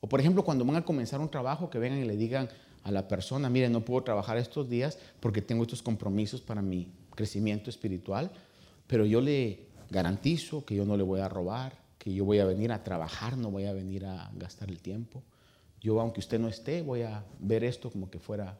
O 0.01 0.09
por 0.09 0.19
ejemplo, 0.19 0.43
cuando 0.43 0.65
van 0.65 0.75
a 0.75 0.85
comenzar 0.85 1.19
un 1.21 1.29
trabajo, 1.29 1.69
que 1.69 1.79
vengan 1.79 1.99
y 1.99 2.05
le 2.05 2.17
digan 2.17 2.49
a 2.83 2.91
la 2.91 3.07
persona, 3.07 3.49
mire, 3.49 3.69
no 3.69 3.83
puedo 3.83 4.03
trabajar 4.03 4.37
estos 4.37 4.69
días 4.69 4.99
porque 5.19 5.41
tengo 5.41 5.63
estos 5.63 5.81
compromisos 5.81 6.41
para 6.41 6.61
mi 6.61 6.91
crecimiento 7.15 7.69
espiritual, 7.69 8.31
pero 8.85 9.05
yo 9.05 9.21
le 9.21 9.67
garantizo 9.89 10.65
que 10.65 10.75
yo 10.75 10.85
no 10.85 10.97
le 10.97 11.03
voy 11.03 11.21
a 11.21 11.29
robar, 11.29 11.77
que 11.97 12.13
yo 12.13 12.25
voy 12.25 12.39
a 12.39 12.45
venir 12.45 12.71
a 12.71 12.83
trabajar, 12.83 13.37
no 13.37 13.49
voy 13.49 13.65
a 13.65 13.73
venir 13.73 14.05
a 14.05 14.29
gastar 14.35 14.69
el 14.69 14.79
tiempo. 14.79 15.23
Yo, 15.81 15.99
aunque 15.99 16.19
usted 16.19 16.39
no 16.39 16.47
esté, 16.47 16.81
voy 16.81 17.01
a 17.01 17.23
ver 17.39 17.63
esto 17.63 17.89
como 17.89 18.09
que 18.09 18.19
fuera 18.19 18.59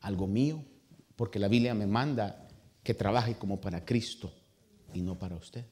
algo 0.00 0.26
mío, 0.26 0.62
porque 1.16 1.38
la 1.38 1.48
Biblia 1.48 1.74
me 1.74 1.86
manda 1.86 2.47
que 2.88 2.94
trabaje 2.94 3.34
como 3.34 3.60
para 3.60 3.84
Cristo 3.84 4.32
y 4.94 5.02
no 5.02 5.18
para 5.18 5.36
usted. 5.36 5.62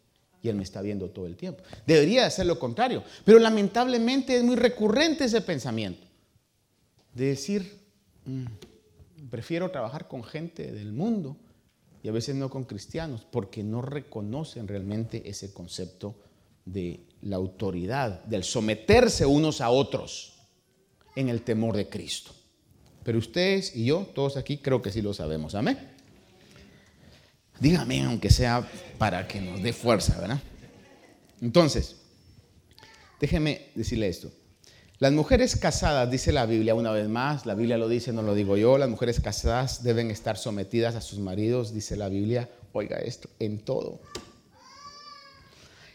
Y 0.43 0.51
Él 0.51 0.57
me 0.57 0.65
está 0.65 0.83
viendo 0.83 1.09
todo 1.09 1.27
el 1.27 1.35
tiempo. 1.35 1.63
Debería 1.87 2.27
hacer 2.27 2.45
lo 2.45 2.59
contrario. 2.59 3.03
Pero 3.25 3.39
lamentablemente 3.39 4.37
es 4.37 4.45
muy 4.45 4.55
recurrente 4.55 5.25
ese 5.25 5.41
pensamiento. 5.41 6.07
De 7.15 7.29
decir, 7.29 7.81
mm, 8.27 8.45
prefiero 9.31 9.71
trabajar 9.71 10.09
con 10.09 10.25
gente 10.25 10.71
del 10.73 10.93
mundo 10.93 11.39
y 12.03 12.09
a 12.09 12.13
veces 12.13 12.35
no 12.35 12.51
con 12.51 12.65
cristianos, 12.65 13.27
porque 13.31 13.65
no 13.65 13.81
reconocen 13.81 14.69
realmente 14.69 15.27
ese 15.27 15.55
concepto 15.55 16.17
de 16.67 17.01
la 17.23 17.37
autoridad, 17.37 18.25
del 18.25 18.45
someterse 18.45 19.25
unos 19.25 19.63
a 19.63 19.71
otros 19.71 20.35
en 21.15 21.31
el 21.31 21.41
temor 21.41 21.79
de 21.79 21.89
Cristo. 21.89 22.33
Pero 23.05 23.17
ustedes 23.17 23.75
y 23.75 23.87
yo, 23.87 24.07
todos 24.15 24.37
aquí, 24.37 24.59
creo 24.59 24.83
que 24.83 24.93
sí 24.93 25.01
lo 25.01 25.15
sabemos. 25.15 25.55
Amén. 25.55 25.96
Dígame, 27.61 28.05
aunque 28.05 28.31
sea 28.31 28.69
para 28.99 29.27
que 29.27 29.41
nos 29.41 29.63
dé 29.63 29.73
fuerza, 29.73 30.21
¿verdad? 30.21 30.41
Entonces, 31.41 31.97
déjeme 33.21 33.69
decirle 33.75 34.09
esto. 34.09 34.31
Las 34.99 35.13
mujeres 35.13 35.57
casadas, 35.57 36.11
dice 36.11 36.33
la 36.33 36.47
Biblia 36.47 36.75
una 36.75 36.91
vez 36.91 37.09
más, 37.09 37.45
la 37.45 37.55
Biblia 37.55 37.77
lo 37.77 37.89
dice, 37.89 38.13
no 38.13 38.23
lo 38.23 38.35
digo 38.35 38.57
yo, 38.57 38.79
las 38.79 38.89
mujeres 38.89 39.21
casadas 39.21 39.83
deben 39.83 40.11
estar 40.11 40.39
sometidas 40.39 40.95
a 40.95 41.03
sus 41.03 41.19
maridos, 41.19 41.75
dice 41.75 41.97
la 41.97 42.09
Biblia, 42.09 42.49
oiga 42.73 42.97
esto, 42.99 43.29
en 43.39 43.59
todo. 43.59 44.01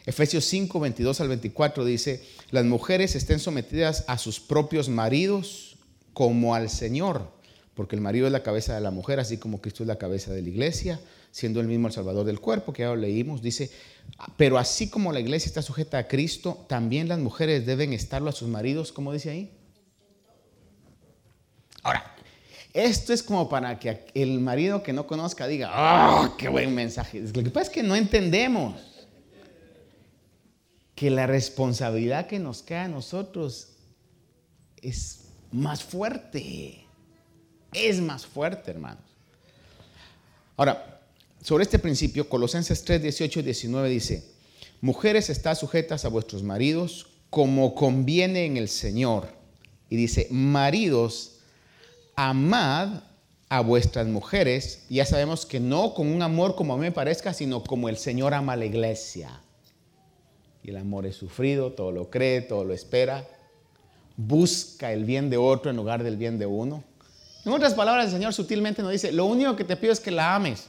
Efesios 0.06 0.44
5, 0.44 0.78
22 0.78 1.20
al 1.20 1.28
24 1.28 1.84
dice, 1.84 2.24
las 2.50 2.64
mujeres 2.64 3.16
estén 3.16 3.40
sometidas 3.40 4.04
a 4.06 4.18
sus 4.18 4.38
propios 4.38 4.88
maridos 4.88 5.76
como 6.12 6.54
al 6.54 6.70
Señor, 6.70 7.28
porque 7.74 7.96
el 7.96 8.02
marido 8.02 8.26
es 8.26 8.32
la 8.32 8.44
cabeza 8.44 8.74
de 8.74 8.80
la 8.80 8.90
mujer, 8.92 9.18
así 9.18 9.36
como 9.36 9.60
Cristo 9.60 9.82
es 9.82 9.88
la 9.88 9.98
cabeza 9.98 10.32
de 10.32 10.42
la 10.42 10.48
iglesia 10.48 11.00
siendo 11.32 11.60
el 11.60 11.66
mismo 11.66 11.88
el 11.88 11.94
Salvador 11.94 12.24
del 12.24 12.38
cuerpo, 12.38 12.72
que 12.72 12.82
ya 12.82 12.88
lo 12.88 12.96
leímos, 12.96 13.42
dice, 13.42 13.70
pero 14.36 14.58
así 14.58 14.88
como 14.88 15.12
la 15.12 15.18
iglesia 15.18 15.48
está 15.48 15.62
sujeta 15.62 15.98
a 15.98 16.06
Cristo, 16.06 16.64
también 16.68 17.08
las 17.08 17.18
mujeres 17.18 17.66
deben 17.66 17.92
estarlo 17.92 18.28
a 18.28 18.32
sus 18.32 18.48
maridos, 18.48 18.92
como 18.92 19.12
dice 19.12 19.30
ahí. 19.30 19.50
Ahora, 21.82 22.14
esto 22.74 23.12
es 23.12 23.22
como 23.22 23.48
para 23.48 23.78
que 23.78 24.04
el 24.14 24.38
marido 24.40 24.82
que 24.82 24.92
no 24.92 25.06
conozca 25.06 25.46
diga, 25.46 25.70
¡ah, 25.72 26.34
qué 26.38 26.48
buen 26.48 26.74
mensaje! 26.74 27.20
Lo 27.20 27.42
que 27.42 27.50
pasa 27.50 27.68
es 27.68 27.70
que 27.70 27.82
no 27.82 27.96
entendemos 27.96 28.74
que 30.94 31.10
la 31.10 31.26
responsabilidad 31.26 32.26
que 32.26 32.38
nos 32.38 32.62
queda 32.62 32.84
a 32.84 32.88
nosotros 32.88 33.70
es 34.82 35.24
más 35.50 35.82
fuerte. 35.82 36.86
Es 37.72 38.00
más 38.02 38.26
fuerte, 38.26 38.70
hermanos. 38.70 39.02
Ahora, 40.56 41.01
sobre 41.42 41.64
este 41.64 41.80
principio, 41.80 42.28
Colosenses 42.28 42.84
3, 42.84 43.02
18 43.02 43.40
y 43.40 43.42
19 43.42 43.88
dice, 43.88 44.22
mujeres 44.80 45.28
están 45.28 45.56
sujetas 45.56 46.04
a 46.04 46.08
vuestros 46.08 46.44
maridos 46.44 47.08
como 47.30 47.74
conviene 47.74 48.44
en 48.44 48.56
el 48.56 48.68
Señor. 48.68 49.26
Y 49.90 49.96
dice, 49.96 50.28
maridos, 50.30 51.40
amad 52.14 53.02
a 53.48 53.60
vuestras 53.60 54.06
mujeres. 54.06 54.84
ya 54.88 55.04
sabemos 55.04 55.44
que 55.44 55.58
no 55.58 55.94
con 55.94 56.06
un 56.06 56.22
amor 56.22 56.54
como 56.54 56.74
a 56.74 56.76
mí 56.76 56.82
me 56.82 56.92
parezca, 56.92 57.34
sino 57.34 57.64
como 57.64 57.88
el 57.88 57.96
Señor 57.96 58.34
ama 58.34 58.52
a 58.52 58.56
la 58.56 58.64
iglesia. 58.64 59.42
Y 60.62 60.70
el 60.70 60.76
amor 60.76 61.06
es 61.06 61.16
sufrido, 61.16 61.72
todo 61.72 61.90
lo 61.90 62.08
cree, 62.08 62.40
todo 62.40 62.64
lo 62.64 62.72
espera. 62.72 63.26
Busca 64.16 64.92
el 64.92 65.04
bien 65.04 65.28
de 65.28 65.38
otro 65.38 65.70
en 65.70 65.76
lugar 65.76 66.04
del 66.04 66.16
bien 66.16 66.38
de 66.38 66.46
uno. 66.46 66.84
En 67.44 67.50
otras 67.50 67.74
palabras, 67.74 68.06
el 68.06 68.12
Señor 68.12 68.32
sutilmente 68.32 68.80
nos 68.80 68.92
dice, 68.92 69.10
lo 69.10 69.24
único 69.24 69.56
que 69.56 69.64
te 69.64 69.76
pido 69.76 69.92
es 69.92 69.98
que 69.98 70.12
la 70.12 70.36
ames 70.36 70.68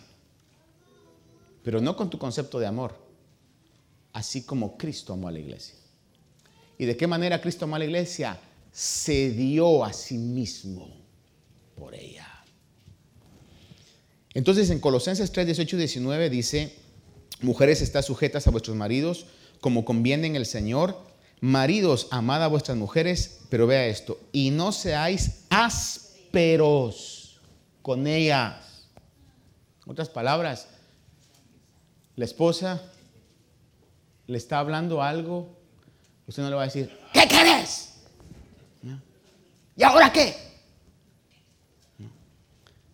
pero 1.64 1.82
no 1.82 1.96
con 1.96 2.10
tu 2.10 2.18
concepto 2.18 2.60
de 2.60 2.68
amor, 2.68 2.96
así 4.12 4.44
como 4.44 4.78
Cristo 4.78 5.14
amó 5.14 5.28
a 5.28 5.32
la 5.32 5.40
iglesia. 5.40 5.76
¿Y 6.78 6.86
de 6.86 6.98
qué 6.98 7.08
manera 7.08 7.42
Cristo 7.42 7.66
amó 7.66 7.76
a 7.76 7.80
la 7.80 7.86
iglesia? 7.86 8.40
Se 8.72 9.32
dio 9.32 9.86
a 9.86 9.94
sí 9.94 10.18
mismo 10.18 10.90
por 11.76 11.96
ella. 11.96 12.28
Entonces 14.34 14.70
en 14.70 14.80
Colosenses 14.80 15.32
3, 15.32 15.46
18 15.48 15.76
y 15.76 15.80
19 15.80 16.30
dice, 16.30 16.76
mujeres 17.42 17.82
están 17.82 18.04
sujetas 18.04 18.48
a 18.48 18.52
vuestros 18.52 18.76
maridos 18.76 19.28
como 19.62 19.86
conviene 19.86 20.28
en 20.28 20.36
el 20.36 20.46
Señor. 20.46 20.98
Maridos, 21.40 22.08
amad 22.12 22.44
a 22.44 22.48
vuestras 22.48 22.78
mujeres, 22.78 23.42
pero 23.50 23.66
vea 23.68 23.88
esto, 23.88 24.20
y 24.32 24.50
no 24.50 24.72
seáis 24.72 25.46
ásperos 25.50 27.40
con 27.82 28.08
ellas. 28.08 28.88
En 29.86 29.92
otras 29.92 30.10
palabras, 30.10 30.68
la 32.16 32.26
esposa 32.26 32.82
le 34.28 34.38
está 34.38 34.60
hablando 34.60 35.02
algo, 35.02 35.58
usted 36.28 36.44
no 36.44 36.50
le 36.50 36.56
va 36.56 36.64
a 36.64 36.66
decir, 36.66 36.90
¿qué 37.14 37.28
querés? 37.28 37.90
¿Y 39.76 39.84
ahora 39.84 40.12
qué? 40.14 40.36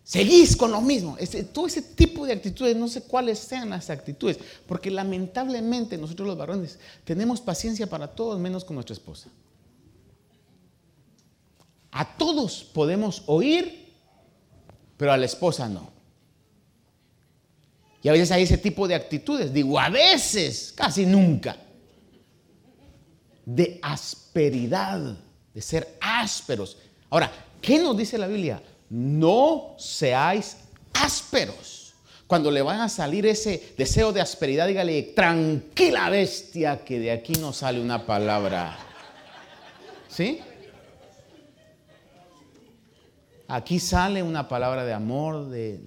Seguís 0.02 0.56
con 0.56 0.72
lo 0.72 0.80
mismo. 0.80 1.16
todo 1.52 1.66
ese 1.66 1.82
tipo 1.82 2.26
de 2.26 2.32
actitudes, 2.32 2.74
no 2.74 2.88
sé 2.88 3.02
cuáles 3.02 3.38
sean 3.38 3.70
las 3.70 3.90
actitudes, 3.90 4.38
porque 4.66 4.90
lamentablemente 4.90 5.96
nosotros 5.96 6.26
los 6.26 6.36
varones 6.36 6.78
tenemos 7.04 7.40
paciencia 7.40 7.86
para 7.88 8.08
todos 8.08 8.38
menos 8.40 8.64
con 8.64 8.74
nuestra 8.74 8.94
esposa. 8.94 9.28
A 11.92 12.16
todos 12.16 12.64
podemos 12.64 13.22
oír, 13.26 13.92
pero 14.96 15.12
a 15.12 15.16
la 15.16 15.26
esposa 15.26 15.68
no. 15.68 15.99
Y 18.02 18.08
a 18.08 18.12
veces 18.12 18.30
hay 18.30 18.44
ese 18.44 18.58
tipo 18.58 18.88
de 18.88 18.94
actitudes, 18.94 19.52
digo, 19.52 19.78
a 19.78 19.90
veces, 19.90 20.72
casi 20.74 21.04
nunca, 21.04 21.56
de 23.44 23.78
asperidad, 23.82 25.18
de 25.52 25.60
ser 25.60 25.98
ásperos. 26.00 26.78
Ahora, 27.10 27.30
¿qué 27.60 27.78
nos 27.78 27.96
dice 27.96 28.16
la 28.16 28.26
Biblia? 28.26 28.62
No 28.88 29.74
seáis 29.78 30.56
ásperos. 30.94 31.94
Cuando 32.26 32.50
le 32.50 32.62
van 32.62 32.80
a 32.80 32.88
salir 32.88 33.26
ese 33.26 33.74
deseo 33.76 34.12
de 34.12 34.20
asperidad, 34.20 34.68
dígale, 34.68 35.02
tranquila 35.02 36.08
bestia, 36.10 36.84
que 36.84 37.00
de 37.00 37.10
aquí 37.10 37.32
no 37.34 37.52
sale 37.52 37.80
una 37.80 38.06
palabra. 38.06 38.78
¿Sí? 40.08 40.40
Aquí 43.48 43.80
sale 43.80 44.22
una 44.22 44.46
palabra 44.46 44.84
de 44.84 44.92
amor, 44.92 45.48
de, 45.48 45.80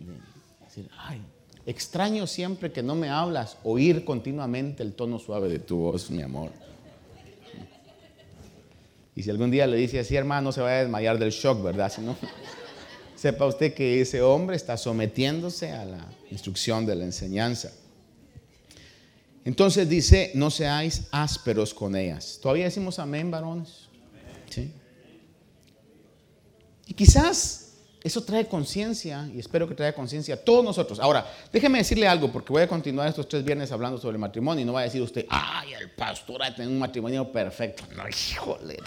decir, 0.66 0.90
ay, 0.98 1.22
extraño 1.66 2.28
siempre 2.28 2.72
que 2.72 2.84
no 2.84 2.96
me 2.96 3.10
hablas, 3.10 3.58
oír 3.64 4.04
continuamente 4.04 4.84
el 4.84 4.94
tono 4.94 5.20
suave 5.20 5.50
de 5.50 5.60
tu 5.60 5.78
voz, 5.78 6.10
mi 6.12 6.22
amor. 6.22 6.52
Y 9.16 9.24
si 9.24 9.30
algún 9.30 9.52
día 9.52 9.68
le 9.68 9.78
dice 9.78 10.00
así, 10.00 10.16
hermano, 10.16 10.52
se 10.52 10.62
va 10.62 10.70
a 10.70 10.80
desmayar 10.80 11.20
del 11.20 11.32
shock, 11.32 11.62
¿verdad? 11.64 11.92
Si 11.92 12.02
no, 12.02 12.16
sepa 13.16 13.46
usted 13.46 13.74
que 13.74 14.02
ese 14.02 14.22
hombre 14.22 14.56
está 14.56 14.76
sometiéndose 14.76 15.72
a 15.72 15.86
la 15.86 16.12
instrucción 16.32 16.86
de 16.86 16.96
la 16.96 17.06
enseñanza. 17.06 17.72
Entonces 19.46 19.88
dice, 19.90 20.32
no 20.36 20.50
seáis 20.50 21.08
ásperos 21.12 21.74
con 21.74 21.96
ellas. 21.96 22.40
¿Todavía 22.42 22.66
decimos 22.66 22.98
amén, 22.98 23.30
varones? 23.30 23.90
Sí. 24.50 24.72
Y 26.88 26.94
quizás 26.94 27.63
eso 28.04 28.22
trae 28.22 28.48
conciencia 28.48 29.30
y 29.34 29.40
espero 29.40 29.66
que 29.68 29.76
traiga 29.76 29.96
conciencia 29.96 30.36
a 30.36 30.38
todos 30.38 30.64
nosotros. 30.64 31.00
Ahora, 31.00 31.26
déjeme 31.54 31.78
decirle 31.78 32.06
algo 32.06 32.30
porque 32.30 32.52
voy 32.52 32.62
a 32.62 32.68
continuar 32.68 33.08
estos 33.08 33.30
tres 33.30 33.46
viernes 33.46 33.72
hablando 33.72 33.98
sobre 33.98 34.16
el 34.16 34.20
matrimonio 34.20 34.62
y 34.62 34.66
no 34.66 34.74
va 34.74 34.82
a 34.82 34.84
decir 34.84 35.02
usted, 35.02 35.26
ay, 35.30 35.74
el 35.74 35.90
pastor 35.92 36.44
ha 36.44 36.54
tenido 36.54 36.74
un 36.74 36.80
matrimonio 36.80 37.32
perfecto. 37.32 37.84
No, 37.96 38.04
híjole. 38.08 38.78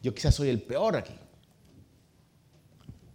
Yo 0.00 0.14
quizás 0.14 0.32
soy 0.34 0.48
el 0.48 0.62
peor 0.62 0.96
aquí. 0.96 1.14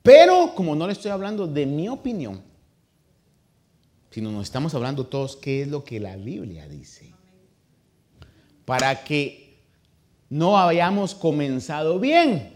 Pero 0.03 0.53
como 0.53 0.76
no 0.76 0.86
le 0.86 0.93
estoy 0.93 1.12
hablando 1.12 1.47
de 1.47 1.66
mi 1.66 1.88
opinión, 1.88 2.43
sino 4.12 4.32
nos 4.32 4.43
estamos 4.43 4.76
hablando 4.76 5.08
todos 5.08 5.38
qué 5.38 5.62
es 5.62 5.70
lo 5.70 5.86
que 5.86 6.01
la 6.01 6.18
Biblia 6.18 6.68
dice. 6.68 7.14
Para 8.66 9.03
que 9.06 9.62
no 10.30 10.60
hayamos 10.60 11.16
comenzado 11.16 11.99
bien. 11.99 12.55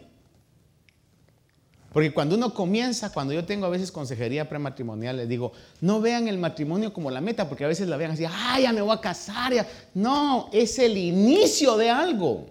Porque 1.92 2.14
cuando 2.14 2.36
uno 2.36 2.54
comienza, 2.54 3.12
cuando 3.12 3.34
yo 3.34 3.46
tengo 3.46 3.66
a 3.66 3.70
veces 3.70 3.92
consejería 3.92 4.48
prematrimonial, 4.48 5.18
les 5.18 5.28
digo, 5.28 5.54
no 5.82 6.00
vean 6.02 6.28
el 6.28 6.38
matrimonio 6.38 6.94
como 6.94 7.10
la 7.10 7.20
meta, 7.20 7.50
porque 7.50 7.66
a 7.66 7.68
veces 7.68 7.88
la 7.88 7.98
vean 7.98 8.12
así, 8.12 8.26
ay, 8.30 8.64
ya 8.64 8.74
me 8.74 8.82
voy 8.82 8.96
a 8.96 9.02
casar. 9.02 9.54
Ya. 9.54 9.68
No, 9.96 10.50
es 10.54 10.78
el 10.78 10.98
inicio 10.98 11.78
de 11.78 11.90
algo. 11.90 12.48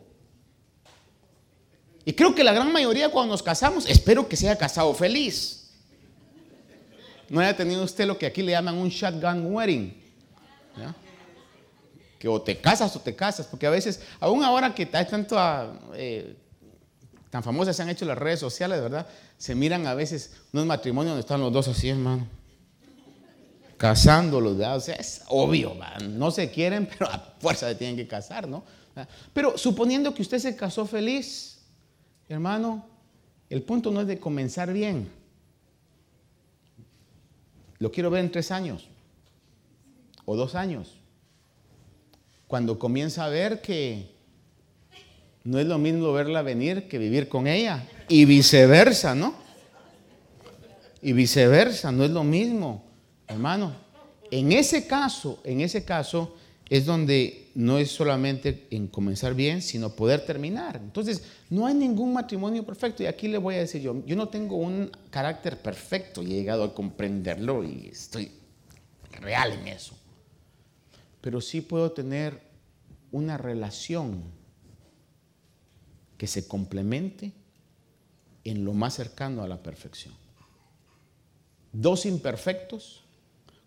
Y 2.04 2.14
creo 2.14 2.34
que 2.34 2.42
la 2.42 2.52
gran 2.52 2.72
mayoría 2.72 3.10
cuando 3.10 3.32
nos 3.32 3.42
casamos, 3.42 3.86
espero 3.86 4.28
que 4.28 4.36
se 4.36 4.48
haya 4.48 4.58
casado 4.58 4.92
feliz. 4.94 5.70
No 7.28 7.40
haya 7.40 7.56
tenido 7.56 7.84
usted 7.84 8.06
lo 8.06 8.18
que 8.18 8.26
aquí 8.26 8.42
le 8.42 8.52
llaman 8.52 8.76
un 8.76 8.88
shotgun 8.88 9.54
wedding. 9.54 10.02
Que 12.18 12.26
o 12.26 12.40
te 12.42 12.58
casas 12.58 12.96
o 12.96 13.00
te 13.00 13.14
casas, 13.14 13.46
porque 13.46 13.66
a 13.66 13.70
veces, 13.70 14.00
aún 14.18 14.42
ahora 14.42 14.74
que 14.74 14.88
hay 14.90 15.04
tanto, 15.06 15.36
eh, 15.94 16.34
tan 17.30 17.42
famosas 17.42 17.76
se 17.76 17.82
han 17.82 17.88
hecho 17.90 18.04
las 18.04 18.18
redes 18.18 18.40
sociales, 18.40 18.80
¿verdad? 18.80 19.06
se 19.36 19.54
miran 19.54 19.86
a 19.86 19.94
veces 19.94 20.32
unos 20.52 20.66
matrimonios 20.66 21.12
donde 21.12 21.20
están 21.20 21.40
los 21.40 21.52
dos 21.52 21.68
así, 21.68 21.88
hermano. 21.88 22.26
Casándolos, 23.76 24.58
o 24.58 24.80
sea, 24.80 24.96
es 24.96 25.22
obvio, 25.28 25.76
no 26.10 26.32
se 26.32 26.50
quieren, 26.50 26.86
pero 26.98 27.10
a 27.10 27.34
fuerza 27.38 27.68
se 27.68 27.76
tienen 27.76 27.96
que 27.96 28.08
casar, 28.08 28.48
¿no? 28.48 28.64
Pero 29.32 29.56
suponiendo 29.56 30.12
que 30.12 30.22
usted 30.22 30.40
se 30.40 30.56
casó 30.56 30.84
feliz, 30.84 31.60
hermano, 32.28 32.84
el 33.48 33.62
punto 33.62 33.92
no 33.92 34.00
es 34.00 34.08
de 34.08 34.18
comenzar 34.18 34.72
bien. 34.72 35.08
Lo 37.78 37.92
quiero 37.92 38.10
ver 38.10 38.24
en 38.24 38.32
tres 38.32 38.50
años 38.50 38.88
o 40.24 40.34
dos 40.36 40.56
años. 40.56 40.96
Cuando 42.48 42.78
comienza 42.80 43.24
a 43.24 43.28
ver 43.28 43.60
que 43.62 44.17
no 45.48 45.58
es 45.58 45.66
lo 45.66 45.78
mismo 45.78 46.12
verla 46.12 46.42
venir 46.42 46.88
que 46.88 46.98
vivir 46.98 47.26
con 47.26 47.46
ella. 47.46 47.88
Y 48.06 48.26
viceversa, 48.26 49.14
¿no? 49.14 49.34
Y 51.00 51.14
viceversa, 51.14 51.90
no 51.90 52.04
es 52.04 52.10
lo 52.10 52.22
mismo, 52.22 52.84
hermano. 53.26 53.72
En 54.30 54.52
ese 54.52 54.86
caso, 54.86 55.40
en 55.44 55.62
ese 55.62 55.86
caso 55.86 56.36
es 56.68 56.84
donde 56.84 57.48
no 57.54 57.78
es 57.78 57.90
solamente 57.90 58.66
en 58.70 58.88
comenzar 58.88 59.32
bien, 59.32 59.62
sino 59.62 59.96
poder 59.96 60.26
terminar. 60.26 60.76
Entonces, 60.84 61.22
no 61.48 61.66
hay 61.66 61.72
ningún 61.72 62.12
matrimonio 62.12 62.62
perfecto. 62.66 63.02
Y 63.02 63.06
aquí 63.06 63.26
le 63.26 63.38
voy 63.38 63.54
a 63.54 63.60
decir 63.60 63.80
yo, 63.80 64.04
yo 64.04 64.16
no 64.16 64.28
tengo 64.28 64.56
un 64.56 64.90
carácter 65.08 65.56
perfecto 65.62 66.22
y 66.22 66.26
he 66.26 66.36
llegado 66.36 66.62
a 66.62 66.74
comprenderlo 66.74 67.64
y 67.64 67.88
estoy 67.90 68.32
real 69.12 69.52
en 69.52 69.68
eso. 69.68 69.96
Pero 71.22 71.40
sí 71.40 71.62
puedo 71.62 71.92
tener 71.92 72.38
una 73.12 73.38
relación 73.38 74.36
que 76.18 76.26
se 76.26 76.46
complemente 76.46 77.32
en 78.44 78.64
lo 78.64 78.74
más 78.74 78.94
cercano 78.94 79.42
a 79.42 79.48
la 79.48 79.62
perfección. 79.62 80.12
Dos 81.72 82.04
imperfectos 82.04 83.04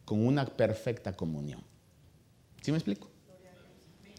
con 0.05 0.25
una 0.25 0.45
perfecta 0.45 1.15
comunión. 1.15 1.61
¿Sí 2.61 2.71
me 2.71 2.77
explico? 2.77 3.09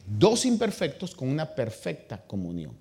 Dos 0.07 0.47
imperfectos 0.47 1.15
con 1.15 1.29
una 1.29 1.55
perfecta 1.55 2.21
comunión. 2.27 2.77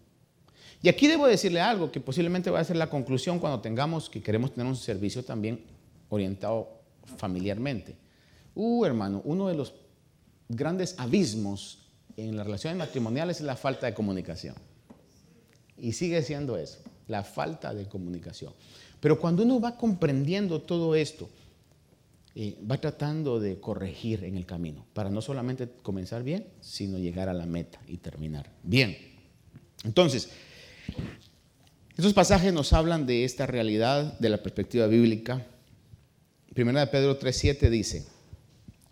Y 0.82 0.89
aquí 0.89 1.08
debo 1.08 1.28
decirle 1.28 1.60
algo 1.60 1.91
que 1.91 1.99
posiblemente 1.99 2.49
va 2.49 2.60
a 2.60 2.64
ser 2.64 2.78
la 2.78 2.89
conclusión 2.89 3.38
cuando 3.38 3.62
tengamos 3.62 4.10
que 4.10 4.24
queremos 4.24 4.54
tener 4.54 4.66
un 4.66 4.76
servicio 4.76 5.24
también 5.24 5.64
orientado 6.10 6.82
familiarmente. 7.18 7.95
Uh, 8.56 8.86
hermano, 8.86 9.22
uno 9.26 9.47
de 9.47 9.56
los 9.56 9.74
grandes 10.49 10.95
abismos 10.97 11.80
en 12.18 12.36
las 12.36 12.45
relaciones 12.45 12.78
matrimoniales 12.78 13.38
es 13.38 13.45
la 13.45 13.56
falta 13.56 13.86
de 13.86 13.93
comunicación. 13.93 14.56
Y 15.82 15.93
sigue 15.93 16.21
siendo 16.21 16.57
eso, 16.57 16.79
la 17.07 17.23
falta 17.23 17.73
de 17.73 17.88
comunicación. 17.88 18.53
Pero 18.99 19.19
cuando 19.19 19.43
uno 19.43 19.59
va 19.59 19.75
comprendiendo 19.75 20.61
todo 20.61 20.95
esto, 20.95 21.27
eh, 22.36 22.55
va 22.69 22.77
tratando 22.77 23.41
de 23.41 23.59
corregir 23.59 24.23
en 24.23 24.38
el 24.38 24.45
camino, 24.45 24.86
para 24.93 25.09
no 25.09 25.21
solamente 25.21 25.67
comenzar 25.82 26.23
bien, 26.23 26.45
sino 26.61 26.97
llegar 26.97 27.27
a 27.27 27.34
la 27.34 27.45
meta 27.45 27.82
y 27.88 27.97
terminar 27.97 28.49
bien. 28.63 28.95
Entonces, 29.84 30.29
estos 31.97 32.13
pasajes 32.13 32.53
nos 32.53 32.71
hablan 32.71 33.05
de 33.05 33.25
esta 33.25 33.47
realidad 33.47 34.17
de 34.19 34.29
la 34.29 34.41
perspectiva 34.41 34.88
bíblica. 34.88 35.45
Primera 36.53 36.79
de 36.79 36.88
Pedro 36.88 37.19
3.7 37.19 37.69
dice, 37.69 38.05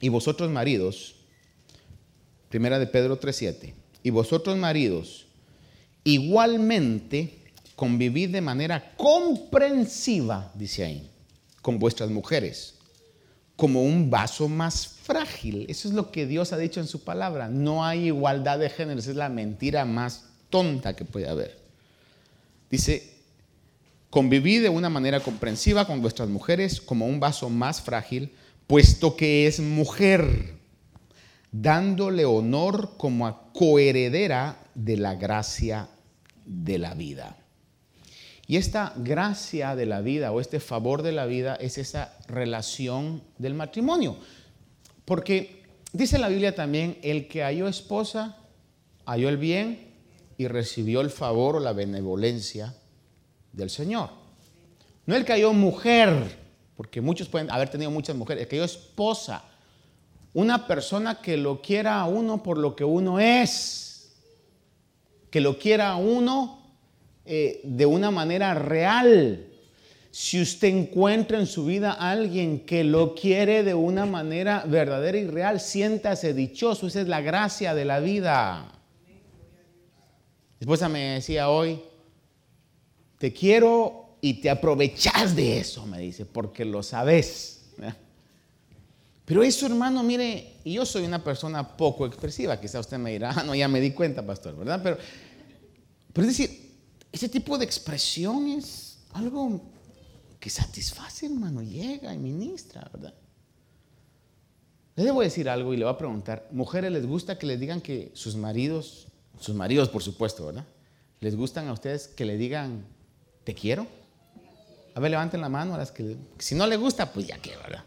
y 0.02 0.10
vosotros 0.10 0.50
maridos, 0.50 1.16
Primera 2.50 2.78
de 2.78 2.88
Pedro 2.88 3.20
3.7, 3.20 3.74
y 4.02 4.10
vosotros 4.10 4.58
maridos, 4.58 5.29
Igualmente, 6.04 7.40
convivid 7.76 8.30
de 8.30 8.42
manera 8.42 8.94
comprensiva, 8.98 10.52
dice 10.56 10.84
ahí, 10.84 11.10
con 11.62 11.80
vuestras 11.80 12.10
mujeres, 12.10 12.76
como 13.56 13.84
un 13.84 14.10
vaso 14.10 14.48
más 14.48 14.88
frágil. 14.88 15.66
Eso 15.70 15.88
es 15.88 15.94
lo 15.94 16.12
que 16.12 16.26
Dios 16.26 16.54
ha 16.54 16.58
dicho 16.58 16.80
en 16.80 16.88
su 16.88 17.04
palabra. 17.04 17.50
No 17.50 17.86
hay 17.86 18.06
igualdad 18.08 18.60
de 18.60 18.70
géneros, 18.70 19.08
es 19.08 19.16
la 19.16 19.30
mentira 19.30 19.86
más 19.86 20.26
tonta 20.50 20.96
que 20.96 21.06
puede 21.06 21.28
haber. 21.28 21.60
Dice, 22.70 23.16
convivid 24.10 24.64
de 24.64 24.70
una 24.70 24.90
manera 24.90 25.20
comprensiva 25.20 25.86
con 25.86 26.02
vuestras 26.02 26.30
mujeres 26.30 26.80
como 26.80 27.06
un 27.08 27.20
vaso 27.20 27.50
más 27.50 27.82
frágil, 27.82 28.34
puesto 28.68 29.16
que 29.16 29.48
es 29.48 29.60
mujer, 29.60 30.54
dándole 31.52 32.26
honor 32.26 32.92
como 32.98 33.28
a 33.28 33.49
coheredera 33.60 34.56
de 34.74 34.96
la 34.96 35.16
gracia 35.16 35.90
de 36.46 36.78
la 36.78 36.94
vida. 36.94 37.36
Y 38.48 38.56
esta 38.56 38.94
gracia 38.96 39.76
de 39.76 39.86
la 39.86 40.00
vida 40.00 40.32
o 40.32 40.40
este 40.40 40.62
favor 40.62 41.02
de 41.02 41.12
la 41.12 41.26
vida 41.26 41.56
es 41.56 41.78
esa 41.78 42.18
relación 42.30 43.22
del 43.38 43.56
matrimonio. 43.56 44.16
Porque 45.04 45.64
dice 45.92 46.18
la 46.20 46.30
Biblia 46.30 46.56
también, 46.56 47.00
el 47.02 47.28
que 47.28 47.44
halló 47.44 47.68
esposa, 47.68 48.38
halló 49.06 49.28
el 49.28 49.36
bien 49.36 49.90
y 50.38 50.48
recibió 50.48 51.02
el 51.02 51.10
favor 51.10 51.58
o 51.58 51.60
la 51.60 51.74
benevolencia 51.74 52.74
del 53.52 53.70
Señor. 53.70 54.10
No 55.06 55.18
el 55.18 55.26
que 55.26 55.34
halló 55.34 55.52
mujer, 55.52 56.38
porque 56.78 57.02
muchos 57.02 57.28
pueden 57.28 57.52
haber 57.52 57.68
tenido 57.68 57.92
muchas 57.92 58.16
mujeres, 58.16 58.44
el 58.44 58.48
que 58.48 58.56
halló 58.56 58.64
esposa, 58.64 59.44
una 60.34 60.68
persona 60.68 61.22
que 61.22 61.38
lo 61.38 61.62
quiera 61.62 62.00
a 62.00 62.06
uno 62.06 62.44
por 62.44 62.58
lo 62.58 62.76
que 62.76 62.84
uno 62.84 63.20
es, 63.20 64.14
que 65.30 65.42
lo 65.42 65.58
quiera 65.58 65.92
a 65.92 65.96
uno 65.98 66.60
eh, 67.26 67.62
de 67.64 67.86
una 67.86 68.12
manera 68.12 68.54
real. 68.54 69.46
Si 70.12 70.42
usted 70.42 70.70
encuentra 70.70 71.40
en 71.40 71.46
su 71.46 71.66
vida 71.66 71.94
a 71.94 72.12
alguien 72.12 72.66
que 72.66 72.84
lo 72.84 73.14
quiere 73.14 73.64
de 73.64 73.76
una 73.76 74.06
manera 74.06 74.64
verdadera 74.66 75.18
y 75.18 75.28
real, 75.28 75.60
siéntase 75.60 76.34
dichoso. 76.34 76.88
Esa 76.88 77.02
es 77.02 77.08
la 77.08 77.22
gracia 77.22 77.76
de 77.76 77.86
la 77.86 78.00
vida. 78.00 78.72
Mi 80.60 80.66
esposa 80.66 80.90
me 80.90 81.00
decía 81.00 81.50
hoy, 81.50 81.80
te 83.20 83.32
quiero 83.32 84.18
y 84.22 84.42
te 84.42 84.50
aprovechas 84.50 85.36
de 85.36 85.60
eso, 85.60 85.86
me 85.86 86.00
dice, 86.00 86.26
porque 86.26 86.66
lo 86.66 86.84
sabes. 86.84 87.72
Pero 89.30 89.44
eso, 89.44 89.68
hermano, 89.68 90.02
mire, 90.02 90.56
yo 90.66 90.84
soy 90.88 91.04
una 91.04 91.24
persona 91.24 91.78
poco 91.78 92.08
expresiva, 92.08 92.60
quizá 92.60 92.80
usted 92.80 92.98
me 92.98 93.12
dirá, 93.12 93.32
ah, 93.38 93.44
no, 93.44 93.54
ya 93.54 93.68
me 93.68 93.80
di 93.80 93.92
cuenta, 93.92 94.26
pastor, 94.26 94.56
¿verdad? 94.56 94.82
Pero, 94.82 94.98
pero 96.12 96.28
es 96.28 96.36
decir, 96.36 96.80
ese 97.12 97.30
tipo 97.30 97.56
de 97.60 97.64
expresión 97.64 98.48
es 98.48 98.98
algo 99.14 99.62
que 100.40 100.50
satisface, 100.50 101.28
hermano, 101.28 101.62
llega 101.62 102.12
y 102.12 102.18
ministra, 102.18 102.90
¿verdad? 102.92 103.14
Les 104.96 105.06
debo 105.06 105.22
decir 105.22 105.48
algo 105.48 105.76
y 105.76 105.78
le 105.78 105.86
voy 105.86 105.94
a 105.94 105.98
preguntar, 106.00 106.48
mujeres, 106.50 106.92
¿les 106.92 107.06
gusta 107.06 107.38
que 107.38 107.46
les 107.46 107.60
digan 107.60 107.82
que 107.82 108.12
sus 108.16 108.36
maridos, 108.36 109.10
sus 109.40 109.54
maridos 109.54 109.90
por 109.90 110.02
supuesto, 110.02 110.48
¿verdad? 110.48 110.66
¿Les 111.20 111.36
gustan 111.36 111.68
a 111.68 111.74
ustedes 111.74 112.08
que 112.08 112.26
le 112.26 112.36
digan, 112.36 112.84
te 113.44 113.54
quiero? 113.54 113.86
A 114.96 115.00
ver, 115.00 115.12
levanten 115.12 115.40
la 115.40 115.50
mano 115.50 115.76
a 115.76 115.78
las 115.78 115.92
que, 115.92 116.18
si 116.40 116.56
no 116.56 116.66
le 116.66 116.78
gusta, 116.78 117.14
pues 117.14 117.28
ya 117.28 117.38
que, 117.38 117.56
¿verdad? 117.58 117.84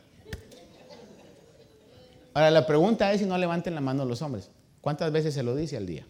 Ahora 2.34 2.50
la 2.50 2.66
pregunta 2.66 3.12
es 3.12 3.20
si 3.20 3.26
no 3.26 3.36
levanten 3.36 3.74
la 3.74 3.80
mano 3.80 4.04
los 4.04 4.22
hombres. 4.22 4.50
¿Cuántas 4.80 5.12
veces 5.12 5.34
se 5.34 5.42
lo 5.42 5.54
dice 5.54 5.76
al 5.76 5.86
día? 5.86 6.06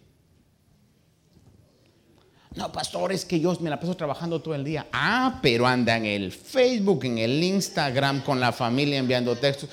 No, 2.55 2.71
pastor, 2.71 3.11
es 3.11 3.25
que 3.25 3.39
yo 3.39 3.57
me 3.61 3.69
la 3.69 3.79
paso 3.79 3.95
trabajando 3.95 4.41
todo 4.41 4.53
el 4.53 4.63
día. 4.63 4.87
Ah, 4.91 5.39
pero 5.41 5.65
anda 5.65 5.97
en 5.97 6.05
el 6.05 6.31
Facebook, 6.31 7.05
en 7.05 7.17
el 7.17 7.43
Instagram 7.43 8.23
con 8.23 8.39
la 8.39 8.51
familia 8.51 8.99
enviando 8.99 9.35
textos. 9.35 9.69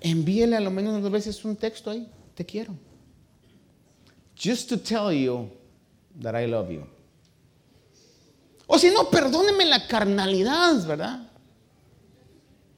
Envíele 0.00 0.56
a 0.56 0.60
lo 0.60 0.70
menos 0.70 1.00
dos 1.02 1.10
veces 1.10 1.44
un 1.44 1.56
texto 1.56 1.90
ahí. 1.90 2.06
Te 2.34 2.44
quiero. 2.44 2.74
Just 4.42 4.68
to 4.68 4.78
tell 4.78 5.12
you 5.12 5.50
that 6.22 6.38
I 6.38 6.46
love 6.46 6.70
you. 6.70 6.86
O 8.66 8.78
si 8.78 8.90
no, 8.90 9.10
perdóneme 9.10 9.64
la 9.64 9.86
carnalidad, 9.86 10.86
¿verdad? 10.86 11.28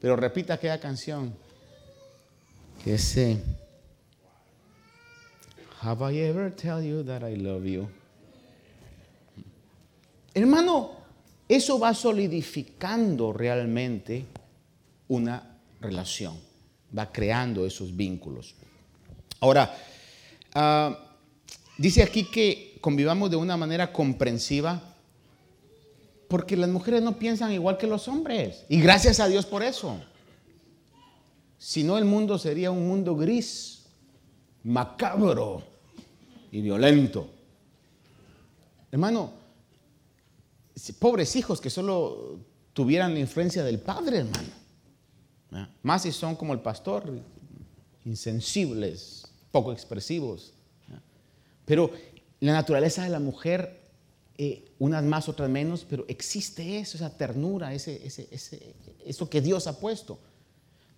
Pero 0.00 0.16
repita 0.16 0.54
aquella 0.54 0.80
canción. 0.80 1.36
Sé. 2.84 3.38
Have 5.82 6.12
I 6.12 6.18
ever 6.18 6.50
tell 6.50 6.82
you 6.82 7.04
that 7.04 7.22
I 7.22 7.36
love 7.36 7.64
you? 7.64 7.88
Hermano, 10.34 10.90
eso 11.48 11.78
va 11.78 11.94
solidificando 11.94 13.32
realmente 13.32 14.26
una 15.08 15.58
relación, 15.80 16.36
va 16.96 17.12
creando 17.12 17.66
esos 17.66 17.94
vínculos. 17.94 18.54
Ahora, 19.40 19.76
ah, 20.54 20.98
dice 21.78 22.02
aquí 22.02 22.24
que 22.24 22.78
convivamos 22.80 23.30
de 23.30 23.36
una 23.36 23.56
manera 23.56 23.92
comprensiva 23.92 24.82
porque 26.28 26.56
las 26.56 26.70
mujeres 26.70 27.02
no 27.02 27.18
piensan 27.18 27.52
igual 27.52 27.76
que 27.76 27.86
los 27.86 28.08
hombres. 28.08 28.64
Y 28.68 28.80
gracias 28.80 29.20
a 29.20 29.28
Dios 29.28 29.46
por 29.46 29.62
eso. 29.62 30.00
Si 31.62 31.84
no, 31.84 31.96
el 31.96 32.04
mundo 32.04 32.38
sería 32.38 32.72
un 32.72 32.88
mundo 32.88 33.14
gris, 33.14 33.84
macabro 34.64 35.62
y 36.50 36.60
violento. 36.60 37.30
Hermano, 38.90 39.30
pobres 40.98 41.36
hijos 41.36 41.60
que 41.60 41.70
solo 41.70 42.40
tuvieran 42.72 43.14
la 43.14 43.20
influencia 43.20 43.62
del 43.62 43.78
padre, 43.78 44.18
hermano. 44.18 45.68
Más 45.84 46.02
si 46.02 46.10
son 46.10 46.34
como 46.34 46.52
el 46.52 46.58
pastor, 46.58 47.20
insensibles, 48.06 49.28
poco 49.52 49.72
expresivos. 49.72 50.54
Pero 51.64 51.92
la 52.40 52.54
naturaleza 52.54 53.04
de 53.04 53.10
la 53.10 53.20
mujer, 53.20 53.82
eh, 54.36 54.64
unas 54.80 55.04
más, 55.04 55.28
otras 55.28 55.48
menos, 55.48 55.86
pero 55.88 56.06
existe 56.08 56.80
eso, 56.80 56.96
esa 56.96 57.16
ternura, 57.16 57.72
ese, 57.72 58.04
ese, 58.04 58.26
ese, 58.32 58.74
eso 59.06 59.30
que 59.30 59.40
Dios 59.40 59.68
ha 59.68 59.78
puesto. 59.78 60.18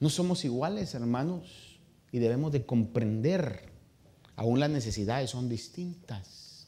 No 0.05 0.11
somos 0.11 0.45
iguales, 0.45 0.95
hermanos, 0.95 1.79
y 2.13 2.19
debemos 2.19 2.53
de 2.53 2.67
comprender, 2.67 3.71
aún 4.37 4.61
las 4.61 4.69
necesidades 4.69 5.31
son 5.31 5.49
distintas 5.49 6.67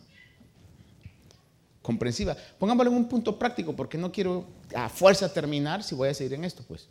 comprensiva. 1.82 2.34
Pongámoslo 2.58 2.92
en 2.92 2.96
un 2.96 3.08
punto 3.10 3.38
práctico, 3.38 3.76
porque 3.76 3.98
no 3.98 4.10
quiero 4.10 4.46
a 4.74 4.88
fuerza 4.88 5.30
terminar 5.30 5.82
si 5.82 5.94
voy 5.94 6.08
a 6.08 6.14
seguir 6.14 6.32
en 6.32 6.44
esto, 6.44 6.64
pues. 6.66 6.88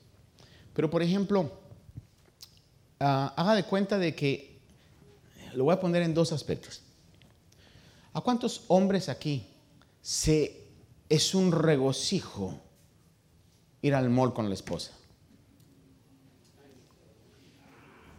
Pero, 0.75 0.87
por 0.87 1.01
ejemplo, 1.01 1.51
ah, 2.99 3.33
haga 3.35 3.55
de 3.55 3.63
cuenta 3.63 3.97
de 3.97 4.13
que, 4.13 4.59
lo 5.55 5.63
voy 5.63 5.73
a 5.73 5.79
poner 5.79 6.03
en 6.03 6.13
dos 6.13 6.31
aspectos. 6.31 6.83
¿A 8.13 8.21
cuántos 8.21 8.65
hombres 8.67 9.09
aquí 9.09 9.47
se, 10.03 10.61
es 11.09 11.33
un 11.33 11.51
regocijo 11.51 12.61
ir 13.81 13.95
al 13.95 14.11
mall 14.11 14.31
con 14.31 14.47
la 14.47 14.53
esposa? 14.53 14.91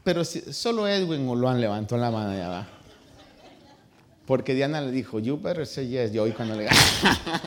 Pero 0.06 0.24
si, 0.24 0.40
solo 0.52 0.86
Edwin 0.86 1.28
o 1.28 1.34
levantado 1.34 2.00
la 2.00 2.12
mano 2.12 2.30
allá 2.30 2.46
abajo. 2.46 2.70
Porque 4.24 4.54
Diana 4.54 4.80
le 4.80 4.92
dijo, 4.92 5.18
you 5.18 5.36
better 5.36 5.66
say 5.66 5.88
yes, 5.88 6.12
yo 6.12 6.22
hoy 6.22 6.30
cuando 6.30 6.54
le 6.54 6.68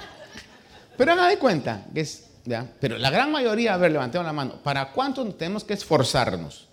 Pero 0.98 1.14
haga 1.14 1.30
de 1.30 1.40
cuenta, 1.40 1.86
que 1.94 2.02
es, 2.02 2.26
pero 2.82 2.98
la 2.98 3.12
gran 3.12 3.32
mayoría, 3.32 3.76
a 3.76 3.78
ver, 3.78 3.94
levantemos 3.94 4.26
la 4.26 4.34
mano, 4.34 4.62
¿para 4.62 4.92
cuánto 4.92 5.26
tenemos 5.36 5.64
que 5.64 5.74
esforzarnos? 5.74 6.68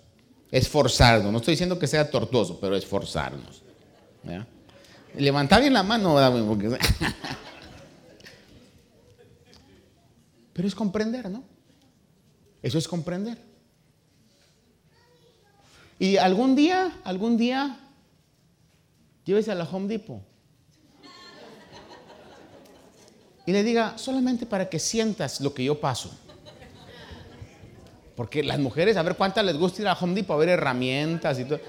Esforzarnos, 0.51 1.31
no 1.31 1.37
estoy 1.37 1.53
diciendo 1.53 1.79
que 1.79 1.87
sea 1.87 2.11
tortuoso, 2.11 2.59
pero 2.59 2.75
esforzarnos. 2.75 3.63
Levantar 5.15 5.61
bien 5.61 5.71
la 5.71 5.83
mano, 5.83 6.17
porque... 6.49 6.67
pero 10.51 10.67
es 10.67 10.75
comprender, 10.75 11.29
¿no? 11.29 11.45
Eso 12.61 12.77
es 12.77 12.89
comprender. 12.89 13.46
Y 15.99 16.17
algún 16.17 16.55
día, 16.55 16.91
algún 17.03 17.37
día 17.37 17.79
llévese 19.25 19.51
a 19.51 19.55
la 19.55 19.63
Home 19.65 19.87
Depot. 19.87 20.21
Y 23.45 23.51
le 23.51 23.63
diga, 23.63 23.97
solamente 23.97 24.45
para 24.45 24.69
que 24.69 24.77
sientas 24.77 25.39
lo 25.41 25.53
que 25.53 25.63
yo 25.63 25.79
paso. 25.79 26.11
Porque 28.15 28.43
las 28.43 28.59
mujeres, 28.59 28.97
a 28.97 29.03
ver 29.03 29.15
cuántas 29.15 29.45
les 29.45 29.57
gusta 29.57 29.81
ir 29.81 29.87
a 29.87 29.93
Home 29.93 30.15
Depot 30.15 30.35
a 30.35 30.39
ver 30.39 30.49
herramientas 30.49 31.39
y 31.39 31.45
todo. 31.45 31.59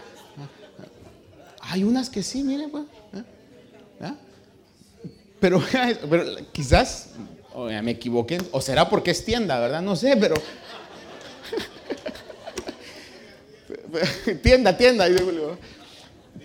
Hay 1.61 1.85
unas 1.85 2.11
que 2.11 2.23
sí, 2.23 2.43
mire, 2.43 2.69
pues. 2.69 2.85
¿eh? 3.13 3.23
¿eh? 4.01 4.15
Pero, 5.39 5.63
pero 6.11 6.25
quizás 6.53 7.11
me 7.55 7.91
equivoqué, 7.93 8.39
o 8.53 8.61
será 8.61 8.89
porque 8.89 9.11
es 9.11 9.25
tienda, 9.25 9.59
¿verdad? 9.59 9.83
No 9.83 9.97
sé, 9.97 10.17
pero. 10.17 10.35
tienda, 14.43 14.77
tienda. 14.77 15.07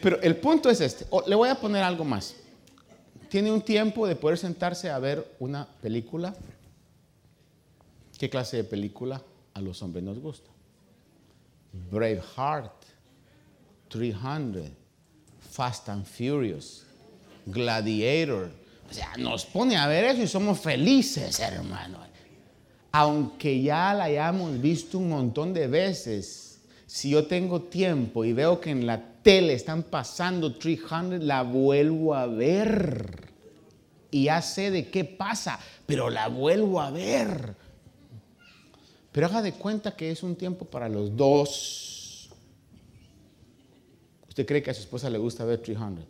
Pero 0.02 0.22
el 0.22 0.36
punto 0.38 0.70
es 0.70 0.82
este. 0.82 1.06
le 1.28 1.36
voy 1.36 1.50
a 1.50 1.56
poner 1.56 1.84
algo 1.84 2.04
más. 2.04 2.36
Tiene 3.30 3.52
un 3.52 3.62
tiempo 3.62 4.06
de 4.08 4.16
poder 4.16 4.38
sentarse 4.38 4.89
a 4.89 5.00
ver 5.00 5.36
una 5.39 5.68
película. 5.82 6.36
¿Qué 8.18 8.30
clase 8.30 8.58
de 8.58 8.64
película 8.64 9.22
a 9.54 9.62
los 9.62 9.82
hombres 9.82 10.04
nos 10.04 10.20
gusta? 10.20 10.50
Braveheart, 11.91 12.72
300, 13.89 14.70
Fast 15.52 15.89
and 15.89 16.06
Furious, 16.06 16.86
Gladiator. 17.48 18.52
O 18.89 18.94
sea, 18.94 19.14
nos 19.18 19.46
pone 19.46 19.76
a 19.76 19.88
ver 19.88 20.06
eso 20.06 20.22
y 20.22 20.28
somos 20.28 20.60
felices, 20.60 21.39
hermano. 21.39 22.00
Aunque 22.91 23.60
ya 23.62 23.94
la 23.96 24.04
hayamos 24.04 24.62
visto 24.62 25.00
un 25.00 25.10
montón 25.10 25.52
de 25.52 25.66
veces, 25.66 26.53
si 26.86 27.09
yo 27.09 27.25
tengo 27.25 27.61
tiempo 27.61 28.25
y 28.25 28.34
veo 28.34 28.59
que 28.59 28.71
en 28.71 28.86
la 28.86 29.01
tele 29.23 29.53
están 29.53 29.84
pasando 29.84 30.55
300, 30.55 31.23
la 31.23 31.43
vuelvo 31.43 32.13
a 32.13 32.27
ver. 32.27 33.31
y 34.11 34.25
ya 34.25 34.41
sé 34.41 34.69
de 34.69 34.89
qué 34.89 35.05
pasa, 35.05 35.59
pero 35.88 36.09
la 36.09 36.27
vuelvo 36.27 36.79
a 36.79 36.91
ver. 36.91 37.55
Pero 39.11 39.27
haga 39.27 39.41
de 39.41 39.53
cuenta 39.53 39.95
que 39.95 40.11
es 40.11 40.21
un 40.21 40.36
tiempo 40.36 40.65
para 40.65 40.88
los 40.89 41.15
dos. 41.15 42.29
¿Usted 44.27 44.45
cree 44.45 44.61
que 44.61 44.71
a 44.71 44.73
su 44.73 44.81
esposa 44.81 45.09
le 45.09 45.17
gusta 45.17 45.45
ver 45.45 45.59
300? 45.59 46.05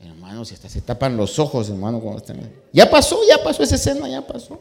Hermano, 0.00 0.44
si 0.44 0.54
hasta 0.54 0.68
se 0.68 0.82
tapan 0.82 1.16
los 1.16 1.38
ojos, 1.38 1.68
hermano, 1.70 2.00
cuando 2.00 2.18
están... 2.18 2.38
Ya 2.72 2.88
pasó, 2.90 3.18
ya 3.26 3.42
pasó 3.42 3.62
esa 3.62 3.76
escena, 3.76 4.08
ya 4.08 4.26
pasó. 4.26 4.60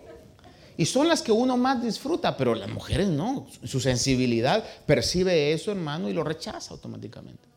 Y 0.77 0.85
son 0.85 1.07
las 1.07 1.21
que 1.21 1.31
uno 1.31 1.55
más 1.57 1.81
disfruta, 1.81 2.35
pero 2.35 2.53
las 2.53 2.69
mujeres 2.69 3.07
no. 3.07 3.47
Su 3.63 3.79
sensibilidad 3.79 4.63
percibe 4.85 5.53
eso, 5.53 5.71
hermano, 5.71 6.09
y 6.09 6.13
lo 6.13 6.23
rechaza 6.23 6.73
automáticamente. 6.73 7.47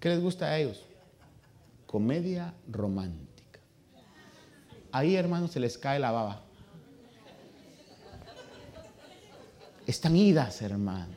¿Qué 0.00 0.08
les 0.08 0.20
gusta 0.20 0.46
a 0.46 0.58
ellos? 0.58 0.80
Comedia 1.86 2.54
romántica. 2.68 3.60
Ahí, 4.90 5.16
hermano, 5.16 5.48
se 5.48 5.60
les 5.60 5.76
cae 5.76 5.98
la 5.98 6.10
baba. 6.10 6.42
Están 9.86 10.16
idas, 10.16 10.62
hermano. 10.62 11.14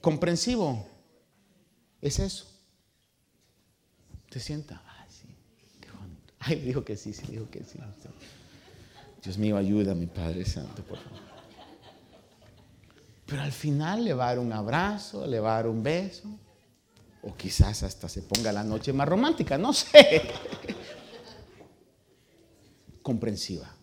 Comprensivo. 0.00 0.86
Es 2.00 2.18
eso. 2.18 2.46
Te 4.30 4.40
sienta. 4.40 4.82
Ah. 6.44 6.48
Ay, 6.48 6.60
dijo 6.60 6.84
que 6.84 6.96
sí, 6.96 7.12
sí, 7.12 7.24
dijo 7.30 7.48
que 7.50 7.64
sí. 7.64 7.78
Dios 9.22 9.38
mío, 9.38 9.56
ayuda 9.56 9.94
mi 9.94 10.06
Padre 10.06 10.44
Santo, 10.44 10.82
por 10.82 10.98
favor. 10.98 11.18
Pero 13.26 13.42
al 13.42 13.52
final 13.52 14.04
le 14.04 14.12
va 14.12 14.26
a 14.26 14.28
dar 14.28 14.38
un 14.38 14.52
abrazo, 14.52 15.26
le 15.26 15.40
va 15.40 15.52
a 15.52 15.56
dar 15.56 15.68
un 15.68 15.82
beso. 15.82 16.28
O 17.22 17.34
quizás 17.34 17.82
hasta 17.82 18.08
se 18.08 18.20
ponga 18.20 18.52
la 18.52 18.62
noche 18.62 18.92
más 18.92 19.08
romántica, 19.08 19.56
no 19.56 19.72
sé. 19.72 20.22
Comprensiva 23.02 23.74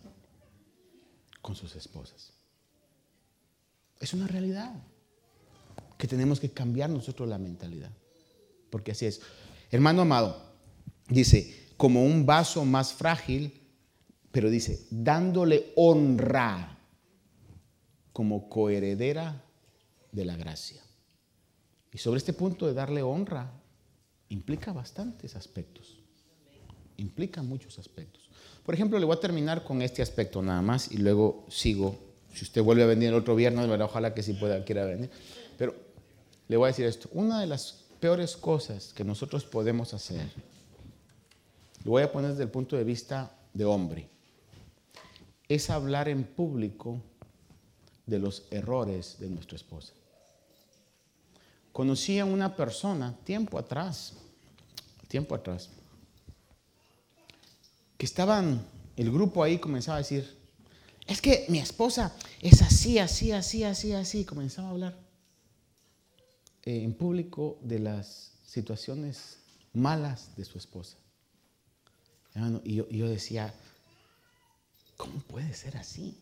con 1.41 1.55
sus 1.55 1.75
esposas. 1.75 2.33
Es 3.99 4.13
una 4.13 4.27
realidad 4.27 4.71
que 5.97 6.07
tenemos 6.07 6.39
que 6.39 6.51
cambiar 6.51 6.91
nosotros 6.91 7.27
la 7.27 7.39
mentalidad. 7.39 7.91
Porque 8.69 8.91
así 8.91 9.07
es. 9.07 9.21
Hermano 9.71 10.03
amado, 10.03 10.53
dice, 11.07 11.60
como 11.81 12.05
un 12.05 12.27
vaso 12.27 12.63
más 12.63 12.93
frágil, 12.93 13.59
pero 14.31 14.51
dice, 14.51 14.85
dándole 14.91 15.73
honra 15.75 16.77
como 18.13 18.49
coheredera 18.49 19.43
de 20.11 20.23
la 20.23 20.37
gracia. 20.37 20.79
Y 21.91 21.97
sobre 21.97 22.19
este 22.19 22.33
punto 22.33 22.67
de 22.67 22.75
darle 22.75 23.01
honra, 23.01 23.51
implica 24.29 24.71
bastantes 24.73 25.35
aspectos. 25.35 25.97
Implica 26.97 27.41
muchos 27.41 27.79
aspectos. 27.79 28.29
Por 28.63 28.75
ejemplo, 28.75 28.99
le 28.99 29.05
voy 29.07 29.17
a 29.17 29.19
terminar 29.19 29.63
con 29.63 29.81
este 29.81 30.03
aspecto 30.03 30.43
nada 30.43 30.61
más 30.61 30.91
y 30.91 30.97
luego 30.97 31.47
sigo. 31.49 31.97
Si 32.31 32.45
usted 32.45 32.61
vuelve 32.61 32.83
a 32.83 32.85
venir 32.85 33.09
el 33.09 33.15
otro 33.15 33.35
viernes, 33.35 33.67
ojalá 33.81 34.13
que 34.13 34.21
sí 34.21 34.33
pueda, 34.33 34.63
quiera 34.65 34.85
venir. 34.85 35.09
Pero 35.57 35.73
le 36.47 36.57
voy 36.57 36.65
a 36.65 36.73
decir 36.73 36.85
esto. 36.85 37.09
Una 37.11 37.41
de 37.41 37.47
las 37.47 37.85
peores 37.99 38.37
cosas 38.37 38.93
que 38.93 39.03
nosotros 39.03 39.45
podemos 39.45 39.95
hacer, 39.95 40.29
lo 41.83 41.91
voy 41.91 42.03
a 42.03 42.11
poner 42.11 42.31
desde 42.31 42.43
el 42.43 42.49
punto 42.49 42.75
de 42.75 42.83
vista 42.83 43.35
de 43.53 43.65
hombre, 43.65 44.09
es 45.47 45.69
hablar 45.69 46.07
en 46.07 46.23
público 46.23 47.01
de 48.05 48.19
los 48.19 48.45
errores 48.51 49.17
de 49.19 49.29
nuestra 49.29 49.55
esposa. 49.55 49.93
Conocí 51.71 52.19
a 52.19 52.25
una 52.25 52.55
persona 52.55 53.15
tiempo 53.23 53.57
atrás, 53.57 54.13
tiempo 55.07 55.35
atrás, 55.35 55.69
que 57.97 58.05
estaban, 58.05 58.65
el 58.95 59.11
grupo 59.11 59.43
ahí 59.43 59.59
comenzaba 59.59 59.97
a 59.97 60.01
decir, 60.01 60.41
es 61.07 61.21
que 61.21 61.45
mi 61.49 61.59
esposa 61.59 62.15
es 62.41 62.61
así, 62.61 62.97
así, 62.99 63.31
así, 63.31 63.63
así, 63.63 63.93
así. 63.93 64.25
Comenzaba 64.25 64.69
a 64.69 64.71
hablar 64.71 64.97
eh, 66.63 66.83
en 66.83 66.93
público 66.93 67.59
de 67.61 67.79
las 67.79 68.33
situaciones 68.45 69.39
malas 69.73 70.35
de 70.35 70.45
su 70.45 70.57
esposa. 70.57 70.97
Y 72.63 72.75
yo, 72.75 73.09
decía, 73.09 73.53
¿cómo 74.95 75.19
puede 75.19 75.53
ser 75.53 75.77
así? 75.77 76.17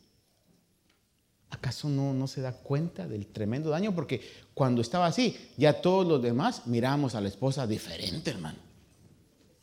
¿Acaso 1.52 1.90
no, 1.90 2.14
no 2.14 2.28
se 2.28 2.42
da 2.42 2.54
cuenta 2.54 3.08
del 3.08 3.28
tremendo 3.28 3.70
daño? 3.70 3.94
Porque 3.94 4.22
cuando 4.54 4.82
estaba 4.82 5.06
así, 5.06 5.52
ya 5.58 5.82
todos 5.82 6.08
los 6.08 6.22
demás 6.22 6.68
mirábamos 6.68 7.16
a 7.16 7.22
la 7.22 7.28
esposa 7.28 7.68
diferente, 7.68 8.32
hermano. 8.32 8.60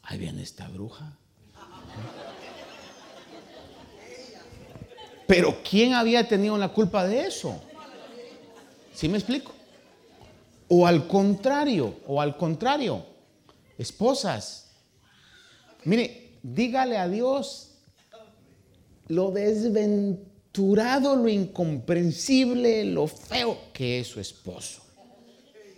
Ahí 0.03 0.19
viene 0.19 0.43
esta 0.43 0.69
bruja. 0.69 1.17
Pero 5.27 5.61
¿quién 5.69 5.95
había 5.95 6.29
tenido 6.29 6.57
la 6.57 6.69
culpa 6.69 7.05
de 7.07 7.27
eso? 7.27 7.61
¿Sí 8.95 9.09
me 9.09 9.19
explico? 9.19 9.53
O 10.69 10.87
al 10.87 11.07
contrario, 11.09 12.01
o 12.07 12.21
al 12.21 12.37
contrario, 12.37 13.05
esposas, 13.77 14.71
mire, 15.85 16.26
dígale 16.55 16.97
a 16.97 17.09
Dios 17.09 17.73
lo 19.09 19.31
desventurado, 19.31 21.17
lo 21.17 21.29
incomprensible, 21.29 22.85
lo 22.85 23.07
feo 23.07 23.59
que 23.73 24.01
es 24.01 24.09
su 24.09 24.21
esposo. 24.21 24.83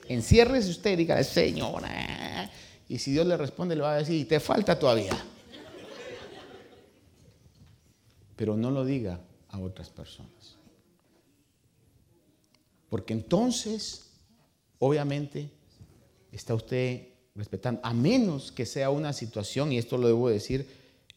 Enciérrese 0.09 0.71
usted 0.71 0.93
y 0.93 0.97
dígale, 0.97 1.25
Señora. 1.25 2.51
Y 2.89 2.99
si 2.99 3.13
Dios 3.13 3.27
le 3.27 3.37
responde, 3.37 3.77
le 3.77 3.83
va 3.83 3.95
a 3.95 3.99
decir, 3.99 4.27
te 4.27 4.41
falta 4.41 4.79
todavía. 4.79 5.17
Pero 8.37 8.57
no 8.57 8.71
lo 8.71 8.85
diga 8.85 9.21
a 9.51 9.59
otras 9.59 9.91
personas. 9.91 10.57
Porque 12.89 13.13
entonces, 13.13 14.11
obviamente, 14.79 15.51
está 16.33 16.55
usted 16.55 17.09
respetando, 17.39 17.81
a 17.85 17.95
menos 17.95 18.51
que 18.51 18.67
sea 18.67 18.91
una 18.91 19.13
situación, 19.13 19.73
y 19.73 19.79
esto 19.79 19.97
lo 19.97 20.09
debo 20.09 20.29
decir, 20.29 20.67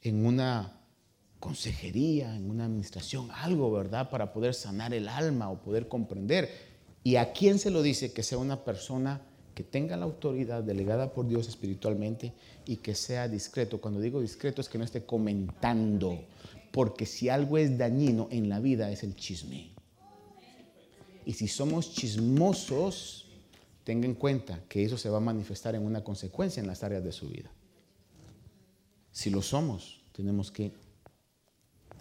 en 0.03 0.25
una 0.25 0.79
consejería, 1.39 2.35
en 2.35 2.49
una 2.49 2.65
administración, 2.65 3.29
algo, 3.31 3.71
¿verdad? 3.71 4.11
Para 4.11 4.31
poder 4.31 4.53
sanar 4.53 4.93
el 4.93 5.09
alma 5.09 5.49
o 5.49 5.59
poder 5.59 5.87
comprender. 5.87 6.49
¿Y 7.03 7.15
a 7.15 7.33
quién 7.33 7.57
se 7.57 7.71
lo 7.71 7.81
dice? 7.81 8.13
Que 8.13 8.21
sea 8.21 8.37
una 8.37 8.63
persona 8.63 9.21
que 9.55 9.63
tenga 9.63 9.97
la 9.97 10.05
autoridad 10.05 10.63
delegada 10.63 11.11
por 11.11 11.27
Dios 11.27 11.47
espiritualmente 11.47 12.33
y 12.67 12.77
que 12.77 12.93
sea 12.93 13.27
discreto. 13.27 13.81
Cuando 13.81 13.99
digo 13.99 14.21
discreto 14.21 14.61
es 14.61 14.69
que 14.69 14.77
no 14.77 14.83
esté 14.83 15.03
comentando, 15.03 16.23
porque 16.71 17.07
si 17.07 17.29
algo 17.29 17.57
es 17.57 17.75
dañino 17.79 18.27
en 18.29 18.47
la 18.47 18.59
vida 18.59 18.91
es 18.91 19.01
el 19.01 19.15
chisme. 19.15 19.71
Y 21.25 21.33
si 21.33 21.47
somos 21.47 21.91
chismosos, 21.91 23.30
tenga 23.83 24.05
en 24.05 24.15
cuenta 24.15 24.61
que 24.69 24.83
eso 24.83 24.97
se 24.97 25.09
va 25.09 25.17
a 25.17 25.21
manifestar 25.21 25.75
en 25.75 25.83
una 25.83 26.03
consecuencia 26.03 26.61
en 26.61 26.67
las 26.67 26.83
áreas 26.83 27.03
de 27.03 27.11
su 27.11 27.29
vida. 27.29 27.51
Si 29.11 29.29
lo 29.29 29.41
somos, 29.41 30.01
tenemos 30.11 30.51
que 30.51 30.73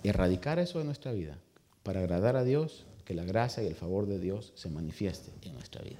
erradicar 0.02 0.58
eso 0.58 0.78
de 0.78 0.84
nuestra 0.84 1.12
vida 1.12 1.38
para 1.82 2.00
agradar 2.00 2.36
a 2.36 2.44
Dios, 2.44 2.86
que 3.04 3.14
la 3.14 3.24
gracia 3.24 3.62
y 3.62 3.66
el 3.66 3.74
favor 3.74 4.06
de 4.06 4.18
Dios 4.18 4.52
se 4.54 4.70
manifieste 4.70 5.30
en 5.42 5.54
nuestra 5.54 5.82
vida. 5.82 5.98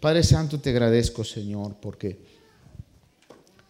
Padre 0.00 0.22
Santo, 0.22 0.60
te 0.60 0.70
agradezco, 0.70 1.24
Señor, 1.24 1.76
porque 1.80 2.18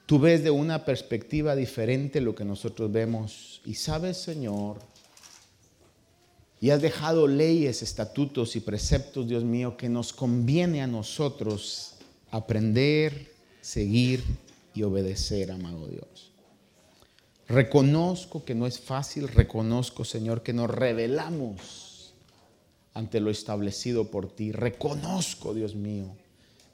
Tú 0.06 0.20
ves 0.20 0.44
de 0.44 0.50
una 0.50 0.84
perspectiva 0.84 1.56
diferente 1.56 2.20
lo 2.20 2.36
que 2.36 2.44
nosotros 2.44 2.92
vemos. 2.92 3.60
Y 3.64 3.74
sabes, 3.74 4.16
Señor, 4.16 4.78
y 6.60 6.70
has 6.70 6.80
dejado 6.80 7.26
leyes, 7.26 7.82
estatutos 7.82 8.56
y 8.56 8.60
preceptos, 8.60 9.28
Dios 9.28 9.44
mío, 9.44 9.76
que 9.76 9.88
nos 9.88 10.12
conviene 10.12 10.82
a 10.82 10.86
nosotros 10.86 11.94
aprender, 12.30 13.32
seguir 13.60 14.22
y 14.74 14.82
obedecer, 14.82 15.50
amado 15.50 15.86
Dios. 15.86 16.32
Reconozco 17.48 18.44
que 18.44 18.54
no 18.54 18.66
es 18.66 18.80
fácil, 18.80 19.28
reconozco, 19.28 20.04
Señor, 20.04 20.42
que 20.42 20.52
nos 20.52 20.68
revelamos 20.68 22.14
ante 22.94 23.20
lo 23.20 23.30
establecido 23.30 24.10
por 24.10 24.34
ti. 24.34 24.50
Reconozco, 24.50 25.54
Dios 25.54 25.74
mío, 25.74 26.16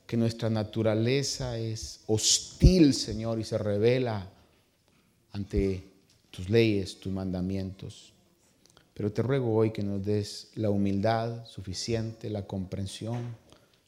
que 0.07 0.16
nuestra 0.16 0.49
naturaleza 0.49 1.59
es 1.59 2.01
hostil, 2.07 2.95
Señor, 2.95 3.41
y 3.41 3.45
se 3.45 3.59
revela 3.59 4.30
ante 5.33 5.83
tus 6.30 6.49
leyes, 6.49 7.01
tus 7.01 7.12
mandamientos. 7.12 8.12
Pero 8.95 9.12
te 9.12 9.22
ruego 9.22 9.55
hoy 9.55 9.70
que 9.70 9.82
nos 9.82 10.05
des 10.05 10.51
la 10.55 10.70
humildad 10.70 11.47
suficiente, 11.47 12.28
la 12.28 12.47
comprensión, 12.47 13.36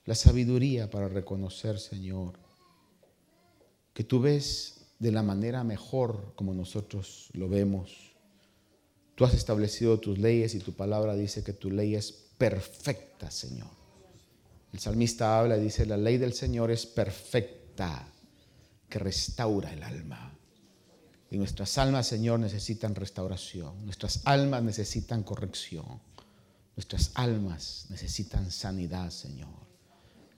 la 0.06 0.14
sabiduría 0.14 0.90
para 0.90 1.08
reconocer, 1.08 1.78
Señor, 1.78 2.34
que 3.92 4.04
tú 4.04 4.20
ves 4.20 4.86
de 4.98 5.12
la 5.12 5.22
manera 5.22 5.64
mejor 5.64 6.32
como 6.34 6.54
nosotros 6.54 7.28
lo 7.32 7.48
vemos. 7.48 8.14
Tú 9.14 9.24
has 9.24 9.34
establecido 9.34 10.00
tus 10.00 10.18
leyes 10.18 10.54
y 10.54 10.60
tu 10.60 10.72
palabra 10.72 11.14
dice 11.14 11.44
que 11.44 11.52
tu 11.52 11.70
ley 11.70 11.94
es 11.94 12.10
perfecta, 12.10 13.30
Señor. 13.30 13.70
El 14.72 14.80
salmista 14.80 15.38
habla 15.38 15.56
y 15.56 15.60
dice, 15.60 15.86
la 15.86 15.96
ley 15.96 16.18
del 16.18 16.32
Señor 16.32 16.70
es 16.70 16.84
perfecta, 16.84 18.08
que 18.88 18.98
restaura 18.98 19.72
el 19.72 19.82
alma. 19.82 20.33
Nuestras 21.36 21.78
almas, 21.78 22.06
Señor, 22.06 22.40
necesitan 22.40 22.94
restauración. 22.94 23.84
Nuestras 23.84 24.20
almas 24.24 24.62
necesitan 24.62 25.22
corrección. 25.22 26.00
Nuestras 26.76 27.12
almas 27.14 27.86
necesitan 27.90 28.50
sanidad, 28.50 29.10
Señor. 29.10 29.64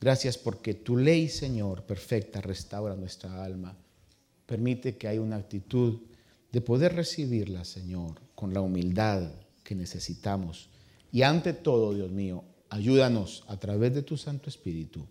Gracias 0.00 0.36
porque 0.36 0.74
tu 0.74 0.96
ley, 0.96 1.28
Señor, 1.28 1.84
perfecta, 1.84 2.40
restaura 2.40 2.94
nuestra 2.94 3.42
alma. 3.42 3.76
Permite 4.44 4.96
que 4.96 5.08
haya 5.08 5.20
una 5.20 5.36
actitud 5.36 6.00
de 6.52 6.60
poder 6.60 6.94
recibirla, 6.94 7.64
Señor, 7.64 8.20
con 8.34 8.52
la 8.52 8.60
humildad 8.60 9.30
que 9.64 9.74
necesitamos. 9.74 10.68
Y 11.10 11.22
ante 11.22 11.52
todo, 11.52 11.94
Dios 11.94 12.10
mío, 12.10 12.44
ayúdanos 12.68 13.44
a 13.48 13.56
través 13.56 13.94
de 13.94 14.02
tu 14.02 14.16
Santo 14.16 14.50
Espíritu 14.50 15.06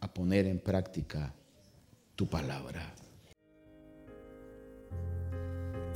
a 0.00 0.12
poner 0.12 0.46
en 0.46 0.58
práctica 0.58 1.34
tu 2.14 2.26
palabra. 2.26 2.94